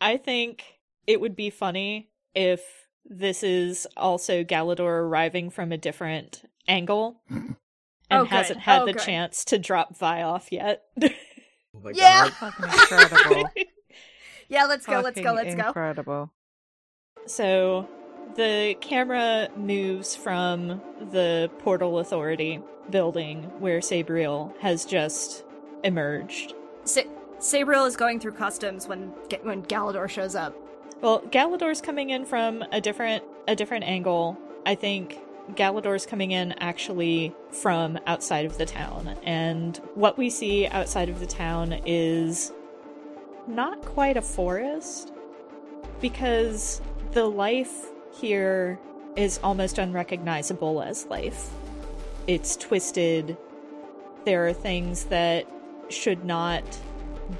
I 0.00 0.16
think 0.16 0.64
it 1.06 1.20
would 1.20 1.34
be 1.36 1.50
funny 1.50 2.10
if 2.34 2.60
this 3.04 3.42
is 3.42 3.86
also 3.96 4.44
Galador 4.44 5.00
arriving 5.00 5.50
from 5.50 5.72
a 5.72 5.78
different 5.78 6.42
angle 6.66 7.20
and 7.28 7.56
Oh, 8.10 8.24
hasn't 8.24 8.60
had 8.60 8.82
Oh, 8.82 8.86
the 8.86 8.92
good. 8.92 9.02
chance 9.02 9.44
to 9.46 9.58
drop 9.58 9.96
Vi 9.96 10.22
off 10.22 10.52
yet. 10.52 10.82
Oh 11.74 11.80
my 11.80 11.92
Yeah. 11.94 12.30
God. 12.40 12.52
Incredible. 12.62 13.50
Yeah, 14.48 14.64
let's 14.64 14.86
go, 14.86 15.00
let's 15.00 15.20
go, 15.20 15.34
let's 15.34 15.54
go. 15.54 15.66
Incredible. 15.68 16.32
So 17.26 17.86
the 18.34 18.76
camera 18.80 19.48
moves 19.56 20.14
from 20.14 20.80
the 21.10 21.50
Portal 21.60 21.98
Authority 21.98 22.60
building 22.90 23.44
where 23.58 23.80
Sabriel 23.80 24.56
has 24.60 24.84
just 24.84 25.44
emerged. 25.84 26.54
Sa- 26.84 27.02
Sabriel 27.38 27.86
is 27.86 27.96
going 27.96 28.20
through 28.20 28.32
customs 28.32 28.88
when 28.88 29.08
when 29.42 29.62
Galador 29.64 30.08
shows 30.08 30.34
up. 30.34 30.54
Well, 31.00 31.20
Galador's 31.30 31.80
coming 31.80 32.10
in 32.10 32.24
from 32.24 32.64
a 32.72 32.80
different 32.80 33.22
a 33.46 33.54
different 33.54 33.84
angle. 33.84 34.36
I 34.66 34.74
think 34.74 35.18
Galador's 35.54 36.04
coming 36.04 36.32
in 36.32 36.52
actually 36.60 37.34
from 37.50 37.98
outside 38.06 38.44
of 38.44 38.58
the 38.58 38.66
town. 38.66 39.16
And 39.22 39.76
what 39.94 40.18
we 40.18 40.30
see 40.30 40.66
outside 40.66 41.08
of 41.08 41.20
the 41.20 41.26
town 41.26 41.80
is 41.86 42.52
not 43.46 43.82
quite 43.82 44.16
a 44.16 44.22
forest 44.22 45.12
because 46.00 46.82
the 47.12 47.24
life 47.24 47.90
here 48.12 48.78
is 49.16 49.40
almost 49.42 49.78
unrecognizable 49.78 50.82
as 50.82 51.06
life. 51.06 51.50
It's 52.26 52.56
twisted. 52.56 53.36
There 54.24 54.46
are 54.46 54.52
things 54.52 55.04
that 55.04 55.46
should 55.88 56.24
not 56.24 56.62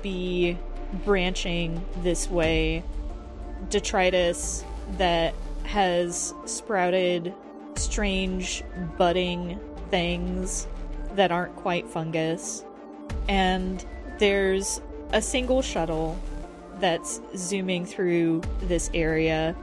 be 0.03 0.59
branching 1.05 1.85
this 2.03 2.31
way. 2.31 2.83
Detritus 3.69 4.64
that 4.97 5.35
has 5.64 6.35
sprouted 6.47 7.35
strange 7.77 8.64
budding 8.97 9.61
things 9.91 10.66
that 11.14 11.31
aren't 11.31 11.55
quite 11.57 11.87
fungus. 11.89 12.64
And 13.29 13.85
there's 14.19 14.81
a 15.12 15.23
single 15.23 15.62
shuttle 15.62 16.19
that's 16.81 17.21
zooming 17.37 17.85
through 17.87 18.43
this 18.61 18.91
area 18.95 19.55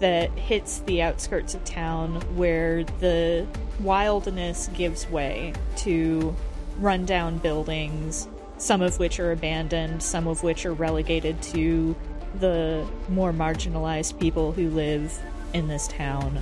that 0.00 0.30
hits 0.32 0.80
the 0.80 1.02
outskirts 1.02 1.54
of 1.54 1.64
town 1.64 2.20
where 2.36 2.84
the 3.00 3.46
wildness 3.80 4.68
gives 4.74 5.08
way 5.08 5.52
to 5.76 6.34
rundown 6.78 7.38
buildings, 7.38 8.28
some 8.58 8.82
of 8.82 8.98
which 8.98 9.18
are 9.18 9.32
abandoned, 9.32 10.02
some 10.02 10.26
of 10.26 10.42
which 10.42 10.66
are 10.66 10.74
relegated 10.74 11.40
to 11.42 11.96
the 12.38 12.86
more 13.08 13.32
marginalized 13.32 14.18
people 14.20 14.52
who 14.52 14.68
live 14.70 15.18
in 15.54 15.68
this 15.68 15.88
town. 15.88 16.40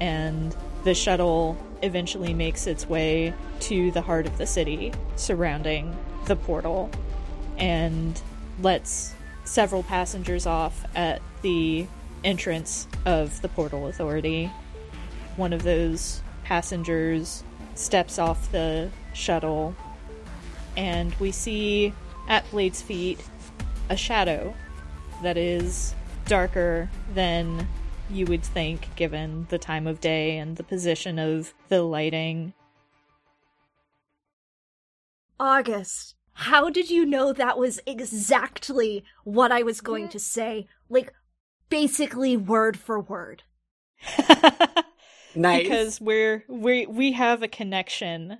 And 0.00 0.54
the 0.84 0.94
shuttle 0.94 1.56
eventually 1.82 2.34
makes 2.34 2.66
its 2.66 2.88
way 2.88 3.32
to 3.60 3.90
the 3.92 4.02
heart 4.02 4.26
of 4.26 4.36
the 4.38 4.46
city 4.46 4.92
surrounding 5.16 5.96
the 6.26 6.36
portal 6.36 6.90
and 7.56 8.20
lets 8.60 9.14
several 9.44 9.82
passengers 9.82 10.46
off 10.46 10.84
at 10.94 11.22
the 11.42 11.86
entrance 12.24 12.88
of 13.06 13.40
the 13.42 13.48
portal 13.48 13.86
authority. 13.86 14.50
One 15.36 15.52
of 15.52 15.62
those 15.62 16.22
passengers 16.44 17.42
steps 17.74 18.18
off 18.18 18.50
the 18.50 18.90
shuttle, 19.14 19.74
and 20.76 21.14
we 21.16 21.30
see 21.30 21.92
at 22.28 22.48
Blade's 22.50 22.82
feet 22.82 23.20
a 23.88 23.96
shadow 23.96 24.54
that 25.22 25.36
is 25.36 25.94
darker 26.26 26.90
than 27.14 27.66
you 28.10 28.26
would 28.26 28.42
think 28.42 28.94
given 28.96 29.46
the 29.50 29.58
time 29.58 29.86
of 29.86 30.00
day 30.00 30.38
and 30.38 30.56
the 30.56 30.62
position 30.62 31.18
of 31.18 31.54
the 31.68 31.82
lighting. 31.82 32.52
August, 35.40 36.14
how 36.32 36.70
did 36.70 36.90
you 36.90 37.04
know 37.04 37.32
that 37.32 37.58
was 37.58 37.80
exactly 37.86 39.04
what 39.24 39.52
I 39.52 39.62
was 39.62 39.80
going 39.80 40.08
to 40.08 40.18
say? 40.18 40.66
Like, 40.88 41.12
basically 41.68 42.36
word 42.36 42.78
for 42.78 43.00
word. 43.00 43.42
Nice. 45.34 45.62
because 45.62 46.00
we're 46.00 46.44
we 46.48 46.86
we 46.86 47.12
have 47.12 47.42
a 47.42 47.48
connection. 47.48 48.38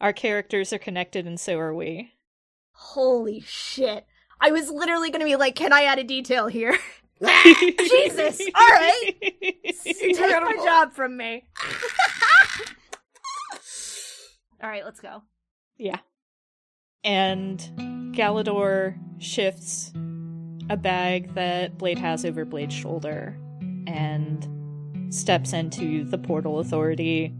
Our 0.00 0.12
characters 0.12 0.72
are 0.72 0.78
connected 0.78 1.26
and 1.26 1.40
so 1.40 1.58
are 1.58 1.74
we. 1.74 2.12
Holy 2.72 3.40
shit. 3.40 4.06
I 4.40 4.50
was 4.50 4.70
literally 4.70 5.10
gonna 5.10 5.24
be 5.24 5.36
like, 5.36 5.56
can 5.56 5.72
I 5.72 5.84
add 5.84 5.98
a 5.98 6.04
detail 6.04 6.46
here? 6.46 6.78
Jesus! 7.20 8.40
Alright! 8.54 9.16
Take 9.82 10.20
my 10.20 10.60
job 10.64 10.92
from 10.92 11.16
me. 11.16 11.46
Alright, 14.62 14.84
let's 14.84 15.00
go. 15.00 15.22
Yeah. 15.78 15.98
And 17.02 17.58
Galador 18.14 18.98
shifts 19.18 19.92
a 20.68 20.76
bag 20.76 21.34
that 21.34 21.78
Blade 21.78 21.98
has 21.98 22.24
over 22.24 22.44
Blade's 22.44 22.74
shoulder 22.74 23.36
and 23.86 25.14
steps 25.14 25.52
into 25.52 26.04
the 26.04 26.18
portal 26.18 26.58
authority. 26.58 27.32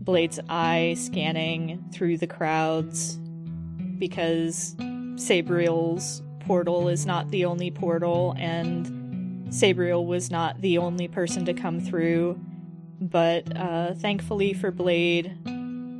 Blade's 0.00 0.38
eye 0.48 0.94
scanning 0.98 1.82
through 1.92 2.18
the 2.18 2.26
crowds 2.26 3.18
because 3.98 4.76
Sabriel's 5.16 6.22
portal 6.40 6.88
is 6.88 7.06
not 7.06 7.30
the 7.30 7.46
only 7.46 7.70
portal, 7.70 8.34
and 8.38 9.52
Sabriel 9.52 10.04
was 10.04 10.30
not 10.30 10.60
the 10.60 10.76
only 10.78 11.08
person 11.08 11.44
to 11.46 11.54
come 11.54 11.80
through. 11.80 12.38
But 13.00 13.56
uh, 13.56 13.94
thankfully 13.94 14.52
for 14.52 14.70
Blade, 14.70 15.36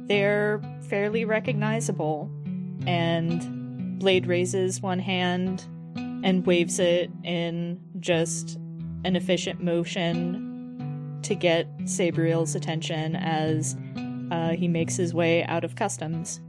they're 0.07 0.61
fairly 0.89 1.24
recognizable. 1.24 2.30
And 2.87 3.99
Blade 3.99 4.26
raises 4.26 4.82
one 4.82 4.99
hand 4.99 5.64
and 6.24 6.44
waves 6.46 6.80
it 6.80 7.10
in 7.22 7.78
just 8.00 8.58
an 9.04 9.14
efficient 9.14 9.62
motion 9.62 11.20
to 11.22 11.34
get 11.34 11.68
Sabriel's 11.84 12.54
attention 12.54 13.14
as 13.14 13.76
uh, 14.32 14.50
he 14.50 14.66
makes 14.66 14.96
his 14.96 15.14
way 15.14 15.44
out 15.44 15.62
of 15.64 15.76
customs. 15.76 16.40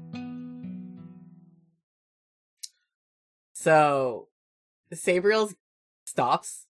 So, 3.53 4.29
Sabriel 4.93 5.53
stops, 6.05 6.67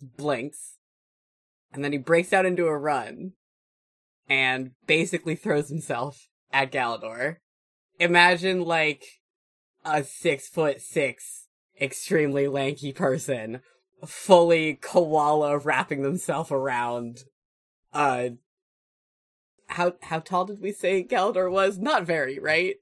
blinks, 0.00 0.74
and 1.72 1.84
then 1.84 1.92
he 1.92 1.98
breaks 1.98 2.32
out 2.32 2.46
into 2.46 2.66
a 2.66 2.76
run 2.76 3.32
and 4.28 4.72
basically 4.86 5.36
throws 5.36 5.68
himself 5.68 6.28
at 6.52 6.72
Galador. 6.72 7.36
Imagine 8.00 8.62
like 8.64 9.04
a 9.84 10.02
six 10.02 10.48
foot 10.48 10.80
six, 10.80 11.47
extremely 11.80 12.48
lanky 12.48 12.92
person, 12.92 13.60
fully 14.06 14.74
koala 14.74 15.58
wrapping 15.58 16.02
themselves 16.02 16.50
around. 16.50 17.24
Uh, 17.92 18.30
how 19.68 19.94
how 20.02 20.20
tall 20.20 20.44
did 20.44 20.60
we 20.60 20.72
say 20.72 21.04
Galador 21.04 21.50
was? 21.50 21.78
Not 21.78 22.04
very, 22.04 22.38
right? 22.38 22.76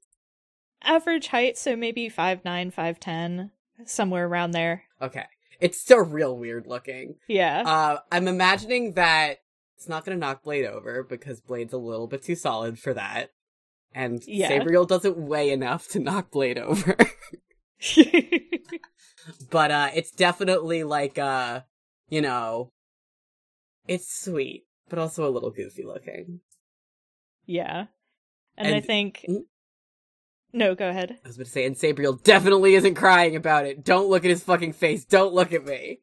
Average 0.83 1.29
height, 1.29 1.59
so 1.59 1.75
maybe 1.75 2.09
five 2.09 2.45
nine, 2.45 2.71
five 2.71 3.01
ten, 3.01 3.51
somewhere 3.85 4.27
around 4.27 4.53
there. 4.53 4.85
Okay. 5.01 5.25
It's 5.59 5.81
still 5.81 6.05
real 6.05 6.37
weird 6.37 6.67
looking. 6.67 7.15
Yeah. 7.29 7.63
Uh, 7.65 7.99
I'm 8.13 8.29
imagining 8.29 8.93
that 8.93 9.39
it's 9.77 9.89
not 9.89 10.05
gonna 10.05 10.19
knock 10.19 10.43
Blade 10.45 10.67
over 10.67 11.03
because 11.03 11.41
Blade's 11.41 11.73
a 11.73 11.79
little 11.79 12.07
bit 12.07 12.23
too 12.23 12.37
solid 12.37 12.79
for 12.79 12.93
that. 12.95 13.31
And 13.95 14.23
Yeah. 14.27 14.51
Sabriel 14.51 14.87
doesn't 14.87 15.17
weigh 15.17 15.51
enough 15.51 15.89
to 15.89 15.99
knock 15.99 16.31
Blade 16.31 16.59
over. 16.59 16.95
but 19.51 19.71
uh 19.71 19.91
it's 19.95 20.11
definitely 20.11 20.83
like 20.85 21.19
uh 21.19 21.61
you 22.09 22.21
know 22.21 22.71
it's 23.89 24.13
sweet, 24.25 24.65
but 24.89 24.99
also 24.99 25.27
a 25.27 25.31
little 25.31 25.51
goofy 25.51 25.85
looking. 25.85 26.41
yeah. 27.47 27.87
And, 28.59 28.75
I 28.75 28.81
think. 28.81 29.25
Mm. 29.29 29.43
No, 30.53 30.75
go 30.75 30.89
ahead. 30.89 31.19
I 31.23 31.29
was 31.29 31.37
gonna 31.37 31.45
say, 31.45 31.67
and 31.67 31.77
Sabriel 31.77 32.23
definitely 32.23 32.75
isn't 32.75 32.95
crying 32.95 33.37
about 33.37 33.67
it. 33.67 33.85
Don't 33.85 34.09
look 34.09 34.25
at 34.25 34.31
his 34.31 34.43
fucking 34.43 34.73
face. 34.73 35.05
Don't 35.05 35.35
look 35.35 35.53
at 35.53 35.67
me. 35.67 36.01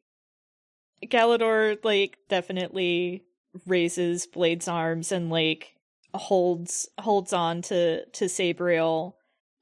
Galador, 1.04 1.84
like, 1.84 2.18
definitely 2.28 3.24
raises 3.66 4.26
Blade's 4.28 4.68
arms 4.68 5.10
and, 5.10 5.30
like, 5.30 5.74
holds 6.14 6.88
holds 7.00 7.32
on 7.32 7.60
to 7.62 8.06
to 8.06 8.26
Sabriel 8.26 9.14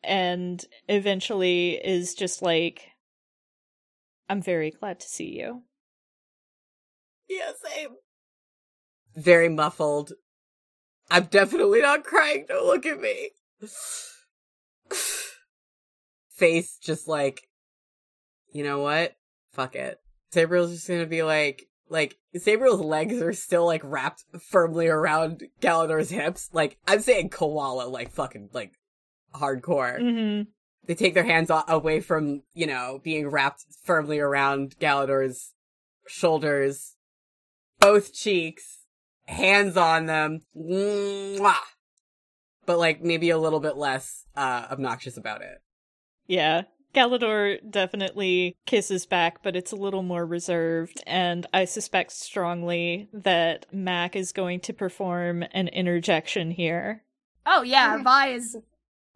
and 0.04 0.64
eventually 0.88 1.72
is 1.72 2.14
just 2.14 2.42
like 2.42 2.92
I'm 4.28 4.40
very 4.40 4.70
glad 4.70 5.00
to 5.00 5.06
see 5.06 5.38
you. 5.38 5.62
Yeah, 7.28 7.52
same. 7.62 7.90
Very 9.14 9.48
muffled. 9.48 10.12
I'm 11.10 11.24
definitely 11.24 11.82
not 11.82 12.04
crying. 12.04 12.46
Don't 12.48 12.66
look 12.66 12.86
at 12.86 13.00
me. 13.00 13.30
Face 16.30 16.78
just 16.82 17.08
like, 17.08 17.42
you 18.52 18.64
know 18.64 18.80
what? 18.80 19.14
Fuck 19.52 19.76
it. 19.76 20.00
Sabriel's 20.32 20.72
just 20.72 20.88
gonna 20.88 21.04
be 21.04 21.22
like, 21.22 21.66
like, 21.90 22.16
Sabriel's 22.34 22.80
legs 22.80 23.20
are 23.20 23.34
still 23.34 23.66
like 23.66 23.82
wrapped 23.84 24.24
firmly 24.48 24.88
around 24.88 25.42
Galador's 25.60 26.08
hips. 26.08 26.48
Like, 26.54 26.78
I'm 26.88 27.00
saying 27.00 27.28
koala, 27.28 27.84
like 27.84 28.10
fucking, 28.10 28.48
like, 28.54 28.72
hardcore. 29.34 29.98
Mhm. 29.98 30.46
They 30.84 30.94
take 30.94 31.14
their 31.14 31.24
hands 31.24 31.50
away 31.68 32.00
from, 32.00 32.42
you 32.54 32.66
know, 32.66 33.00
being 33.02 33.28
wrapped 33.28 33.64
firmly 33.84 34.18
around 34.18 34.76
Galador's 34.80 35.54
shoulders, 36.08 36.96
both 37.78 38.12
cheeks, 38.12 38.80
hands 39.26 39.76
on 39.76 40.06
them, 40.06 40.40
Mwah! 40.56 41.54
but 42.66 42.78
like 42.78 43.02
maybe 43.02 43.30
a 43.30 43.38
little 43.38 43.60
bit 43.60 43.76
less 43.76 44.24
uh, 44.36 44.66
obnoxious 44.70 45.16
about 45.16 45.42
it. 45.42 45.62
Yeah. 46.26 46.62
Galador 46.94 47.58
definitely 47.70 48.56
kisses 48.66 49.06
back, 49.06 49.42
but 49.42 49.56
it's 49.56 49.72
a 49.72 49.76
little 49.76 50.02
more 50.02 50.26
reserved, 50.26 51.02
and 51.06 51.46
I 51.54 51.64
suspect 51.64 52.12
strongly 52.12 53.08
that 53.14 53.64
Mac 53.72 54.14
is 54.14 54.32
going 54.32 54.60
to 54.60 54.74
perform 54.74 55.42
an 55.52 55.68
interjection 55.68 56.50
here. 56.50 57.02
Oh 57.46 57.62
yeah, 57.62 57.96
Vi 58.02 58.28
is 58.28 58.58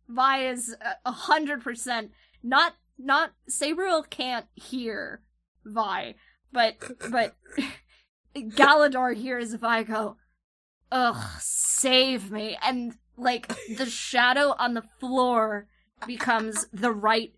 Vi 0.09 0.47
is 0.49 0.75
a- 0.81 0.97
a 1.09 1.13
hundred 1.13 1.63
percent 1.63 2.13
not 2.43 2.75
not 2.99 3.33
Sabriel 3.49 4.09
can't 4.09 4.47
hear 4.55 5.21
Vi, 5.65 6.15
but 6.53 6.77
but 7.11 7.37
Galador 8.37 9.15
hears 9.15 9.55
Vi 9.55 9.83
go, 9.85 10.17
"Ugh, 10.93 11.41
save 11.41 12.31
me!" 12.31 12.57
and 12.63 12.97
like 13.17 13.49
the 13.77 13.87
shadow 13.87 14.55
on 14.59 14.75
the 14.75 14.85
floor 15.01 15.67
becomes 16.07 16.67
the 16.73 16.93
right 16.93 17.33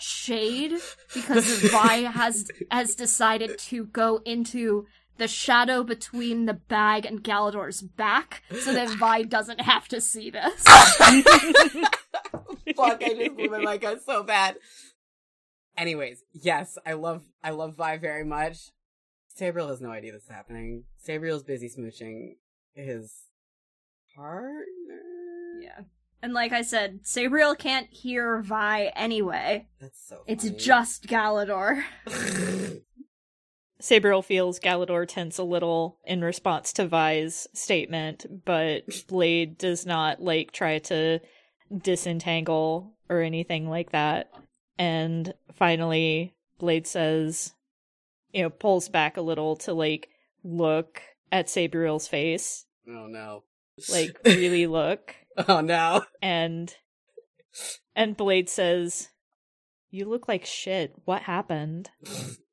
shade 0.00 0.72
because 1.14 1.44
Vi 1.70 1.96
has 2.02 2.48
has 2.70 2.94
decided 2.94 3.58
to 3.58 3.84
go 3.86 4.20
into 4.24 4.86
the 5.18 5.28
shadow 5.28 5.82
between 5.82 6.46
the 6.46 6.54
bag 6.54 7.04
and 7.04 7.22
Galador's 7.22 7.82
back 7.82 8.42
so 8.60 8.72
that 8.72 8.90
Vi 8.90 9.22
doesn't 9.24 9.60
have 9.60 9.88
to 9.88 10.00
see 10.00 10.30
this. 10.30 10.62
Fuck! 12.76 13.02
I 13.02 13.14
just 13.16 13.36
blew 13.36 13.48
my 13.48 13.58
mic 13.58 13.84
out 13.84 14.02
so 14.02 14.22
bad. 14.22 14.56
Anyways, 15.76 16.24
yes, 16.32 16.78
I 16.86 16.94
love 16.94 17.24
I 17.42 17.50
love 17.50 17.76
Vi 17.76 17.98
very 17.98 18.24
much. 18.24 18.70
Sabriel 19.38 19.68
has 19.68 19.80
no 19.80 19.90
idea 19.90 20.12
this 20.12 20.24
is 20.24 20.30
happening. 20.30 20.84
Sabriel's 21.06 21.44
busy 21.44 21.68
smooching 21.68 22.36
his 22.74 23.14
partner. 24.16 24.64
Yeah. 25.60 25.82
And 26.20 26.32
like 26.32 26.52
I 26.52 26.62
said, 26.62 27.04
Sabriel 27.04 27.56
can't 27.56 27.88
hear 27.90 28.42
Vi 28.42 28.86
anyway. 28.96 29.68
That's 29.80 30.04
so. 30.04 30.22
It's 30.26 30.50
just 30.50 31.06
Galador. 31.06 31.84
Sabriel 33.80 34.24
feels 34.24 34.58
Galador 34.58 35.06
tense 35.06 35.38
a 35.38 35.44
little 35.44 35.98
in 36.04 36.20
response 36.22 36.72
to 36.74 36.86
Vi's 36.86 37.46
statement, 37.54 38.26
but 38.44 38.82
Blade 39.08 39.56
does 39.56 39.86
not 39.86 40.20
like 40.22 40.52
try 40.52 40.78
to 40.80 41.20
disentangle 41.76 42.94
or 43.08 43.20
anything 43.20 43.68
like 43.68 43.92
that. 43.92 44.30
And 44.78 45.32
finally, 45.54 46.34
Blade 46.58 46.86
says, 46.86 47.54
you 48.32 48.42
know, 48.42 48.50
pulls 48.50 48.88
back 48.88 49.16
a 49.16 49.22
little 49.22 49.56
to 49.56 49.72
like 49.72 50.08
look 50.42 51.02
at 51.30 51.46
Sabriel's 51.46 52.08
face, 52.08 52.64
oh 52.88 53.06
no. 53.06 53.44
like 53.90 54.18
really 54.24 54.66
look, 54.66 55.14
oh 55.46 55.60
no. 55.60 56.04
and 56.22 56.74
and 57.94 58.16
Blade 58.16 58.48
says, 58.48 59.08
"You 59.90 60.06
look 60.06 60.26
like 60.28 60.44
shit. 60.44 60.94
What 61.04 61.22
happened?" 61.22 61.90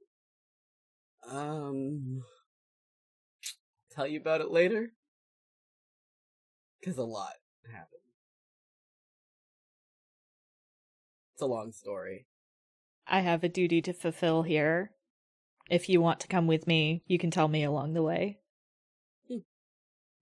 Um, 1.30 2.24
tell 3.92 4.08
you 4.08 4.20
about 4.20 4.42
it 4.42 4.52
later. 4.52 4.92
Cause 6.84 6.98
a 6.98 7.04
lot 7.04 7.34
happened. 7.72 8.02
It's 11.34 11.42
a 11.42 11.48
long 11.48 11.72
story. 11.72 12.28
I 13.08 13.22
have 13.22 13.44
a 13.44 13.50
duty 13.50 13.82
to 13.84 13.94
fulfill 13.94 14.44
here. 14.44 14.92
If 15.70 15.90
you 15.90 16.00
want 16.00 16.20
to 16.22 16.28
come 16.28 16.46
with 16.46 16.68
me, 16.68 17.04
you 17.08 17.18
can 17.18 17.32
tell 17.32 17.48
me 17.48 17.64
along 17.64 17.94
the 17.94 18.04
way. 18.04 18.40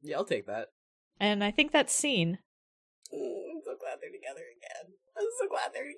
Yeah, 0.02 0.18
I'll 0.18 0.26
take 0.26 0.48
that. 0.48 0.68
And 1.20 1.44
I 1.44 1.52
think 1.52 1.72
that's 1.72 1.94
scene. 1.94 2.40
Mm, 3.14 3.44
I'm 3.56 3.62
so 3.64 3.76
glad 3.80 4.00
they're 4.02 4.12
together 4.12 4.42
again. 4.58 4.94
I'm 5.18 5.28
so 5.40 5.48
glad 5.48 5.72
they're 5.74 5.92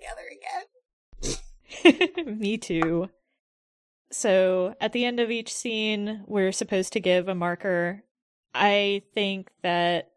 together 1.24 2.26
again. 2.26 2.40
me 2.40 2.58
too. 2.58 3.10
So 4.12 4.76
at 4.80 4.94
the 4.94 5.06
end 5.06 5.20
of 5.20 5.32
each 5.32 5.54
scene, 5.54 6.24
we're 6.28 6.52
supposed 6.52 6.94
to 6.94 7.00
give 7.00 7.28
a 7.28 7.36
marker. 7.36 8.04
I 8.54 9.02
think 9.14 9.50
that 9.64 10.12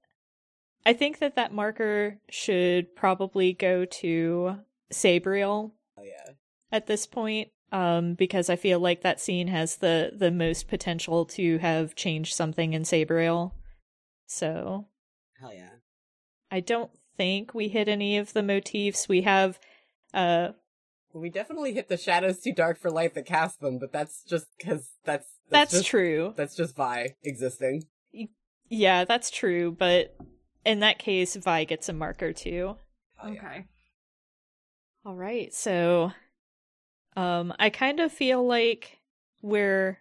I 0.86 0.93
think 0.93 1.18
that 1.18 1.36
that 1.36 1.53
marker 1.53 2.18
should 2.30 2.95
probably 2.95 3.53
go 3.53 3.84
to 3.84 4.59
Sabriel 4.93 5.72
Oh 5.99 6.03
yeah. 6.03 6.32
at 6.72 6.86
this 6.86 7.07
point 7.07 7.49
um 7.72 8.14
because 8.14 8.49
I 8.49 8.57
feel 8.57 8.80
like 8.80 9.03
that 9.03 9.20
scene 9.20 9.49
has 9.49 9.76
the 9.76 10.12
the 10.14 10.30
most 10.30 10.68
potential 10.68 11.26
to 11.26 11.59
have 11.59 11.95
changed 11.95 12.34
something 12.34 12.72
in 12.72 12.84
Sabriel. 12.84 13.53
So, 14.26 14.86
Hell 15.41 15.53
yeah. 15.53 15.70
I 16.51 16.61
don't 16.61 16.91
think 17.16 17.53
we 17.55 17.68
hit 17.68 17.89
any 17.89 18.16
of 18.18 18.32
the 18.32 18.43
motifs. 18.43 19.09
We 19.09 19.22
have 19.22 19.59
uh 20.14 20.51
we 21.13 21.31
definitely 21.31 21.75
hit 21.75 21.89
the 21.89 21.97
shadows 21.97 22.41
too 22.41 22.53
dark 22.53 22.79
for 22.79 22.91
light 22.91 23.15
that 23.15 23.27
cast 23.27 23.61
them, 23.61 23.79
but 23.79 23.93
that's 23.93 24.23
just 24.25 24.47
because 24.59 24.91
that's 25.05 25.27
that's, 25.51 25.73
just, 25.73 25.87
true. 25.87 26.35
That's 26.37 26.55
just 26.55 26.77
Vi 26.77 27.15
existing. 27.23 27.85
Yeah, 28.69 29.05
that's 29.05 29.31
true, 29.31 29.73
but 29.73 30.15
in 30.65 30.81
that 30.81 30.99
case 30.99 31.35
Vi 31.37 31.65
gets 31.65 31.89
a 31.89 31.93
marker 31.93 32.33
too. 32.33 32.77
Oh, 33.23 33.29
yeah. 33.29 33.39
Okay. 33.39 33.65
All 35.05 35.15
right. 35.15 35.53
So 35.55 36.13
um 37.17 37.55
I 37.59 37.71
kind 37.71 38.01
of 38.01 38.13
feel 38.13 38.47
like 38.47 38.99
we're 39.41 40.01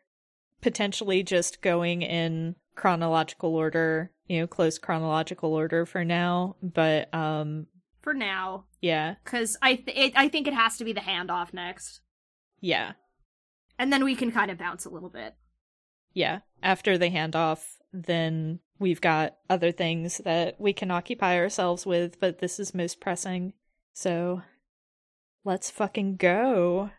potentially 0.62 1.24
just 1.24 1.62
going 1.62 2.02
in 2.02 2.56
chronological 2.76 3.56
order, 3.56 4.12
you 4.28 4.40
know, 4.40 4.48
close 4.48 4.78
chronological 4.78 5.54
order 5.54 5.86
for 5.86 6.04
now, 6.04 6.58
but 6.62 7.14
um 7.14 7.68
For 8.08 8.14
now, 8.14 8.64
yeah. 8.80 9.16
because 9.22 9.58
I 9.62 9.76
th- 9.76 9.98
it, 9.98 10.14
I 10.16 10.30
think 10.30 10.48
it 10.48 10.54
has 10.54 10.78
to 10.78 10.86
be 10.86 10.94
the 10.94 11.02
handoff 11.02 11.54
next, 11.54 12.00
Yeah. 12.62 12.94
and 13.78 13.92
then 13.92 14.06
we 14.06 14.16
can 14.16 14.32
kind 14.32 14.50
of 14.50 14.58
bounce 14.58 14.86
a 14.86 14.90
little 14.90 15.10
bit. 15.10 15.36
Yeah. 16.14 16.40
After 16.64 16.98
the 16.98 17.10
handoff, 17.10 17.66
then 17.92 18.62
we've 18.80 19.02
got 19.02 19.36
other 19.50 19.74
things 19.74 20.20
that 20.20 20.56
we 20.58 20.72
can 20.72 20.90
occupy 20.90 21.38
ourselves 21.38 21.86
with, 21.86 22.18
but 22.22 22.40
this 22.40 22.62
is 22.62 22.74
most 22.74 23.02
pressing. 23.02 23.52
So 23.92 24.42
let's 25.44 25.70
fucking 25.70 26.16
go. 26.16 26.92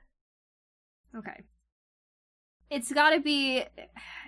Okay. 1.16 1.40
It's 2.68 2.92
gotta 2.92 3.18
be, 3.20 3.64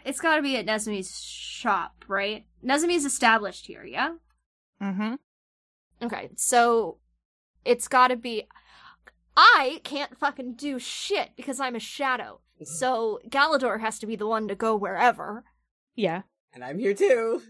it's 0.06 0.20
gotta 0.20 0.40
be 0.40 0.56
at 0.56 0.64
Nezumi's 0.64 1.20
shop, 1.22 2.06
right? 2.08 2.46
Nezumi's 2.64 3.04
established 3.04 3.66
here, 3.66 3.84
yeah. 3.84 4.14
Mm-hmm. 4.82 5.16
Okay, 6.02 6.30
so 6.36 6.98
it's 7.64 7.88
gotta 7.88 8.16
be. 8.16 8.46
I 9.36 9.80
can't 9.84 10.18
fucking 10.18 10.54
do 10.54 10.78
shit 10.78 11.30
because 11.36 11.60
I'm 11.60 11.76
a 11.76 11.80
shadow. 11.80 12.40
Mm-hmm. 12.56 12.64
So 12.64 13.20
Galador 13.28 13.80
has 13.80 13.98
to 14.00 14.06
be 14.06 14.16
the 14.16 14.26
one 14.26 14.48
to 14.48 14.54
go 14.54 14.76
wherever. 14.76 15.44
Yeah. 15.94 16.22
And 16.52 16.64
I'm 16.64 16.78
here 16.78 16.94
too. 16.94 17.42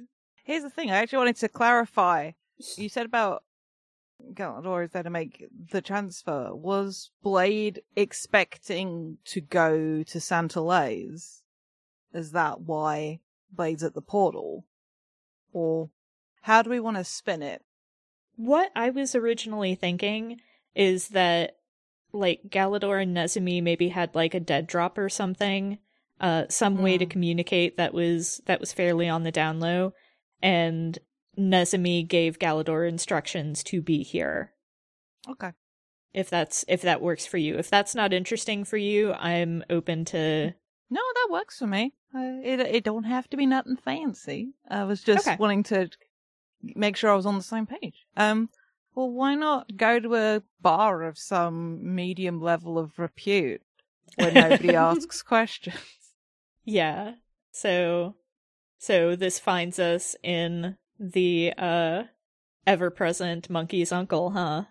Here's 0.45 0.63
the 0.63 0.71
thing. 0.71 0.91
I 0.91 0.99
actually 0.99 1.19
wanted 1.19 1.37
to 1.37 1.49
clarify. 1.49 2.33
You 2.77 2.91
said 2.91 3.07
about 3.07 3.43
Galador 4.35 4.85
is 4.85 4.91
there 4.91 5.03
to 5.03 5.11
make 5.11 5.47
the 5.73 5.81
transfer. 5.81 6.55
Was 6.55 7.11
Blade 7.23 7.81
expecting 7.97 9.17
to 9.25 9.41
go 9.41 10.03
to 10.03 10.21
Santa 10.21 10.61
Lays? 10.61 11.43
Is 12.13 12.33
that 12.33 12.61
why 12.61 13.21
Blade's 13.51 13.83
at 13.83 13.95
the 13.95 14.03
portal? 14.03 14.67
Or 15.53 15.91
how 16.43 16.63
do 16.63 16.71
we 16.71 16.81
want 16.81 16.97
to 16.97 17.05
spin 17.05 17.43
it? 17.43 17.63
What 18.41 18.71
I 18.75 18.89
was 18.89 19.15
originally 19.15 19.75
thinking 19.75 20.41
is 20.75 21.09
that 21.09 21.57
like 22.13 22.41
Galador 22.49 23.03
and 23.03 23.15
Nezumi 23.15 23.63
maybe 23.63 23.91
had 23.91 24.15
like 24.15 24.33
a 24.35 24.41
dead 24.41 24.67
drop 24.67 24.97
or 24.97 25.11
something, 25.11 25.79
uh 26.21 26.45
some 26.49 26.81
way 26.81 26.97
to 26.97 27.05
Mm. 27.05 27.11
communicate 27.11 27.77
that 27.77 27.93
was 27.93 28.41
that 28.47 28.59
was 28.61 28.73
fairly 28.73 29.09
on 29.11 29.25
the 29.25 29.31
down 29.31 29.61
low 29.61 29.93
and 30.43 30.99
Nezumi 31.39 32.07
gave 32.09 32.39
Galador 32.39 32.89
instructions 32.89 33.63
to 33.65 33.83
be 33.83 34.03
here. 34.03 34.55
Okay. 35.29 35.53
If 36.15 36.31
that's 36.31 36.65
if 36.67 36.81
that 36.81 37.03
works 37.03 37.27
for 37.27 37.37
you. 37.37 37.59
If 37.59 37.69
that's 37.69 37.95
not 37.95 38.15
interesting 38.15 38.65
for 38.65 38.79
you, 38.79 39.13
I'm 39.13 39.63
open 39.69 40.07
to 40.07 40.55
No, 40.89 41.03
that 41.15 41.29
works 41.31 41.59
for 41.59 41.67
me. 41.67 41.93
Uh, 42.15 42.41
it 42.43 42.59
it 42.61 42.85
don't 42.85 43.05
have 43.05 43.29
to 43.31 43.37
be 43.37 43.45
nothing 43.47 43.77
fancy. 43.77 44.55
I 44.69 44.85
was 44.85 45.03
just 45.03 45.29
Okay. 45.29 45.37
wanting 45.39 45.63
to 45.65 45.91
make 46.63 46.97
sure 46.97 47.11
I 47.11 47.17
was 47.17 47.27
on 47.27 47.37
the 47.37 47.43
same 47.43 47.67
page. 47.67 48.07
Um, 48.17 48.49
well, 48.95 49.11
why 49.11 49.35
not 49.35 49.77
go 49.77 50.01
to 50.01 50.15
a 50.17 50.43
bar 50.61 51.03
of 51.03 51.19
some 51.19 51.95
medium 51.95 52.41
level 52.41 52.79
of 52.79 52.99
repute 52.99 53.63
where 54.17 54.33
nobody 54.33 54.75
asks 54.75 55.23
questions? 55.23 55.77
Yeah. 56.65 57.15
So 57.53 58.17
so 58.79 59.17
this 59.17 59.39
finds 59.39 59.79
us 59.79 60.17
in 60.23 60.77
the 60.99 61.53
uh 61.57 62.05
ever 62.67 62.91
present 62.91 63.49
monkey's 63.49 63.93
uncle, 63.93 64.31
huh? 64.31 64.65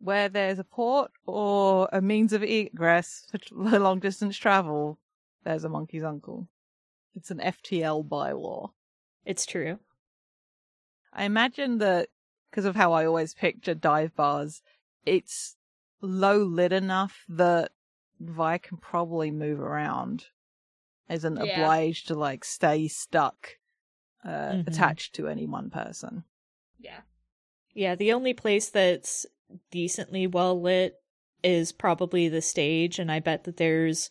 Where 0.00 0.28
there's 0.28 0.58
a 0.58 0.64
port 0.64 1.10
or 1.26 1.88
a 1.92 2.00
means 2.00 2.32
of 2.32 2.42
egress 2.42 3.26
for 3.30 3.40
long 3.78 3.98
distance 3.98 4.36
travel, 4.36 4.98
there's 5.44 5.64
a 5.64 5.68
monkey's 5.68 6.04
uncle. 6.04 6.48
It's 7.14 7.30
an 7.30 7.38
FTL 7.38 8.08
bylaw. 8.08 8.70
It's 9.24 9.46
true. 9.46 9.78
I 11.12 11.24
imagine 11.24 11.78
that 11.78 12.08
because 12.50 12.64
of 12.64 12.76
how 12.76 12.92
I 12.92 13.04
always 13.06 13.34
picture 13.34 13.74
dive 13.74 14.14
bars, 14.14 14.62
it's 15.04 15.56
low 16.00 16.38
lit 16.42 16.72
enough 16.72 17.24
that 17.28 17.72
Vi 18.20 18.58
can 18.58 18.78
probably 18.78 19.30
move 19.30 19.60
around, 19.60 20.26
isn't 21.08 21.36
Yeah. 21.36 21.42
obliged 21.42 22.08
to 22.08 22.14
like 22.14 22.44
stay 22.44 22.88
stuck 22.88 23.58
uh, 24.24 24.28
Mhm. 24.28 24.66
attached 24.66 25.14
to 25.14 25.28
any 25.28 25.46
one 25.46 25.70
person. 25.70 26.24
Yeah. 26.78 27.02
Yeah, 27.74 27.94
the 27.94 28.12
only 28.12 28.34
place 28.34 28.68
that's 28.70 29.24
decently 29.70 30.26
well 30.26 30.60
lit 30.60 31.00
is 31.44 31.70
probably 31.70 32.28
the 32.28 32.42
stage, 32.42 32.98
and 32.98 33.12
I 33.12 33.20
bet 33.20 33.44
that 33.44 33.56
there's 33.56 34.10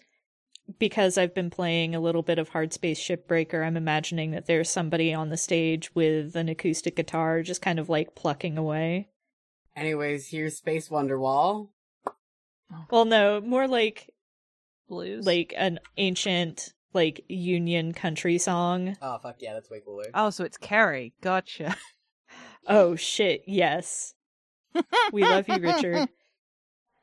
because 0.80 1.18
I've 1.18 1.34
been 1.34 1.50
playing 1.50 1.96
a 1.96 2.00
little 2.00 2.22
bit 2.24 2.40
of 2.40 2.52
Hardspace 2.52 2.98
Shipbreaker, 2.98 3.66
I'm 3.66 3.78
imagining 3.78 4.32
that 4.32 4.46
there's 4.46 4.70
somebody 4.70 5.14
on 5.14 5.30
the 5.30 5.38
stage 5.38 5.94
with 5.96 6.36
an 6.36 6.50
acoustic 6.50 6.96
guitar 6.96 7.42
just 7.42 7.62
kind 7.62 7.80
of 7.80 7.90
like 7.90 8.16
plucking 8.16 8.58
away. 8.58 9.10
Anyways, 9.76 10.30
here's 10.30 10.58
Space 10.58 10.90
Wonderwall. 10.90 11.70
Oh. 12.08 12.86
Well, 12.90 13.06
no, 13.06 13.42
more 13.42 13.68
like 13.68 14.14
Blues, 14.90 15.26
like 15.26 15.54
an 15.58 15.80
ancient 15.98 16.74
like 16.94 17.24
Union 17.28 17.94
country 17.94 18.38
song. 18.38 18.98
Oh 19.02 19.18
fuck 19.20 19.36
yeah, 19.40 19.54
that's 19.54 19.70
way 19.70 19.82
cooler. 19.86 20.06
oh, 20.14 20.30
so 20.30 20.44
it's 20.44 20.58
Carrie. 20.58 21.14
Gotcha. 21.22 21.76
Oh 22.70 22.98
shit, 22.98 23.44
yes. 23.48 24.14
We 25.14 25.22
love 25.24 25.48
you, 25.48 25.60
Richard. 25.60 26.10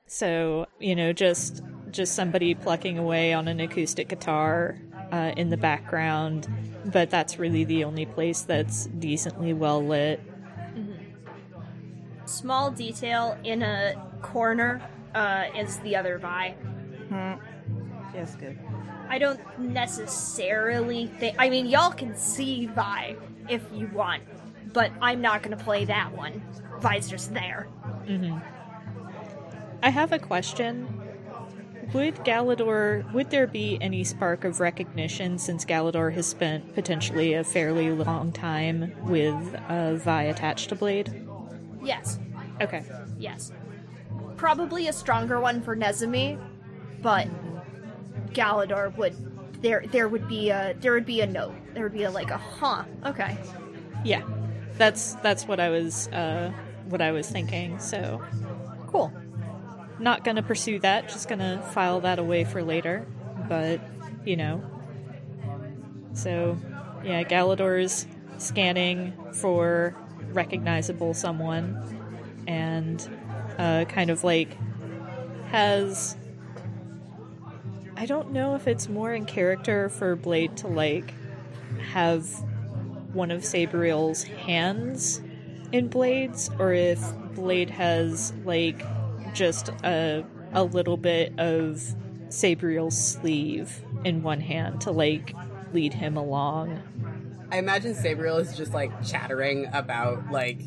So, 0.06 0.66
you 0.78 0.94
know, 0.94 1.14
just 1.14 1.62
just 1.94 2.14
somebody 2.14 2.54
plucking 2.54 2.98
away 2.98 3.32
on 3.32 3.48
an 3.48 3.60
acoustic 3.60 4.08
guitar 4.08 4.76
uh, 5.12 5.32
in 5.36 5.48
the 5.48 5.56
background, 5.56 6.48
but 6.86 7.08
that's 7.08 7.38
really 7.38 7.64
the 7.64 7.84
only 7.84 8.04
place 8.04 8.42
that's 8.42 8.86
decently 8.86 9.52
well 9.54 9.84
lit. 9.84 10.20
Small 12.26 12.70
detail 12.70 13.38
in 13.44 13.62
a 13.62 13.94
corner 14.22 14.82
uh, 15.14 15.44
is 15.56 15.78
the 15.78 15.94
other 15.94 16.18
Vi. 16.18 16.54
Yes, 18.12 18.34
good. 18.34 18.58
I 19.08 19.18
don't 19.18 19.40
necessarily 19.58 21.06
think. 21.06 21.36
I 21.38 21.48
mean, 21.48 21.66
y'all 21.66 21.92
can 21.92 22.16
see 22.16 22.66
Vi 22.66 23.16
if 23.48 23.62
you 23.72 23.88
want, 23.88 24.22
but 24.72 24.90
I'm 25.00 25.20
not 25.20 25.42
gonna 25.42 25.56
play 25.56 25.84
that 25.84 26.12
one. 26.16 26.42
Vi's 26.80 27.08
just 27.08 27.32
there. 27.34 27.68
I 29.82 29.90
have 29.90 30.12
a 30.12 30.18
question. 30.18 31.03
Would 31.94 32.16
Galador, 32.24 33.10
would 33.12 33.30
there 33.30 33.46
be 33.46 33.78
any 33.80 34.02
spark 34.02 34.42
of 34.44 34.58
recognition 34.58 35.38
since 35.38 35.64
Galador 35.64 36.12
has 36.12 36.26
spent 36.26 36.74
potentially 36.74 37.34
a 37.34 37.44
fairly 37.44 37.92
long 37.92 38.32
time 38.32 38.92
with 39.04 39.34
a 39.68 39.96
Vi 40.02 40.22
attached 40.24 40.70
to 40.70 40.74
Blade? 40.74 41.24
Yes, 41.82 42.18
Okay. 42.60 42.82
yes. 43.16 43.52
Probably 44.36 44.88
a 44.88 44.92
stronger 44.92 45.40
one 45.40 45.62
for 45.62 45.76
Nezumi, 45.76 46.36
but 47.00 47.28
Galador 48.32 48.94
would. 48.96 49.14
There, 49.62 49.84
there 49.92 50.08
would 50.08 50.26
be 50.28 50.50
a 50.50 50.74
there 50.80 50.92
would 50.92 51.06
be 51.06 51.20
a 51.20 51.26
note. 51.26 51.54
There 51.74 51.84
would 51.84 51.92
be 51.92 52.02
a 52.02 52.10
like 52.10 52.30
a 52.30 52.36
huh. 52.36 52.84
Okay. 53.06 53.38
Yeah, 54.04 54.22
that's 54.76 55.14
that's 55.16 55.46
what 55.46 55.60
I 55.60 55.70
was 55.70 56.08
uh, 56.08 56.52
what 56.88 57.00
I 57.00 57.12
was 57.12 57.30
thinking. 57.30 57.78
So, 57.78 58.20
cool. 58.88 59.12
Not 60.04 60.22
gonna 60.22 60.42
pursue 60.42 60.78
that. 60.80 61.08
Just 61.08 61.30
gonna 61.30 61.62
file 61.72 62.02
that 62.02 62.18
away 62.18 62.44
for 62.44 62.62
later. 62.62 63.06
But 63.48 63.80
you 64.26 64.36
know, 64.36 64.62
so 66.12 66.58
yeah, 67.02 67.22
Galador's 67.22 68.06
scanning 68.36 69.14
for 69.32 69.96
recognizable 70.34 71.14
someone, 71.14 72.44
and 72.46 73.00
uh, 73.56 73.86
kind 73.86 74.10
of 74.10 74.24
like 74.24 74.58
has. 75.50 76.18
I 77.96 78.04
don't 78.04 78.30
know 78.30 78.56
if 78.56 78.66
it's 78.68 78.90
more 78.90 79.14
in 79.14 79.24
character 79.24 79.88
for 79.88 80.16
Blade 80.16 80.58
to 80.58 80.68
like 80.68 81.14
have 81.92 82.28
one 83.14 83.30
of 83.30 83.42
Sabriel's 83.42 84.22
hands 84.24 85.22
in 85.72 85.88
Blades, 85.88 86.50
or 86.58 86.74
if 86.74 87.00
Blade 87.34 87.70
has 87.70 88.34
like 88.44 88.84
just 89.34 89.68
a 89.84 90.24
a 90.52 90.62
little 90.62 90.96
bit 90.96 91.32
of 91.38 91.82
Sabriel's 92.28 92.96
sleeve 92.96 93.84
in 94.04 94.22
one 94.22 94.40
hand 94.40 94.80
to 94.82 94.90
like 94.90 95.34
lead 95.72 95.92
him 95.92 96.16
along. 96.16 96.80
I 97.50 97.58
imagine 97.58 97.94
Sabriel 97.94 98.40
is 98.40 98.56
just 98.56 98.72
like 98.72 98.90
chattering 99.04 99.66
about 99.72 100.30
like 100.30 100.60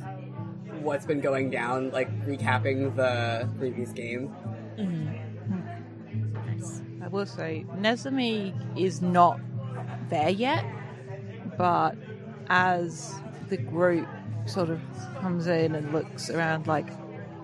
what's 0.82 1.06
been 1.06 1.22
going 1.22 1.50
down, 1.50 1.90
like 1.92 2.10
recapping 2.26 2.96
the 2.96 3.50
previous 3.58 3.92
game. 3.92 4.34
Mm-hmm. 4.78 6.34
Nice. 6.34 6.82
I 7.02 7.08
will 7.08 7.26
say, 7.26 7.66
Nezumi 7.78 8.54
is 8.78 9.02
not 9.02 9.40
there 10.10 10.30
yet, 10.30 10.66
but 11.58 11.96
as 12.48 13.20
the 13.50 13.58
group 13.58 14.08
sort 14.46 14.70
of 14.70 14.80
comes 15.20 15.48
in 15.48 15.76
and 15.76 15.92
looks 15.92 16.30
around, 16.30 16.68
like 16.68 16.88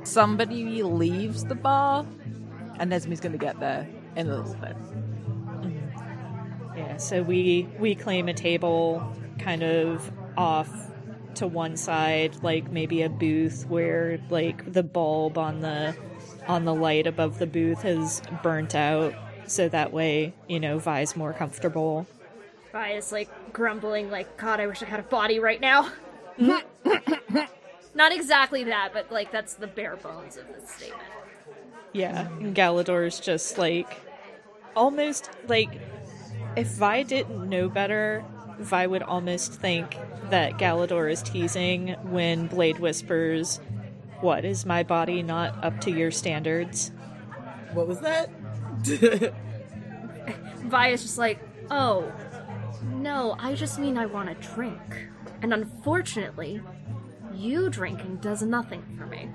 somebody 0.04 0.84
leaves 0.84 1.46
the 1.46 1.56
bar, 1.56 2.06
and 2.80 2.92
Nezumi's 2.92 3.20
going 3.20 3.32
to 3.32 3.38
get 3.38 3.60
there 3.60 3.88
in 4.16 4.30
a 4.30 4.38
little 4.38 4.56
bit. 4.56 4.76
Mm-hmm. 4.76 6.78
Yeah, 6.78 6.98
so 6.98 7.22
we 7.22 7.68
we 7.80 7.96
claim 7.96 8.28
a 8.28 8.34
table 8.34 9.16
kind 9.40 9.64
of 9.64 10.12
off 10.38 10.70
to 11.36 11.48
one 11.48 11.78
side, 11.78 12.36
like 12.44 12.72
maybe 12.72 13.02
a 13.02 13.10
booth 13.10 13.66
where 13.68 14.20
like 14.30 14.72
the 14.72 14.84
bulb 14.84 15.38
on 15.38 15.62
the 15.62 15.96
on 16.48 16.66
the 16.66 16.74
light 16.74 17.08
above 17.08 17.40
the 17.40 17.48
booth 17.48 17.82
has 17.82 18.22
burnt 18.42 18.76
out, 18.76 19.14
so 19.48 19.70
that 19.70 19.94
way 19.94 20.34
you 20.48 20.60
know 20.60 20.80
Vi's 20.80 21.16
more 21.16 21.34
comfortable. 21.34 22.08
Vi 22.72 22.92
is 22.94 23.12
like 23.12 23.30
grumbling, 23.54 24.10
like, 24.10 24.36
God, 24.36 24.60
I 24.60 24.66
wish 24.66 24.82
I 24.82 24.86
had 24.86 25.00
a 25.00 25.04
body 25.04 25.40
right 25.40 25.62
now. 25.62 25.92
Not 27.94 28.12
exactly 28.12 28.64
that, 28.66 28.92
but 28.94 29.12
like 29.12 29.32
that's 29.32 29.54
the 29.56 29.68
bare 29.68 29.96
bones 29.96 30.38
of 30.38 30.48
this 30.48 30.70
statement. 30.70 31.04
Yeah, 31.92 32.28
and 32.40 32.56
Galador's 32.56 33.20
just 33.20 33.58
like 33.58 34.02
almost 34.76 35.30
like 35.48 35.80
if 36.56 36.68
Vi 36.68 37.04
didn't 37.04 37.50
know 37.50 37.70
better, 37.70 38.24
Vi 38.60 38.88
would 38.88 39.04
almost 39.04 39.54
think 39.54 39.98
that 40.30 40.58
Galador 40.58 41.12
is 41.12 41.22
teasing 41.22 41.90
when 42.04 42.48
Blade 42.48 42.80
whispers, 42.80 43.60
"What 44.22 44.46
is 44.46 44.66
my 44.66 44.84
body 44.84 45.22
not 45.22 45.64
up 45.64 45.80
to 45.82 45.92
your 45.92 46.12
standards?" 46.12 46.92
What 47.74 47.88
was 47.88 48.00
that? 48.02 48.30
Vi 50.64 50.88
is 50.90 51.02
just 51.02 51.18
like, 51.18 51.40
oh, 51.72 52.12
no, 52.84 53.36
I 53.40 53.56
just 53.56 53.80
mean 53.80 53.98
I 53.98 54.06
want 54.06 54.30
a 54.30 54.36
drink. 54.36 55.08
And 55.42 55.54
unfortunately, 55.54 56.62
you 57.36 57.70
drinking 57.70 58.18
does 58.18 58.42
nothing 58.44 58.84
for 58.98 59.06
me. 59.06 59.30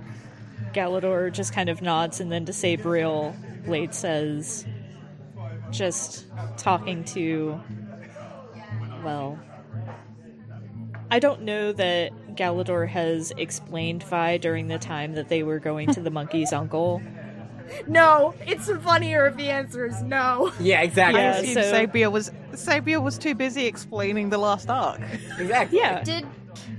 Galador 0.73 1.33
just 1.33 1.53
kind 1.53 1.69
of 1.69 1.81
nods, 1.83 2.21
and 2.21 2.31
then 2.31 2.45
to 2.47 2.53
Sabriel, 2.53 3.35
Blade 3.65 3.95
says, 3.95 4.67
just 5.71 6.27
talking 6.57 7.05
to. 7.05 7.61
Well. 9.05 9.39
I 11.11 11.21
don't 11.21 11.43
know 11.43 11.73
that 11.73 12.13
Galador 12.37 12.87
has 12.87 13.33
explained 13.39 14.03
Vi 14.03 14.37
during 14.39 14.69
the 14.69 14.79
time 14.79 15.15
that 15.15 15.31
they 15.31 15.43
were 15.43 15.59
going 15.59 15.91
to 15.95 16.01
the 16.01 16.11
monkey's 16.11 16.53
uncle. 16.53 17.01
No, 17.87 18.33
it's 18.47 18.71
funnier 18.83 19.27
if 19.27 19.37
the 19.37 19.51
answer 19.51 19.85
is 19.85 20.03
no. 20.03 20.51
yeah, 20.59 20.81
exactly. 20.81 21.21
Yeah, 21.21 21.33
I 21.35 21.37
assume 21.37 21.55
so- 21.55 21.73
Sabriel 21.73 22.11
was 22.11 22.31
Sabriel 22.53 23.03
was 23.03 23.19
too 23.19 23.35
busy 23.35 23.67
explaining 23.67 24.31
the 24.31 24.39
last 24.39 24.71
arc. 24.71 24.99
Exactly. 25.39 25.79
Yeah. 25.79 26.03
Did 26.03 26.27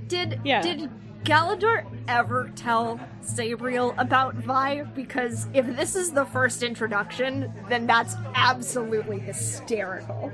did 0.08 0.40
Yeah. 0.42 0.62
did 0.62 0.90
Galador 1.24 1.84
ever 2.08 2.50
tell 2.56 2.98
Sabriel 3.22 3.94
about 3.98 4.34
Vi? 4.36 4.82
Because 4.94 5.46
if 5.52 5.66
this 5.76 5.94
is 5.94 6.12
the 6.12 6.24
first 6.24 6.62
introduction, 6.62 7.52
then 7.68 7.86
that's 7.86 8.14
absolutely 8.34 9.18
hysterical. 9.18 10.32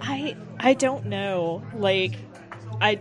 I 0.00 0.36
I 0.58 0.74
don't 0.74 1.06
know. 1.06 1.62
Like 1.74 2.16
I 2.80 2.98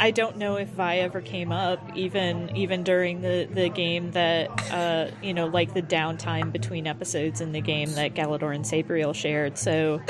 I 0.00 0.10
don't 0.10 0.36
know 0.36 0.56
if 0.56 0.68
Vi 0.70 0.98
ever 0.98 1.20
came 1.20 1.52
up 1.52 1.80
even 1.96 2.54
even 2.56 2.82
during 2.82 3.20
the 3.20 3.48
the 3.52 3.68
game 3.68 4.10
that 4.12 4.48
uh 4.72 5.10
you 5.22 5.34
know 5.34 5.46
like 5.46 5.74
the 5.74 5.82
downtime 5.82 6.52
between 6.52 6.86
episodes 6.86 7.40
in 7.40 7.52
the 7.52 7.60
game 7.60 7.92
that 7.92 8.14
Galador 8.14 8.54
and 8.54 8.64
Sabriel 8.64 9.14
shared. 9.14 9.56
So 9.58 10.00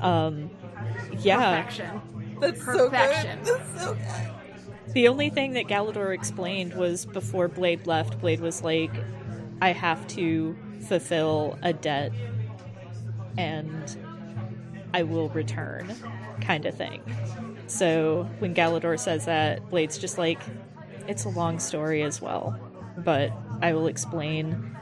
um 0.00 0.50
yeah. 1.18 1.62
Perfection. 1.62 2.00
That's 2.40 2.64
so 2.64 2.72
good. 2.72 2.90
Perfection. 2.90 3.38
That's 3.44 3.82
so 3.82 3.94
good. 3.94 4.33
The 4.94 5.08
only 5.08 5.28
thing 5.28 5.54
that 5.54 5.66
Galador 5.66 6.14
explained 6.14 6.74
was 6.74 7.04
before 7.04 7.48
Blade 7.48 7.86
left, 7.86 8.20
Blade 8.20 8.40
was 8.40 8.62
like 8.62 8.92
I 9.60 9.72
have 9.72 10.06
to 10.08 10.56
fulfill 10.88 11.58
a 11.62 11.72
debt 11.72 12.12
and 13.36 13.96
I 14.92 15.02
will 15.02 15.28
return 15.30 15.92
kind 16.40 16.64
of 16.64 16.76
thing. 16.76 17.02
So 17.66 18.28
when 18.38 18.54
Galador 18.54 18.98
says 18.98 19.24
that, 19.24 19.68
Blade's 19.68 19.98
just 19.98 20.16
like, 20.16 20.40
it's 21.08 21.24
a 21.24 21.28
long 21.28 21.58
story 21.58 22.02
as 22.02 22.20
well, 22.20 22.58
but 22.98 23.32
I 23.62 23.72
will 23.72 23.88
explain. 23.88 24.76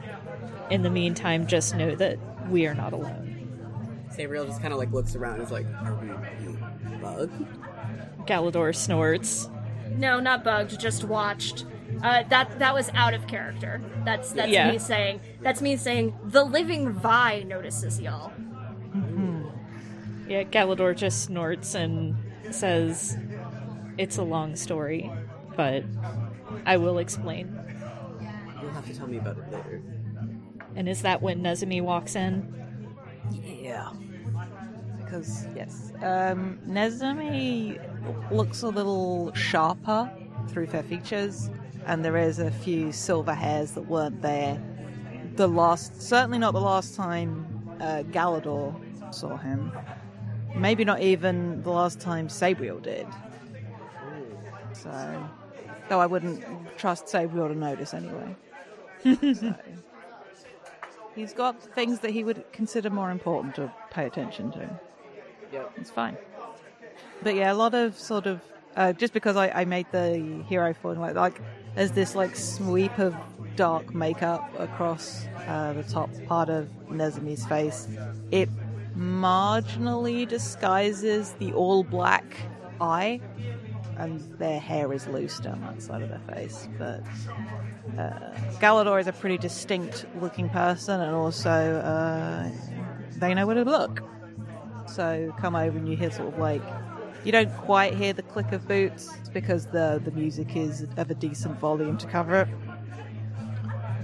In 0.69 0.83
the 0.83 0.89
meantime, 0.89 1.47
just 1.47 1.75
know 1.75 1.95
that 1.95 2.17
we 2.49 2.67
are 2.67 2.73
not 2.73 2.93
alone. 2.93 4.07
Sabriel 4.11 4.45
just 4.45 4.61
kind 4.61 4.73
of 4.73 4.79
like 4.79 4.91
looks 4.91 5.15
around 5.15 5.35
and 5.35 5.43
is 5.43 5.51
like, 5.51 5.65
"Are 5.83 5.95
we 5.95 6.07
being 6.07 6.99
bugged?" 7.01 7.45
Galador 8.27 8.75
snorts. 8.75 9.49
No, 9.97 10.19
not 10.19 10.43
bugged, 10.43 10.79
just 10.79 11.03
watched. 11.03 11.65
Uh, 12.03 12.23
that 12.29 12.57
that 12.59 12.73
was 12.73 12.89
out 12.95 13.13
of 13.13 13.27
character. 13.27 13.81
That's 14.03 14.31
that's 14.31 14.49
Yeah. 14.49 14.71
me 14.71 14.77
saying 14.79 15.21
that's 15.41 15.61
me 15.61 15.77
saying 15.77 16.13
the 16.25 16.43
living 16.43 16.91
Vi 16.91 17.43
notices 17.43 18.01
y'all. 18.01 18.31
Yeah, 20.27 20.43
Galador 20.43 20.95
just 20.95 21.23
snorts 21.25 21.75
and 21.75 22.15
says, 22.49 23.17
It's 23.97 24.17
a 24.17 24.23
long 24.23 24.55
story, 24.55 25.11
but 25.55 25.83
I 26.65 26.77
will 26.77 26.97
explain. 26.97 27.59
You'll 28.61 28.71
have 28.71 28.85
to 28.87 28.95
tell 28.97 29.07
me 29.07 29.17
about 29.17 29.37
it 29.37 29.51
later. 29.51 29.81
And 30.75 30.87
is 30.87 31.01
that 31.01 31.21
when 31.21 31.41
Nezumi 31.43 31.81
walks 31.81 32.15
in? 32.15 32.51
Yeah. 33.43 33.91
Because, 34.97 35.45
yes. 35.55 35.91
Um, 36.01 36.57
Nezumi 36.67 37.79
looks 38.31 38.61
a 38.61 38.69
little 38.69 39.33
sharper 39.33 40.11
through 40.47 40.67
her 40.67 40.83
features, 40.83 41.49
and 41.85 42.03
there 42.03 42.17
is 42.17 42.39
a 42.39 42.51
few 42.51 42.91
silver 42.91 43.33
hairs 43.33 43.71
that 43.71 43.87
weren't 43.87 44.21
there 44.21 44.61
the 45.35 45.47
last, 45.47 46.01
certainly 46.01 46.37
not 46.37 46.53
the 46.53 46.61
last 46.61 46.95
time 46.95 47.45
uh, 47.79 48.03
Galador 48.11 48.75
saw 49.13 49.37
him. 49.37 49.71
maybe 50.55 50.85
not 50.85 51.01
even 51.01 51.61
the 51.63 51.71
last 51.71 51.99
time 51.99 52.27
Sabriel 52.27 52.81
did. 52.81 53.07
So, 54.73 55.29
though 55.89 55.99
I 55.99 56.05
wouldn't 56.05 56.43
trust 56.77 57.07
Sabriel 57.07 57.47
to 57.47 57.55
notice 57.55 57.93
anyway. 57.93 58.35
so, 59.33 59.55
he's 61.15 61.33
got 61.33 61.61
things 61.61 61.99
that 61.99 62.11
he 62.11 62.23
would 62.23 62.43
consider 62.51 62.89
more 62.89 63.11
important 63.11 63.55
to 63.55 63.71
pay 63.89 64.05
attention 64.05 64.51
to. 64.51 64.79
Yep. 65.51 65.73
It's 65.77 65.91
fine. 65.91 66.17
But 67.23 67.35
yeah, 67.35 67.53
a 67.53 67.55
lot 67.55 67.73
of 67.73 67.97
sort 67.97 68.27
of 68.27 68.41
uh, 68.75 68.93
just 68.93 69.13
because 69.13 69.35
I, 69.35 69.49
I 69.49 69.65
made 69.65 69.87
the 69.91 70.43
hero 70.47 70.73
for 70.73 70.93
like 70.95 71.15
like 71.15 71.41
there's 71.75 71.91
this 71.91 72.15
like 72.15 72.35
sweep 72.35 72.97
of 72.99 73.15
dark 73.55 73.93
makeup 73.93 74.51
across 74.59 75.25
uh, 75.47 75.73
the 75.73 75.83
top 75.83 76.09
part 76.27 76.49
of 76.49 76.67
Nezumi's 76.89 77.45
face. 77.45 77.87
It 78.31 78.49
marginally 78.97 80.27
disguises 80.27 81.33
the 81.33 81.53
all 81.53 81.83
black 81.83 82.35
eye, 82.81 83.21
and 83.97 84.19
their 84.37 84.59
hair 84.59 84.91
is 84.91 85.07
loose 85.07 85.39
down 85.39 85.61
that 85.61 85.81
side 85.81 86.01
of 86.01 86.09
their 86.09 86.35
face. 86.35 86.67
But 86.77 87.03
uh, 87.97 88.33
Galador 88.59 88.99
is 88.99 89.07
a 89.07 89.13
pretty 89.13 89.37
distinct 89.37 90.05
looking 90.19 90.49
person, 90.49 90.99
and 90.99 91.15
also 91.15 91.49
uh, 91.49 92.49
they 93.17 93.33
know 93.33 93.45
where 93.45 93.55
to 93.55 93.63
look. 93.63 94.03
So 94.87 95.33
come 95.39 95.55
over 95.55 95.77
and 95.77 95.87
you 95.87 95.95
hear 95.95 96.11
sort 96.11 96.33
of 96.33 96.39
like 96.39 96.61
you 97.23 97.31
don't 97.31 97.55
quite 97.57 97.93
hear 97.95 98.13
the 98.13 98.23
click 98.23 98.51
of 98.51 98.67
boots 98.67 99.09
because 99.33 99.65
the 99.67 100.01
the 100.03 100.11
music 100.11 100.55
is 100.55 100.87
of 100.97 101.09
a 101.09 101.15
decent 101.15 101.57
volume 101.59 101.97
to 101.97 102.07
cover 102.07 102.41
it. 102.41 102.47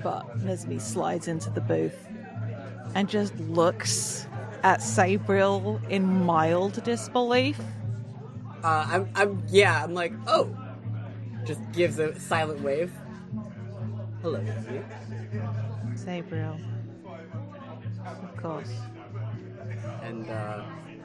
But 0.03 0.39
Nezumi 0.39 0.79
slides 0.79 1.27
into 1.27 1.49
the 1.49 1.61
booth 1.61 2.07
and 2.95 3.09
just 3.09 3.35
looks 3.39 4.27
at 4.63 4.79
Sabriel 4.79 5.81
in 5.89 6.05
mild 6.25 6.81
disbelief. 6.83 7.59
Uh, 8.63 8.85
I'm, 8.89 9.09
I'm, 9.15 9.43
yeah, 9.47 9.83
I'm 9.83 9.93
like, 9.93 10.13
oh. 10.27 10.55
Just 11.45 11.61
gives 11.71 11.99
a 11.99 12.19
silent 12.19 12.61
wave. 12.61 12.91
Hello, 14.21 14.41
Nessie. 14.41 14.81
Sabriel. 15.95 16.59
Of 18.05 18.37
course. 18.37 18.71
And, 20.03 20.29
uh, 20.29 20.63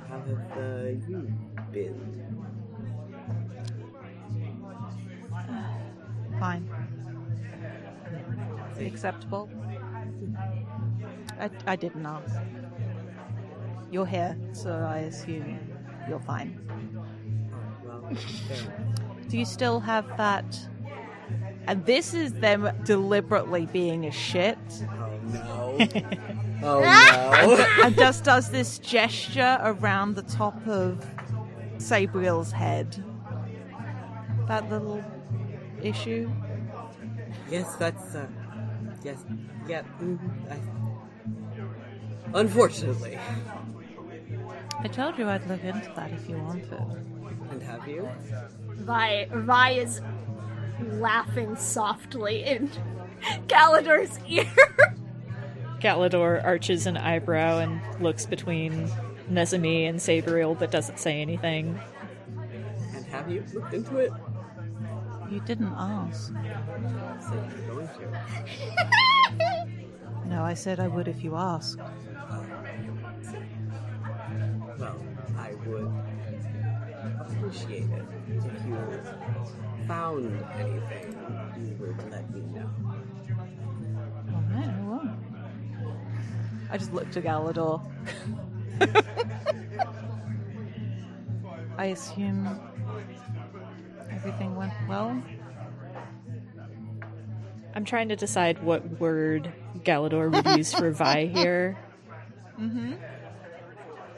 how 0.08 0.18
have 0.18 0.58
uh, 0.58 0.88
you 1.08 1.32
been? 1.74 2.14
Fine. 6.38 6.68
Acceptable. 8.78 9.50
I, 11.40 11.50
I 11.66 11.76
didn't 11.76 12.06
ask. 12.06 12.34
You're 13.90 14.06
here, 14.06 14.36
so 14.52 14.70
I 14.72 14.98
assume 14.98 15.58
you're 16.08 16.20
fine. 16.20 16.58
Well, 17.84 18.08
fair 18.48 18.58
enough. 18.58 19.28
Do 19.28 19.38
you 19.38 19.44
still 19.44 19.80
have 19.80 20.06
that? 20.16 20.68
And 21.66 21.84
this 21.86 22.14
is 22.14 22.34
them 22.34 22.70
deliberately 22.84 23.66
being 23.66 24.06
a 24.06 24.10
shit. 24.10 24.58
Oh 24.70 25.76
no. 25.76 25.78
oh 26.62 26.80
no. 26.80 27.84
and 27.84 27.96
just 27.96 28.24
does 28.24 28.50
this 28.50 28.78
gesture 28.78 29.58
around 29.62 30.14
the 30.14 30.22
top 30.22 30.66
of 30.66 31.04
Sabriel's 31.78 32.52
head. 32.52 33.02
That 34.48 34.68
little 34.70 35.02
issue. 35.82 36.30
yes, 37.50 37.74
that's, 37.76 38.14
uh, 38.14 38.26
yes, 39.02 39.24
yeah, 39.66 39.82
mhm, 40.00 40.18
I... 40.50 40.58
Unfortunately. 42.34 43.18
I 44.80 44.88
told 44.88 45.18
you 45.18 45.28
I'd 45.28 45.46
look 45.46 45.62
into 45.62 45.90
that 45.94 46.10
if 46.12 46.28
you 46.28 46.36
wanted. 46.36 46.72
And 47.50 47.62
have 47.62 47.86
you? 47.88 48.08
Vi, 48.72 49.28
Vi 49.30 49.70
is 49.70 50.00
laughing 50.80 51.56
softly 51.56 52.44
in 52.44 52.70
Galador's 53.46 54.18
ear. 54.28 54.46
Galador 55.80 56.42
arches 56.44 56.86
an 56.86 56.96
eyebrow 56.96 57.58
and 57.58 57.80
looks 58.02 58.26
between 58.26 58.90
Nezumi 59.30 59.88
and 59.88 59.98
Sabriel 59.98 60.58
but 60.58 60.70
doesn't 60.70 60.98
say 60.98 61.20
anything. 61.20 61.78
And 62.94 63.04
have 63.06 63.30
you 63.30 63.44
looked 63.54 63.72
into 63.74 63.96
it? 63.96 64.12
You 65.30 65.40
didn't 65.40 65.72
ask. 65.76 66.32
Said 67.20 67.52
you're 67.56 67.74
going 67.74 67.88
to. 67.88 69.66
No, 70.26 70.42
I 70.42 70.54
said 70.54 70.80
I 70.80 70.88
would 70.88 71.06
if 71.08 71.22
you 71.22 71.36
asked. 71.36 71.78
Well, 74.78 75.00
I 75.38 75.54
would 75.66 75.92
appreciate 77.20 77.90
it 77.90 78.04
if 78.28 78.44
you 78.66 78.76
found 79.86 80.44
anything. 80.58 81.16
You 81.58 81.76
would 81.80 82.10
let 82.10 82.30
me 82.34 82.40
know. 82.52 82.70
Alright, 84.34 84.68
I 84.68 84.80
will. 84.82 85.08
I 86.70 86.78
just 86.78 86.92
looked 86.92 87.16
at 87.16 87.24
Galador. 87.24 87.80
I 91.76 91.86
assume 91.86 92.60
everything 94.10 94.54
went 94.56 94.72
well. 94.88 95.22
I'm 97.74 97.84
trying 97.84 98.08
to 98.10 98.16
decide 98.16 98.62
what 98.62 99.00
word 99.00 99.52
Galador 99.78 100.32
would 100.32 100.56
use 100.56 100.72
for 100.72 100.92
Vi 100.92 101.26
here. 101.26 101.76
Mm-hmm. 102.58 102.92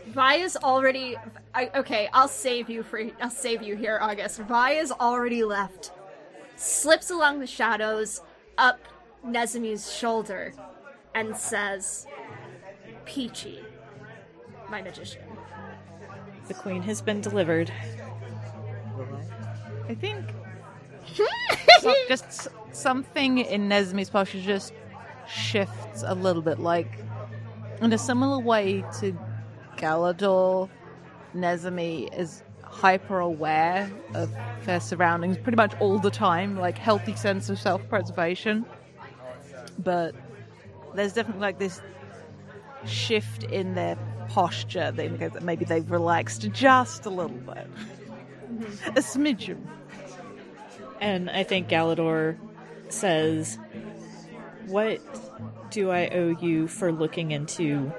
Vi 0.08 0.34
is 0.36 0.56
already. 0.56 1.16
I, 1.54 1.70
okay, 1.74 2.08
I'll 2.12 2.28
save 2.28 2.68
you 2.68 2.82
for. 2.82 3.02
I'll 3.20 3.30
save 3.30 3.62
you 3.62 3.76
here, 3.76 3.98
August. 4.00 4.40
Vi 4.40 4.70
is 4.72 4.92
already 4.92 5.42
left. 5.42 5.92
Slips 6.56 7.10
along 7.10 7.40
the 7.40 7.46
shadows 7.46 8.22
up 8.58 8.78
Nezumi's 9.24 9.92
shoulder 9.94 10.52
and 11.14 11.36
says, 11.36 12.06
"Peachy, 13.06 13.62
my 14.70 14.82
magician." 14.82 15.22
The 16.48 16.54
queen 16.54 16.82
has 16.82 17.02
been 17.02 17.20
delivered. 17.20 17.70
I? 17.70 18.06
I 19.88 19.94
think 19.94 20.24
so, 21.80 21.94
just 22.08 22.48
something 22.72 23.38
in 23.38 23.68
Nezumi's 23.68 24.10
posture 24.10 24.40
just 24.40 24.72
shifts 25.28 26.02
a 26.06 26.14
little 26.14 26.42
bit, 26.42 26.58
like 26.58 26.98
in 27.80 27.92
a 27.92 27.98
similar 27.98 28.38
way 28.38 28.84
to 29.00 29.16
Galador. 29.76 30.68
Nezumi 31.34 32.12
is 32.18 32.42
hyper 32.62 33.20
aware 33.20 33.90
of 34.14 34.30
their 34.64 34.80
surroundings 34.80 35.36
pretty 35.38 35.56
much 35.56 35.72
all 35.80 35.98
the 35.98 36.10
time, 36.10 36.56
like 36.56 36.78
healthy 36.78 37.14
sense 37.14 37.48
of 37.48 37.58
self 37.58 37.86
preservation. 37.88 38.64
But 39.78 40.14
there's 40.94 41.12
definitely 41.12 41.42
like 41.42 41.58
this 41.58 41.80
shift 42.86 43.44
in 43.44 43.74
their 43.74 43.96
posture 44.28 44.90
that 44.90 45.04
indicates 45.04 45.34
that 45.34 45.42
maybe 45.42 45.64
they've 45.64 45.90
relaxed 45.90 46.50
just 46.52 47.06
a 47.06 47.10
little 47.10 47.36
bit. 47.36 47.68
Mm-hmm. 48.56 48.90
a 48.90 49.00
smidgen. 49.00 49.58
And 51.00 51.28
I 51.28 51.42
think 51.42 51.68
Galador 51.68 52.38
says, 52.88 53.58
What 54.66 55.00
do 55.70 55.90
I 55.90 56.08
owe 56.08 56.36
you 56.40 56.68
for 56.68 56.92
looking 56.92 57.32
into 57.32 57.92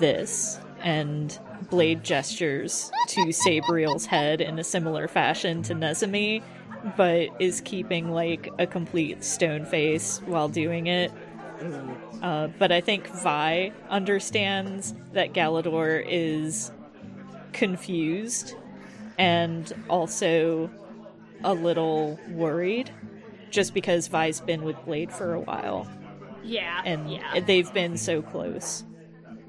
this? 0.00 0.58
And 0.80 1.38
Blade 1.70 2.02
gestures 2.02 2.90
to 3.08 3.32
Sabriel's 3.32 4.06
head 4.06 4.40
in 4.40 4.58
a 4.58 4.64
similar 4.64 5.06
fashion 5.06 5.62
to 5.64 5.74
Nezumi, 5.74 6.42
but 6.96 7.28
is 7.38 7.60
keeping 7.60 8.10
like 8.10 8.48
a 8.58 8.66
complete 8.66 9.22
stone 9.22 9.64
face 9.64 10.20
while 10.26 10.48
doing 10.48 10.88
it. 10.88 11.12
Mm. 11.60 11.96
Uh, 12.22 12.46
but 12.58 12.70
I 12.70 12.80
think 12.80 13.08
Vi 13.08 13.72
understands 13.90 14.94
that 15.12 15.32
Galador 15.34 16.04
is 16.08 16.70
confused 17.52 18.54
and 19.18 19.72
also 19.90 20.70
a 21.44 21.52
little 21.52 22.18
worried 22.30 22.90
just 23.50 23.74
because 23.74 24.06
Vi's 24.06 24.40
been 24.40 24.62
with 24.62 24.82
Blade 24.84 25.12
for 25.12 25.34
a 25.34 25.40
while 25.40 25.86
Yeah, 26.44 26.80
and 26.84 27.10
yeah, 27.12 27.40
they've 27.40 27.72
been 27.74 27.96
so 27.98 28.22
close. 28.22 28.84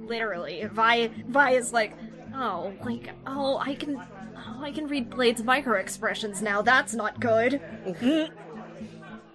literally. 0.01 0.65
Vi, 0.71 1.07
Vi 1.27 1.51
is 1.51 1.71
like, 1.71 1.95
oh, 2.35 2.73
like, 2.83 3.11
oh, 3.27 3.57
I 3.59 3.75
can, 3.75 3.97
oh, 4.35 4.61
I 4.63 4.71
can 4.71 4.87
read 4.87 5.09
Blade's 5.11 5.43
micro 5.43 5.79
expressions 5.79 6.41
now. 6.41 6.61
That's 6.63 6.93
not 6.95 7.19
good. 7.19 7.61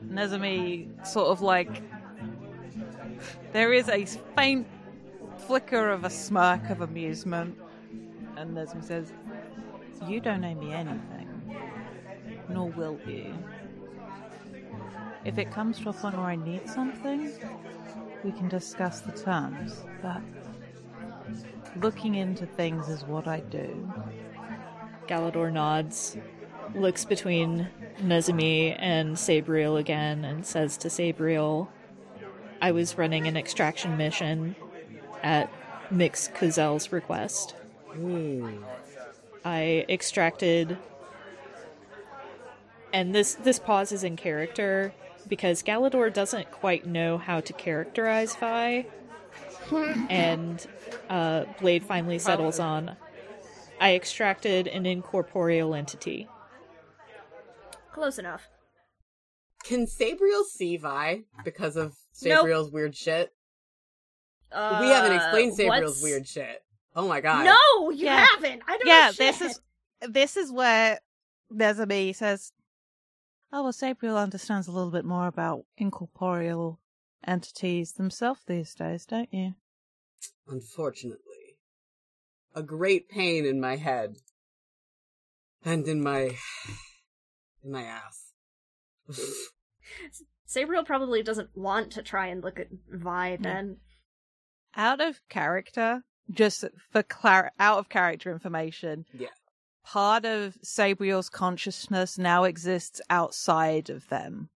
Nezumi 0.04 1.06
sort 1.06 1.28
of 1.28 1.40
like 1.40 1.82
there 3.52 3.72
is 3.72 3.88
a 3.88 4.04
faint 4.36 4.66
flicker 5.46 5.90
of 5.90 6.04
a 6.04 6.10
smirk 6.10 6.70
of 6.70 6.80
amusement, 6.80 7.58
and 8.36 8.56
Nezumi 8.56 8.84
says, 8.84 9.12
"You 10.06 10.20
don't 10.20 10.44
owe 10.44 10.54
me 10.54 10.72
anything, 10.72 11.28
nor 12.48 12.68
will 12.70 12.98
you. 13.06 13.34
If 15.24 15.38
it 15.38 15.50
comes 15.50 15.78
to 15.80 15.90
a 15.90 15.92
point 15.92 16.16
where 16.16 16.26
I 16.26 16.36
need 16.36 16.68
something, 16.68 17.32
we 18.24 18.32
can 18.32 18.48
discuss 18.48 19.00
the 19.00 19.12
terms. 19.12 19.84
But 20.02 20.22
Looking 21.76 22.16
into 22.16 22.46
things 22.46 22.88
is 22.88 23.04
what 23.04 23.28
I 23.28 23.40
do. 23.40 23.92
Galador 25.06 25.52
nods, 25.52 26.16
looks 26.74 27.04
between 27.04 27.68
Nezumi 28.00 28.74
and 28.78 29.16
Sabriel 29.16 29.78
again, 29.78 30.24
and 30.24 30.44
says 30.44 30.76
to 30.78 30.88
Sabriel, 30.88 31.68
I 32.60 32.72
was 32.72 32.98
running 32.98 33.26
an 33.26 33.36
extraction 33.36 33.96
mission 33.96 34.56
at 35.22 35.50
Mix 35.90 36.28
Kuzel's 36.28 36.92
request. 36.92 37.54
Hmm. 37.92 38.58
I 39.44 39.84
extracted 39.88 40.76
and 42.92 43.14
this 43.14 43.34
this 43.34 43.58
pause 43.58 43.92
is 43.92 44.02
in 44.04 44.16
character 44.16 44.92
because 45.28 45.62
Galador 45.62 46.12
doesn't 46.12 46.50
quite 46.50 46.86
know 46.86 47.18
how 47.18 47.40
to 47.40 47.52
characterize 47.52 48.34
Vi. 48.36 48.86
and 50.08 50.66
uh, 51.10 51.44
Blade 51.60 51.84
finally 51.84 52.18
settles 52.18 52.58
on 52.58 52.96
I 53.80 53.94
extracted 53.94 54.66
an 54.66 54.86
incorporeal 54.86 55.74
entity. 55.74 56.28
Close 57.92 58.18
enough. 58.18 58.48
Can 59.64 59.86
Sabriel 59.86 60.44
see 60.44 60.76
Vi 60.76 61.24
because 61.44 61.76
of 61.76 61.96
Nope. 62.22 62.46
Sabriel's 62.46 62.70
weird 62.70 62.96
shit? 62.96 63.32
Uh, 64.50 64.78
we 64.80 64.88
haven't 64.88 65.12
explained 65.12 65.56
Sabriel's 65.56 65.90
what's- 65.90 66.02
weird 66.02 66.26
shit. 66.26 66.64
Oh 66.96 67.06
my 67.06 67.20
god. 67.20 67.44
No, 67.44 67.90
you 67.90 68.06
Yeah. 68.06 68.26
haven't. 68.32 68.62
I 68.66 68.78
don't 68.78 68.86
yeah, 68.86 69.06
know 69.06 69.12
this 69.12 69.40
is 69.40 69.60
this 70.00 70.36
is 70.36 70.50
where 70.50 71.00
Nezumi 71.52 72.14
says, 72.14 72.52
"Oh 73.52 73.62
well, 73.64 73.72
Sabriel 73.72 74.16
understands 74.20 74.66
a 74.66 74.72
little 74.72 74.90
bit 74.90 75.04
more 75.04 75.26
about 75.28 75.64
incorporeal 75.76 76.80
entities 77.24 77.92
themselves 77.92 78.40
these 78.46 78.74
days, 78.74 79.06
don't 79.06 79.32
you?" 79.32 79.54
Unfortunately. 80.48 81.58
A 82.54 82.62
great 82.62 83.08
pain 83.08 83.44
in 83.44 83.60
my 83.60 83.76
head. 83.76 84.16
And 85.64 85.86
in 85.86 86.02
my 86.02 86.36
in 87.62 87.70
my 87.70 87.82
ass. 87.82 88.32
Sabriel 90.48 90.84
probably 90.84 91.22
doesn't 91.22 91.50
want 91.54 91.92
to 91.92 92.02
try 92.02 92.28
and 92.28 92.42
look 92.42 92.58
at 92.58 92.68
Vi 92.88 93.36
mm. 93.36 93.42
then. 93.42 93.76
Out 94.76 95.00
of 95.00 95.20
character, 95.28 96.02
just 96.30 96.64
for 96.90 97.02
clar- 97.02 97.52
out 97.58 97.78
of 97.78 97.88
character 97.88 98.32
information. 98.32 99.04
Yeah. 99.12 99.28
Part 99.84 100.24
of 100.24 100.56
Sabriel's 100.62 101.28
consciousness 101.28 102.18
now 102.18 102.44
exists 102.44 103.00
outside 103.08 103.90
of 103.90 104.08
them. 104.08 104.50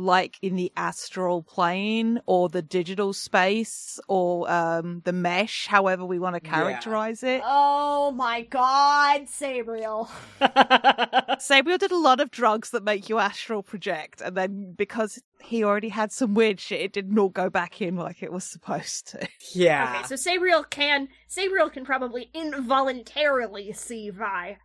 Like 0.00 0.38
in 0.42 0.54
the 0.54 0.70
astral 0.76 1.42
plane 1.42 2.20
or 2.24 2.48
the 2.48 2.62
digital 2.62 3.12
space 3.12 3.98
or 4.06 4.48
um 4.48 5.02
the 5.04 5.12
mesh, 5.12 5.66
however 5.66 6.04
we 6.04 6.20
want 6.20 6.36
to 6.36 6.40
Yeah. 6.48 6.54
characterize 6.54 7.24
it. 7.24 7.42
Oh 7.44 8.12
my 8.12 8.42
god, 8.42 9.22
Sabriel. 9.22 10.08
Sabriel 11.40 11.78
did 11.78 11.90
a 11.90 11.98
lot 11.98 12.20
of 12.20 12.30
drugs 12.30 12.70
that 12.70 12.84
make 12.84 13.08
you 13.08 13.18
astral 13.18 13.64
project, 13.64 14.20
and 14.20 14.36
then 14.36 14.72
because 14.76 15.20
he 15.40 15.64
already 15.64 15.88
had 15.88 16.12
some 16.12 16.32
weird 16.34 16.60
shit, 16.60 16.80
it 16.80 16.92
didn't 16.92 17.18
all 17.18 17.28
go 17.28 17.50
back 17.50 17.80
in 17.82 17.96
like 17.96 18.22
it 18.22 18.32
was 18.32 18.44
supposed 18.44 19.08
to. 19.08 19.26
Yeah. 19.52 20.02
Okay, 20.04 20.14
so 20.14 20.14
Sabriel 20.14 20.68
can 20.68 21.08
Sabriel 21.28 21.72
can 21.72 21.84
probably 21.84 22.30
involuntarily 22.34 23.72
see 23.72 24.10
Vi. 24.10 24.58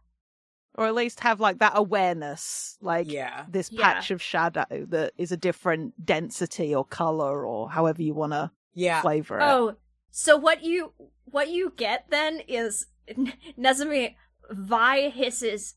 Or 0.76 0.88
at 0.88 0.96
least 0.96 1.20
have 1.20 1.40
like 1.40 1.60
that 1.60 1.74
awareness, 1.76 2.78
like 2.82 3.12
yeah. 3.12 3.46
this 3.48 3.72
Yeah. 3.72 3.94
patch 3.94 4.10
of 4.12 4.22
shadow 4.22 4.66
that 4.88 5.14
is 5.18 5.32
a 5.32 5.38
different 5.38 6.04
density 6.04 6.74
or 6.74 6.84
color 6.84 7.46
or 7.46 7.70
however 7.70 8.02
you 8.02 8.16
want 8.16 8.34
to 8.34 8.52
Yeah. 8.74 9.02
flavor 9.02 9.40
it. 9.40 9.44
Oh, 9.44 9.76
so 10.10 10.36
what 10.36 10.64
you 10.64 10.94
what 11.26 11.50
you 11.50 11.74
get 11.76 12.06
then 12.10 12.40
is 12.48 12.88
Nezumi 13.58 14.16
Vi 14.50 15.10
hisses, 15.10 15.76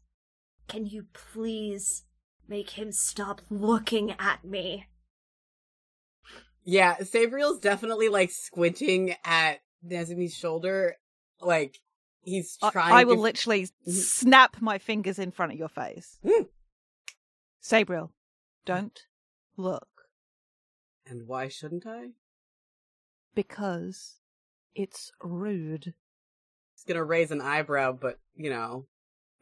"Can 0.68 0.86
you 0.86 1.06
please 1.12 2.04
make 2.48 2.70
him 2.70 2.90
stop 2.90 3.42
looking 3.50 4.12
at 4.18 4.44
me?" 4.44 4.86
Yeah, 6.64 6.96
Sabriel's 7.04 7.60
definitely 7.60 8.08
like 8.08 8.30
squinting 8.30 9.14
at 9.24 9.60
Nezumi's 9.86 10.34
shoulder. 10.34 10.96
Like 11.40 11.78
he's 12.26 12.58
I- 12.60 12.70
trying 12.70 12.92
I 12.92 13.04
will 13.04 13.14
to 13.16 13.20
literally 13.22 13.62
Mhm. 13.86 13.92
snap 13.92 14.60
my 14.60 14.76
fingers 14.78 15.18
in 15.18 15.30
front 15.30 15.52
of 15.52 15.58
your 15.58 15.68
face. 15.70 16.18
Mm. 16.22 16.48
Sabriel, 17.62 18.10
don't 18.66 19.00
look 19.56 19.88
And 21.06 21.26
why 21.26 21.48
shouldn't 21.48 21.86
I? 21.86 22.10
because 23.34 24.16
it's 24.74 25.12
rude. 25.22 25.94
He's 26.74 26.84
gonna 26.86 27.04
raise 27.04 27.30
an 27.30 27.40
eyebrow, 27.40 27.92
but 27.92 28.20
you 28.34 28.50
know, 28.50 28.86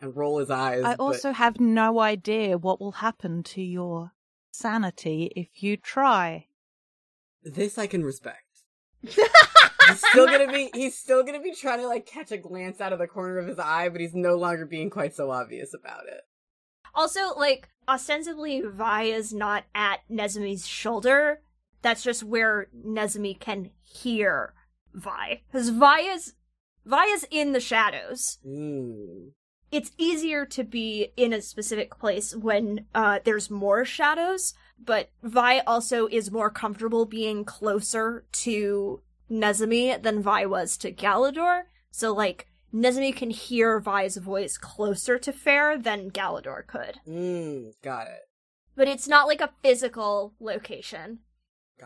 and 0.00 0.14
roll 0.16 0.38
his 0.38 0.50
eyes. 0.50 0.84
I 0.84 0.96
but- 0.96 1.02
also 1.02 1.32
have 1.32 1.58
no 1.60 1.98
idea 2.00 2.58
what 2.58 2.80
will 2.80 2.92
happen 2.92 3.42
to 3.44 3.62
your 3.62 4.12
sanity 4.52 5.32
if 5.34 5.62
you 5.62 5.76
try. 5.76 6.48
this 7.42 7.76
I 7.78 7.86
can 7.86 8.02
respect. 8.04 8.62
he's 9.88 10.06
still 10.08 10.26
gonna 10.26 10.52
be 10.52 10.70
he's 10.74 10.96
still 10.96 11.22
gonna 11.22 11.40
be 11.40 11.52
trying 11.54 11.80
to 11.80 11.86
like 11.86 12.06
catch 12.06 12.32
a 12.32 12.36
glance 12.36 12.80
out 12.80 12.92
of 12.92 12.98
the 12.98 13.06
corner 13.06 13.38
of 13.38 13.46
his 13.46 13.58
eye, 13.58 13.88
but 13.88 14.00
he's 14.00 14.14
no 14.14 14.36
longer 14.36 14.66
being 14.66 14.90
quite 14.90 15.14
so 15.14 15.30
obvious 15.30 15.74
about 15.74 16.06
it. 16.06 16.22
Also, 16.94 17.34
like 17.36 17.68
ostensibly 17.88 18.62
Vi 18.64 19.02
is 19.04 19.32
not 19.32 19.64
at 19.74 20.00
Nezumi's 20.10 20.66
shoulder. 20.66 21.40
That's 21.82 22.02
just 22.02 22.22
where 22.22 22.68
Nezumi 22.74 23.38
can 23.38 23.70
hear 23.82 24.54
Vi. 24.94 25.42
Because 25.50 25.68
Vi 25.70 26.00
is 26.00 26.34
Vi 26.84 27.04
is 27.04 27.26
in 27.30 27.52
the 27.52 27.60
shadows. 27.60 28.38
Mm. 28.46 29.30
it's 29.72 29.90
easier 29.98 30.46
to 30.46 30.62
be 30.62 31.08
in 31.16 31.32
a 31.32 31.42
specific 31.42 31.98
place 31.98 32.36
when 32.36 32.86
uh, 32.94 33.18
there's 33.24 33.50
more 33.50 33.84
shadows, 33.84 34.54
but 34.82 35.10
Vi 35.22 35.58
also 35.60 36.06
is 36.06 36.30
more 36.30 36.50
comfortable 36.50 37.06
being 37.06 37.44
closer 37.44 38.24
to 38.30 39.00
Nezumi 39.30 40.00
than 40.02 40.22
Vi 40.22 40.46
was 40.46 40.76
to 40.78 40.92
Galador. 40.92 41.62
So, 41.90 42.12
like, 42.12 42.48
Nezumi 42.72 43.14
can 43.14 43.30
hear 43.30 43.78
Vi's 43.80 44.16
voice 44.16 44.58
closer 44.58 45.18
to 45.18 45.32
faer 45.32 45.78
than 45.78 46.10
Galador 46.10 46.66
could. 46.66 47.00
Mm. 47.06 47.72
Got 47.82 48.08
it. 48.08 48.28
But 48.76 48.88
it's 48.88 49.06
not 49.06 49.28
like 49.28 49.40
a 49.40 49.52
physical 49.62 50.34
location. 50.40 51.20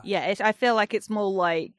Yeah, 0.05 0.27
it, 0.27 0.41
I 0.41 0.53
feel 0.53 0.75
like 0.75 0.95
it's 0.95 1.11
more 1.11 1.31
like 1.31 1.73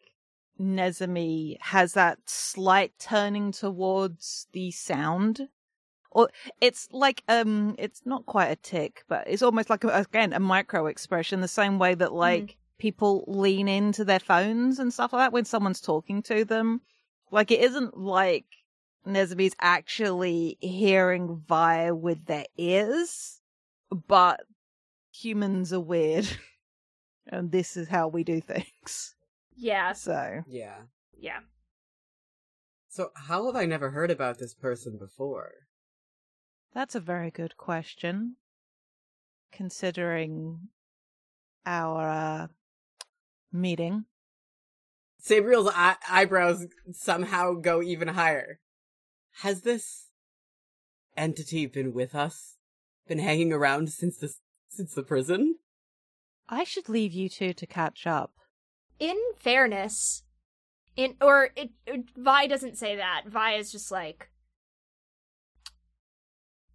Nezumi 0.59 1.57
has 1.61 1.93
that 1.93 2.19
slight 2.25 2.93
turning 2.99 3.51
towards 3.51 4.47
the 4.51 4.71
sound. 4.71 5.49
Or 6.11 6.29
it's 6.59 6.89
like 6.91 7.23
um 7.27 7.75
it's 7.77 8.01
not 8.05 8.25
quite 8.25 8.47
a 8.47 8.55
tick, 8.55 9.03
but 9.07 9.25
it's 9.27 9.43
almost 9.43 9.69
like 9.69 9.83
a, 9.83 9.89
again 9.89 10.33
a 10.33 10.39
micro 10.39 10.87
expression 10.87 11.39
the 11.39 11.47
same 11.47 11.77
way 11.77 11.93
that 11.95 12.13
like 12.13 12.57
people 12.79 13.23
lean 13.27 13.67
into 13.67 14.03
their 14.03 14.19
phones 14.19 14.79
and 14.79 14.91
stuff 14.93 15.13
like 15.13 15.21
that 15.21 15.33
when 15.33 15.45
someone's 15.45 15.81
talking 15.81 16.23
to 16.23 16.43
them. 16.43 16.81
Like 17.31 17.51
it 17.51 17.59
isn't 17.59 17.97
like 17.97 18.45
Nezumi's 19.05 19.55
actually 19.61 20.57
hearing 20.61 21.43
Vi 21.47 21.91
with 21.91 22.25
their 22.25 22.45
ears, 22.57 23.41
but 24.07 24.41
humans 25.11 25.71
are 25.73 25.79
weird. 25.79 26.27
and 27.27 27.51
this 27.51 27.77
is 27.77 27.87
how 27.87 28.07
we 28.07 28.23
do 28.23 28.41
things. 28.41 29.15
Yeah, 29.55 29.93
So 29.93 30.43
Yeah. 30.47 30.77
yeah. 31.17 31.39
So 32.87 33.11
how 33.15 33.45
have 33.45 33.55
I 33.55 33.65
never 33.65 33.91
heard 33.91 34.09
about 34.09 34.39
this 34.39 34.53
person 34.55 34.97
before? 34.97 35.51
that's 36.73 36.95
a 36.95 36.99
very 36.99 37.31
good 37.31 37.57
question. 37.57 38.35
Considering 39.51 40.69
our 41.65 42.07
uh, 42.09 42.47
meeting. 43.51 44.05
Sabriel's 45.21 45.71
eye- 45.73 45.97
eyebrows 46.09 46.67
somehow 46.91 47.53
go 47.53 47.81
even 47.81 48.09
higher. 48.09 48.59
Has 49.41 49.61
this 49.61 50.07
entity 51.17 51.65
been 51.65 51.93
with 51.93 52.15
us? 52.15 52.55
Been 53.07 53.19
hanging 53.19 53.51
around 53.51 53.89
since 53.89 54.17
the 54.17 54.33
since 54.69 54.93
the 54.93 55.03
prison? 55.03 55.55
I 56.47 56.63
should 56.63 56.89
leave 56.89 57.13
you 57.13 57.27
two 57.27 57.53
to 57.53 57.65
catch 57.67 58.07
up. 58.07 58.31
In 58.99 59.17
fairness, 59.35 60.23
in 60.95 61.15
or 61.21 61.49
it, 61.55 61.71
it 61.85 62.05
Vi 62.15 62.47
doesn't 62.47 62.77
say 62.77 62.95
that. 62.95 63.23
Vi 63.27 63.53
is 63.53 63.71
just 63.71 63.91
like 63.91 64.29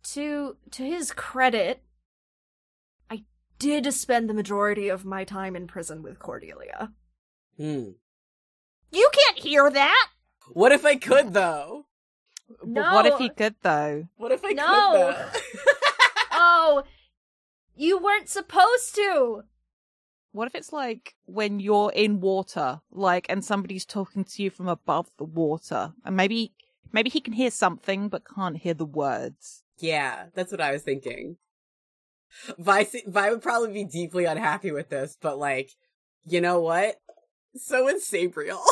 to 0.05 0.57
to 0.73 0.83
his 0.85 1.13
credit, 1.13 1.83
I 1.83 1.94
did 3.59 3.93
spend 3.93 4.29
the 4.29 4.35
majority 4.35 4.89
of 4.89 5.05
my 5.05 5.25
time 5.25 5.55
in 5.57 5.67
prison 5.67 6.03
with 6.03 6.19
Cordelia. 6.19 6.93
Hmm. 7.57 7.91
You 8.91 9.11
can't 9.13 9.39
hear 9.39 9.71
that. 9.71 10.09
What 10.53 10.73
if 10.73 10.85
I 10.85 10.97
could 10.97 11.33
though? 11.35 11.87
But 12.63 12.93
what 12.93 13.07
if 13.07 13.19
he 13.19 13.31
could, 13.31 13.55
though? 13.63 14.09
What 14.17 14.31
if 14.33 14.45
I 14.45 14.51
No. 14.51 14.65
could 14.65 15.33
though? 15.33 15.41
Oh, 16.37 16.83
you 17.77 17.97
weren't 17.99 18.29
supposed 18.29 18.95
to. 18.97 19.43
what 20.33 20.47
if 20.49 20.55
it's 20.55 20.73
like 20.73 21.15
when 21.27 21.59
you're 21.61 21.91
in 21.93 22.21
water, 22.21 22.81
like, 22.91 23.25
and 23.29 23.45
somebody's 23.45 23.85
talking 23.87 24.25
to 24.25 24.43
you 24.43 24.51
from 24.51 24.69
above 24.69 25.11
the 25.17 25.25
water, 25.25 25.95
and 26.05 26.17
maybe, 26.17 26.53
maybe 26.93 27.09
he 27.09 27.21
can 27.21 27.33
hear 27.35 27.51
something 27.51 28.09
but 28.09 28.23
can't 28.35 28.59
hear 28.59 28.75
the 28.75 28.85
words. 28.85 29.63
Yeah, 29.79 30.27
that's 30.35 30.51
what 30.53 30.61
I 30.61 30.73
was 30.73 30.83
thinking. 30.83 31.37
Vi, 32.59 32.87
Vi 33.07 33.31
would 33.31 33.43
probably 33.43 33.73
be 33.73 33.85
deeply 33.85 34.25
unhappy 34.25 34.73
with 34.73 34.89
this, 34.89 35.17
but 35.21 35.39
like, 35.39 35.71
you 36.25 36.41
know 36.41 36.61
what? 36.61 36.97
So 37.57 37.89
is 37.89 38.09
Sabriel. 38.09 38.61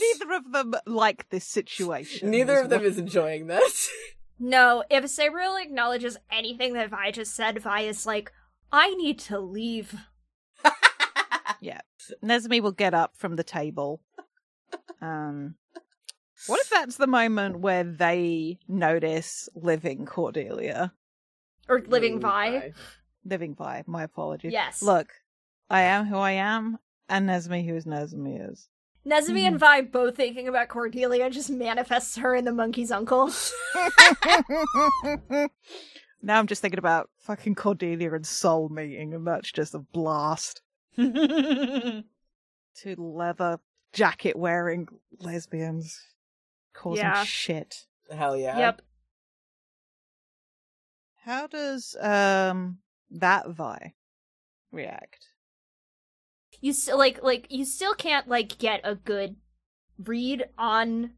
Neither 0.00 0.32
of 0.34 0.52
them 0.52 0.74
like 0.86 1.28
this 1.30 1.46
situation. 1.46 2.30
Neither 2.30 2.60
of 2.60 2.70
them 2.70 2.82
what- 2.82 2.86
is 2.90 2.98
enjoying 2.98 3.46
this. 3.46 3.88
No, 4.40 4.84
if 4.88 5.02
Sabriel 5.06 5.60
acknowledges 5.60 6.16
anything 6.30 6.74
that 6.74 6.90
Vi 6.90 7.10
just 7.10 7.34
said, 7.34 7.60
Vi 7.60 7.80
is 7.80 8.06
like, 8.06 8.30
I 8.70 8.94
need 8.94 9.18
to 9.20 9.40
leave. 9.40 9.94
Yeah. 11.60 11.80
Nezumi 12.22 12.62
will 12.62 12.70
get 12.70 12.94
up 12.94 13.16
from 13.16 13.34
the 13.34 13.42
table. 13.42 14.00
Um, 15.02 15.56
what 16.46 16.60
if 16.60 16.70
that's 16.70 16.98
the 16.98 17.08
moment 17.08 17.58
where 17.58 17.82
they 17.82 18.60
notice 18.68 19.48
living 19.56 20.06
Cordelia? 20.06 20.92
Or 21.68 21.82
living 21.86 22.14
Ooh, 22.16 22.20
Vi. 22.20 22.72
Living 23.24 23.54
Vi, 23.54 23.84
my 23.86 24.02
apologies. 24.02 24.52
Yes. 24.52 24.82
Look, 24.82 25.12
I 25.68 25.82
am 25.82 26.06
who 26.06 26.16
I 26.16 26.32
am, 26.32 26.78
and 27.08 27.28
Nezumi 27.28 27.66
who 27.66 27.74
Nezumi 27.74 28.50
is. 28.50 28.68
Nezumi 29.06 29.42
and 29.42 29.54
hmm. 29.54 29.58
Vi 29.58 29.80
both 29.82 30.16
thinking 30.16 30.48
about 30.48 30.68
Cordelia 30.68 31.30
just 31.30 31.50
manifests 31.50 32.16
her 32.16 32.34
in 32.34 32.44
the 32.44 32.52
monkey's 32.52 32.90
uncle. 32.90 33.26
now 36.22 36.38
I'm 36.38 36.46
just 36.46 36.60
thinking 36.60 36.78
about 36.78 37.08
fucking 37.18 37.54
Cordelia 37.54 38.12
and 38.12 38.26
Soul 38.26 38.68
meeting, 38.68 39.14
and 39.14 39.26
that's 39.26 39.50
just 39.50 39.74
a 39.74 39.78
blast. 39.78 40.62
Two 40.96 42.04
leather 42.96 43.58
jacket 43.92 44.36
wearing 44.36 44.88
lesbians 45.20 46.00
causing 46.74 47.04
Yeah. 47.04 47.24
shit. 47.24 47.86
Hell 48.10 48.36
yeah. 48.36 48.58
Yep. 48.58 48.82
How 51.28 51.46
does 51.46 51.94
um 52.00 52.78
that 53.10 53.50
Vi 53.50 53.92
react? 54.72 55.26
You 56.62 56.72
still 56.72 56.96
like 56.96 57.22
like 57.22 57.46
you 57.50 57.66
still 57.66 57.92
can't 57.92 58.28
like 58.28 58.56
get 58.56 58.80
a 58.82 58.94
good 58.94 59.36
read 60.02 60.46
on 60.56 61.10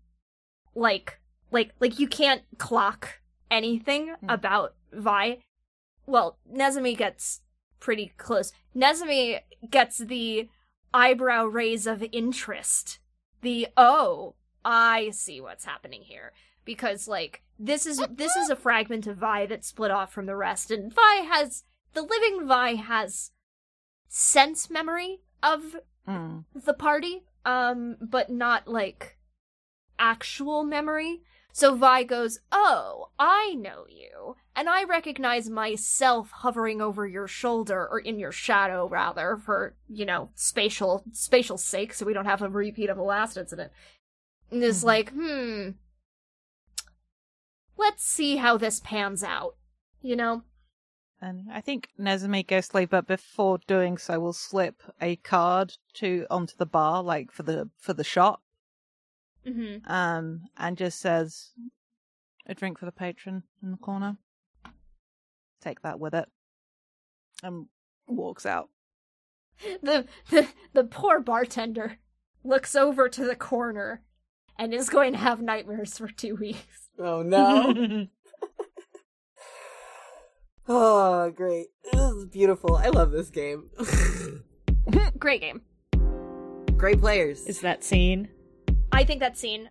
like 0.74 1.20
like 1.52 1.74
like 1.78 2.00
you 2.00 2.08
can't 2.08 2.42
clock 2.58 3.20
anything 3.52 4.08
Hmm. 4.20 4.30
about 4.30 4.74
Vi. 4.92 5.38
Well, 6.06 6.38
Nezumi 6.52 6.98
gets 6.98 7.42
pretty 7.78 8.12
close. 8.16 8.52
Nezumi 8.74 9.38
gets 9.70 9.98
the 9.98 10.48
eyebrow 10.92 11.44
raise 11.44 11.86
of 11.86 12.04
interest. 12.10 12.98
The 13.42 13.68
oh, 13.76 14.34
I 14.64 15.10
see 15.10 15.40
what's 15.40 15.64
happening 15.64 16.02
here. 16.02 16.32
Because 16.64 17.06
like 17.06 17.44
this 17.62 17.84
is 17.86 18.00
this 18.10 18.34
is 18.36 18.48
a 18.48 18.56
fragment 18.56 19.06
of 19.06 19.18
Vi 19.18 19.46
that 19.46 19.64
split 19.64 19.90
off 19.90 20.12
from 20.12 20.26
the 20.26 20.34
rest, 20.36 20.70
and 20.70 20.92
Vi 20.92 21.14
has 21.28 21.64
the 21.92 22.02
living 22.02 22.46
Vi 22.46 22.74
has 22.76 23.30
sense 24.08 24.70
memory 24.70 25.20
of 25.42 25.76
Mm. 26.08 26.44
the 26.54 26.72
party, 26.74 27.24
um, 27.44 27.96
but 28.00 28.30
not 28.30 28.66
like 28.66 29.18
actual 29.98 30.64
memory. 30.64 31.22
So 31.52 31.74
Vi 31.74 32.04
goes, 32.04 32.40
Oh, 32.50 33.10
I 33.18 33.54
know 33.58 33.84
you, 33.88 34.36
and 34.56 34.68
I 34.68 34.84
recognize 34.84 35.50
myself 35.50 36.30
hovering 36.30 36.80
over 36.80 37.06
your 37.06 37.26
shoulder, 37.26 37.86
or 37.90 37.98
in 38.00 38.18
your 38.18 38.32
shadow, 38.32 38.88
rather, 38.88 39.36
for, 39.36 39.74
you 39.88 40.06
know, 40.06 40.30
spatial, 40.34 41.04
spatial 41.12 41.58
sake, 41.58 41.92
so 41.92 42.06
we 42.06 42.14
don't 42.14 42.24
have 42.24 42.40
a 42.40 42.48
repeat 42.48 42.88
of 42.88 42.96
the 42.96 43.02
last 43.02 43.36
incident. 43.36 43.72
And 44.50 44.62
is 44.64 44.82
Mhm. 44.82 44.86
like, 44.86 45.10
hmm, 45.12 45.70
let's 47.80 48.04
see 48.04 48.36
how 48.36 48.56
this 48.56 48.80
pans 48.80 49.24
out, 49.24 49.56
you 50.02 50.14
know? 50.14 50.42
And 51.20 51.48
I 51.52 51.60
think 51.60 51.88
to 52.70 52.76
leave, 52.78 52.90
but 52.90 53.06
before 53.06 53.58
doing 53.66 53.98
so, 53.98 54.18
will 54.20 54.32
slip 54.32 54.82
a 55.00 55.16
card 55.16 55.76
to 55.94 56.26
onto 56.30 56.54
the 56.56 56.66
bar, 56.66 57.02
like 57.02 57.30
for 57.32 57.42
the 57.42 57.70
for 57.78 57.92
the 57.92 58.04
shot, 58.04 58.40
Mm-hmm. 59.46 59.90
um, 59.90 60.42
and 60.56 60.76
just 60.78 60.98
says, 61.00 61.50
"A 62.46 62.54
drink 62.54 62.78
for 62.78 62.86
the 62.86 62.92
patron 62.92 63.42
in 63.62 63.70
the 63.70 63.76
corner." 63.76 64.16
Take 65.60 65.82
that 65.82 66.00
with 66.00 66.14
it, 66.14 66.28
and 67.42 67.66
walks 68.06 68.46
out. 68.46 68.70
the 69.82 70.06
the 70.30 70.48
the 70.72 70.84
poor 70.84 71.20
bartender 71.20 71.98
looks 72.42 72.74
over 72.74 73.08
to 73.10 73.24
the 73.26 73.36
corner 73.36 74.02
and 74.58 74.72
is 74.72 74.88
going 74.88 75.12
to 75.12 75.18
have 75.18 75.42
nightmares 75.42 75.98
for 75.98 76.08
two 76.08 76.36
weeks. 76.36 76.88
Oh 77.02 77.22
no. 77.22 78.06
oh, 80.68 81.30
great. 81.34 81.68
This 81.90 82.00
is 82.12 82.26
beautiful. 82.26 82.76
I 82.76 82.88
love 82.88 83.10
this 83.10 83.30
game. 83.30 83.70
Great 85.18 85.40
game. 85.40 85.62
Great 86.76 87.00
players. 87.00 87.46
Is 87.46 87.60
that 87.60 87.82
scene? 87.84 88.28
I 88.92 89.04
think 89.04 89.20
that 89.20 89.38
scene. 89.38 89.70